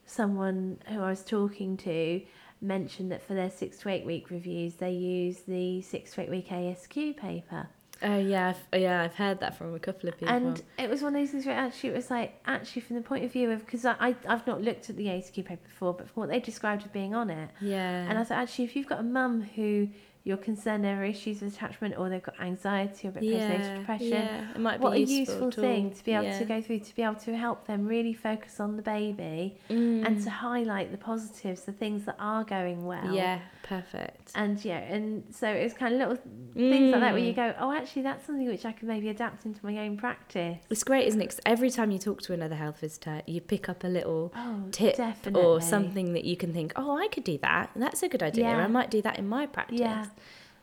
someone 0.05 0.79
who 0.87 1.01
I 1.01 1.09
was 1.09 1.23
talking 1.23 1.77
to 1.77 2.21
mentioned 2.61 3.11
that 3.11 3.21
for 3.21 3.33
their 3.33 3.49
six 3.49 3.77
to 3.79 3.89
eight 3.89 4.05
week 4.05 4.29
reviews, 4.29 4.75
they 4.75 4.91
use 4.91 5.39
the 5.47 5.81
six 5.81 6.13
to 6.13 6.21
eight 6.21 6.29
week 6.29 6.49
ASQ 6.49 7.17
paper. 7.17 7.67
Oh 8.01 8.17
yeah, 8.17 8.53
I've, 8.71 8.79
yeah. 8.79 9.03
I've 9.03 9.15
heard 9.15 9.41
that 9.41 9.57
from 9.57 9.75
a 9.75 9.79
couple 9.79 10.07
of 10.07 10.17
people. 10.17 10.33
And 10.33 10.61
it 10.77 10.89
was 10.89 11.01
one 11.01 11.15
of 11.15 11.21
those 11.21 11.31
things 11.31 11.45
where 11.45 11.55
actually 11.55 11.89
it 11.89 11.95
was 11.95 12.09
like, 12.09 12.39
actually, 12.45 12.81
from 12.81 12.95
the 12.95 13.01
point 13.01 13.25
of 13.25 13.31
view 13.31 13.51
of, 13.51 13.65
because 13.65 13.83
I, 13.83 13.95
I, 13.99 14.15
I've 14.27 14.47
not 14.47 14.61
looked 14.61 14.89
at 14.89 14.95
the 14.95 15.05
ASQ 15.05 15.45
paper 15.45 15.67
before, 15.67 15.93
but 15.93 16.09
from 16.09 16.21
what 16.21 16.29
they 16.29 16.39
described 16.39 16.85
of 16.85 16.93
being 16.93 17.13
on 17.13 17.29
it, 17.29 17.49
yeah, 17.59 18.05
and 18.09 18.17
I 18.17 18.23
thought, 18.23 18.37
actually, 18.37 18.65
if 18.65 18.75
you've 18.75 18.87
got 18.87 18.99
a 18.99 19.03
mum 19.03 19.41
who 19.41 19.89
you're 20.29 20.37
concerned 20.37 20.83
there 20.85 21.01
are 21.01 21.05
issues 21.05 21.41
with 21.41 21.53
attachment 21.55 21.95
or 21.97 22.07
they've 22.07 22.23
got 22.23 22.39
anxiety 22.39 23.07
or 23.07 23.09
a 23.09 23.13
bit 23.15 23.23
of 23.23 23.29
postnatal 23.41 23.79
depression, 23.79 24.07
yeah, 24.11 24.51
it 24.55 24.59
might 24.59 24.79
what 24.79 24.93
be 24.93 25.03
a 25.03 25.05
useful 25.05 25.51
tool. 25.51 25.63
thing 25.63 25.91
to 25.91 26.03
be 26.03 26.13
able 26.13 26.23
Yeah. 26.25 26.39
to 26.39 26.45
go 26.45 26.61
through, 26.61 26.79
to 26.79 26.95
be 26.95 27.01
able 27.01 27.15
to 27.15 27.35
help 27.35 27.65
them 27.65 27.85
really 27.87 28.13
focus 28.13 28.59
on 28.59 28.77
the 28.77 28.83
baby 28.83 29.57
Mm. 29.69 30.05
and 30.05 30.23
to 30.23 30.29
highlight 30.29 30.91
the 30.91 30.97
positives, 30.97 31.63
the 31.65 31.71
things 31.73 32.05
that 32.05 32.15
are 32.19 32.43
going 32.43 32.85
well. 32.85 33.13
yeah, 33.13 33.39
perfect. 33.63 34.31
And 34.35 34.63
yeah, 34.63 34.77
and 34.79 35.23
so 35.33 35.47
it's 35.49 35.73
kind 35.73 35.93
of 35.95 35.99
little 35.99 36.15
things 36.53 36.91
like 36.91 37.01
that 37.01 37.13
where 37.13 37.23
you 37.23 37.33
Mm. 37.33 37.35
go, 37.35 37.53
oh, 37.59 37.71
actually, 37.71 38.03
that's 38.03 38.25
something 38.25 38.47
which 38.47 38.65
I 38.65 38.71
could 38.71 38.87
maybe 38.87 39.09
adapt 39.09 39.45
into 39.45 39.65
my 39.65 39.77
own 39.79 39.97
practice. 39.97 40.59
It's 40.69 40.83
great, 40.83 41.07
isn't 41.07 41.21
it? 41.21 41.27
'Cause 41.29 41.41
every 41.45 41.69
time 41.71 41.89
you 41.91 41.97
talk 41.99 42.21
to 42.23 42.33
another 42.33 42.55
health 42.55 42.79
visitor, 42.81 43.21
you 43.25 43.41
pick 43.41 43.67
up 43.69 43.83
a 43.83 43.87
little 43.87 44.31
Oh, 44.35 44.63
tip 44.71 44.95
definitely. 44.97 45.41
or 45.43 45.61
something 45.61 46.13
that 46.13 46.25
you 46.25 46.35
can 46.37 46.53
think, 46.53 46.73
oh, 46.75 46.97
I 46.97 47.07
could 47.07 47.23
do 47.23 47.37
that. 47.39 47.71
That's 47.75 48.03
a 48.03 48.09
good 48.09 48.21
idea. 48.23 48.45
Yeah. 48.45 48.57
I 48.63 48.67
might 48.67 48.91
do 48.91 49.01
that 49.01 49.17
in 49.17 49.27
my 49.27 49.45
practice. 49.47 49.79
Yeah. 49.79 50.05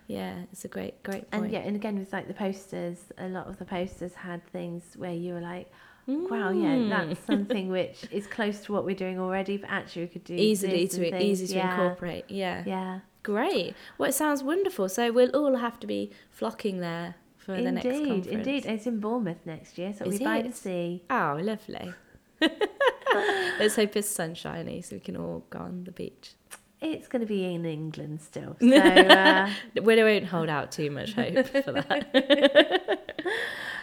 Yeah, 0.06 0.36
it's 0.52 0.64
a 0.64 0.68
great, 0.68 1.02
great 1.02 1.30
point. 1.30 1.44
And 1.44 1.52
yeah, 1.52 1.60
and 1.60 1.74
again 1.76 1.98
with 1.98 2.12
like 2.12 2.28
the 2.28 2.34
posters, 2.34 2.98
a 3.18 3.28
lot 3.28 3.48
of 3.48 3.58
the 3.58 3.64
posters 3.64 4.14
had 4.14 4.46
things 4.48 4.82
where 4.96 5.12
you 5.12 5.34
were 5.34 5.40
like, 5.40 5.70
wow, 6.06 6.50
yeah, 6.50 6.76
Mm. 6.76 6.88
that's 6.90 7.20
something 7.26 7.68
which 7.68 8.06
is 8.12 8.26
close 8.26 8.60
to 8.60 8.72
what 8.72 8.84
we're 8.84 8.94
doing 8.94 9.18
already, 9.18 9.56
but 9.56 9.68
actually 9.70 10.02
we 10.02 10.08
could 10.08 10.24
do 10.24 10.34
easily 10.34 10.86
to 10.86 11.10
things. 11.10 11.22
easy 11.22 11.46
to 11.48 11.54
yeah. 11.54 11.70
incorporate. 11.70 12.24
Yeah. 12.28 12.62
Yeah, 12.66 13.00
great. 13.24 13.74
Well, 13.98 14.08
it 14.08 14.12
sounds 14.14 14.42
wonderful. 14.44 14.88
So 14.88 15.10
we'll 15.10 15.30
all 15.30 15.56
have 15.56 15.80
to 15.80 15.86
be 15.88 16.12
flocking 16.30 16.78
there 16.80 17.16
for 17.38 17.56
the 17.60 17.72
next 17.72 17.84
indeed, 17.86 18.06
conference. 18.08 18.26
indeed. 18.28 18.66
It's 18.66 18.86
in 18.86 19.00
Bournemouth 19.00 19.38
next 19.44 19.76
year, 19.78 19.92
so 19.92 20.04
we'll 20.04 20.18
be 20.18 20.24
by 20.24 20.42
the 20.42 20.52
sea. 20.52 21.02
Oh, 21.10 21.38
lovely. 21.42 21.92
Let's 23.58 23.76
hope 23.76 23.96
it's 23.96 24.08
sunshiny 24.08 24.82
so 24.82 24.96
we 24.96 25.00
can 25.00 25.16
all 25.16 25.44
go 25.50 25.58
on 25.60 25.84
the 25.84 25.92
beach. 25.92 26.34
It's 26.80 27.08
going 27.08 27.20
to 27.20 27.26
be 27.26 27.44
in 27.54 27.64
England 27.64 28.20
still, 28.20 28.56
so 28.60 28.76
uh, 28.76 29.50
We 29.82 30.02
won't 30.02 30.24
hold 30.26 30.48
out 30.48 30.72
too 30.72 30.90
much 30.90 31.14
hope 31.14 31.46
for 31.46 31.72
that. 31.72 33.00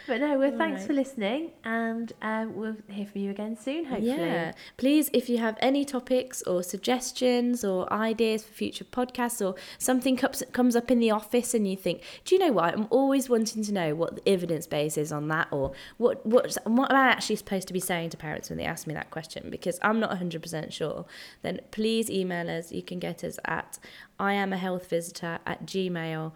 but 0.08 0.20
no. 0.22 0.38
Well, 0.38 0.58
thanks 0.58 0.82
Alright. 0.82 0.88
for 0.88 0.94
listening, 0.94 1.52
and 1.64 2.12
um, 2.22 2.56
we'll 2.56 2.76
hear 2.90 3.06
from 3.06 3.22
you 3.22 3.32
again 3.32 3.58
soon. 3.58 3.86
Hopefully, 3.86 4.10
Yeah. 4.12 4.52
Please, 4.78 5.10
if 5.14 5.30
you 5.30 5.38
have 5.38 5.58
any 5.62 5.86
topics 5.86 6.42
or 6.44 6.64
suggestions 6.64 7.64
or 7.64 7.92
ideas 7.92 8.44
for 8.44 8.54
future 8.54 8.84
podcasts 8.84 9.46
or 9.46 9.56
something 9.78 10.16
comes, 10.16 10.44
comes 10.52 10.76
up 10.76 10.92
in 10.92 11.00
the 11.00 11.12
office 11.12 11.54
and 11.54 11.68
you 11.68 11.78
think, 11.78 12.02
do 12.26 12.36
you 12.36 12.40
know 12.40 12.52
what? 12.52 12.74
I'm 12.74 12.88
always 12.90 13.30
wanting 13.30 13.64
to 13.64 13.74
know 13.74 13.96
what 13.96 14.16
the 14.16 14.30
evidence 14.30 14.68
base 14.68 14.98
is 14.98 15.12
on 15.12 15.28
that 15.30 15.48
or 15.52 15.72
what, 15.98 16.26
what, 16.26 16.56
what 16.66 16.92
am 16.92 16.98
I 16.98 17.08
actually 17.08 17.38
supposed 17.38 17.68
to 17.68 17.74
be 17.74 17.80
saying 17.80 18.12
to 18.12 18.18
parents 18.18 18.50
when 18.50 18.58
they 18.58 18.66
ask 18.66 18.88
me 18.88 18.94
that 18.94 19.12
question 19.12 19.50
because 19.50 19.80
I'm 19.82 20.00
not 20.00 20.12
100% 20.12 20.72
sure, 20.72 21.06
then 21.42 21.62
please 21.72 22.10
email 22.10 22.50
us. 22.50 22.72
You 22.72 22.84
can 22.84 23.00
get 23.00 23.24
us 23.24 23.40
at 23.46 23.80
I 24.20 24.34
am 24.34 24.54
a 24.54 24.58
health 24.58 24.90
visitor 24.90 25.40
at 25.46 25.66
gmail.com 25.66 26.32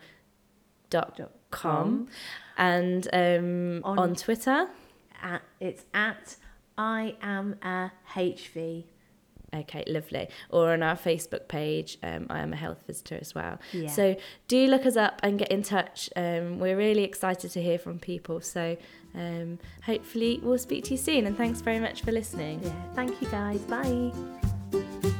and 2.57 3.07
um, 3.13 3.81
On- 3.83 3.99
on 3.99 4.15
Twitter. 4.15 4.67
At, 5.21 5.41
it's 5.59 5.85
at 5.93 6.35
I 6.77 7.15
am 7.21 7.55
a 7.63 7.91
HV. 8.13 8.83
Okay, 9.55 9.83
lovely. 9.87 10.27
Or 10.49 10.73
on 10.73 10.83
our 10.83 10.95
Facebook 10.95 11.47
page, 11.47 11.97
um, 12.03 12.27
I 12.29 12.39
am 12.39 12.51
a 12.53 12.55
health 12.55 12.79
visitor 12.85 13.17
as 13.19 13.33
well. 13.33 13.59
Yeah. 13.71 13.87
So 13.89 14.15
do 14.47 14.67
look 14.67 14.85
us 14.85 14.97
up 14.97 15.21
and 15.23 15.39
get 15.39 15.49
in 15.49 15.63
touch. 15.63 16.09
Um, 16.15 16.59
we're 16.59 16.77
really 16.77 17.03
excited 17.03 17.51
to 17.51 17.61
hear 17.61 17.79
from 17.79 17.97
people. 17.97 18.41
So 18.41 18.77
um, 19.15 19.57
hopefully 19.83 20.39
we'll 20.43 20.57
speak 20.57 20.83
to 20.85 20.91
you 20.91 20.97
soon. 20.97 21.25
And 21.25 21.37
thanks 21.37 21.61
very 21.61 21.79
much 21.79 22.01
for 22.01 22.11
listening. 22.11 22.61
Yeah. 22.61 22.71
Thank 22.93 23.21
you 23.21 23.27
guys. 23.29 23.61
Bye. 23.61 25.13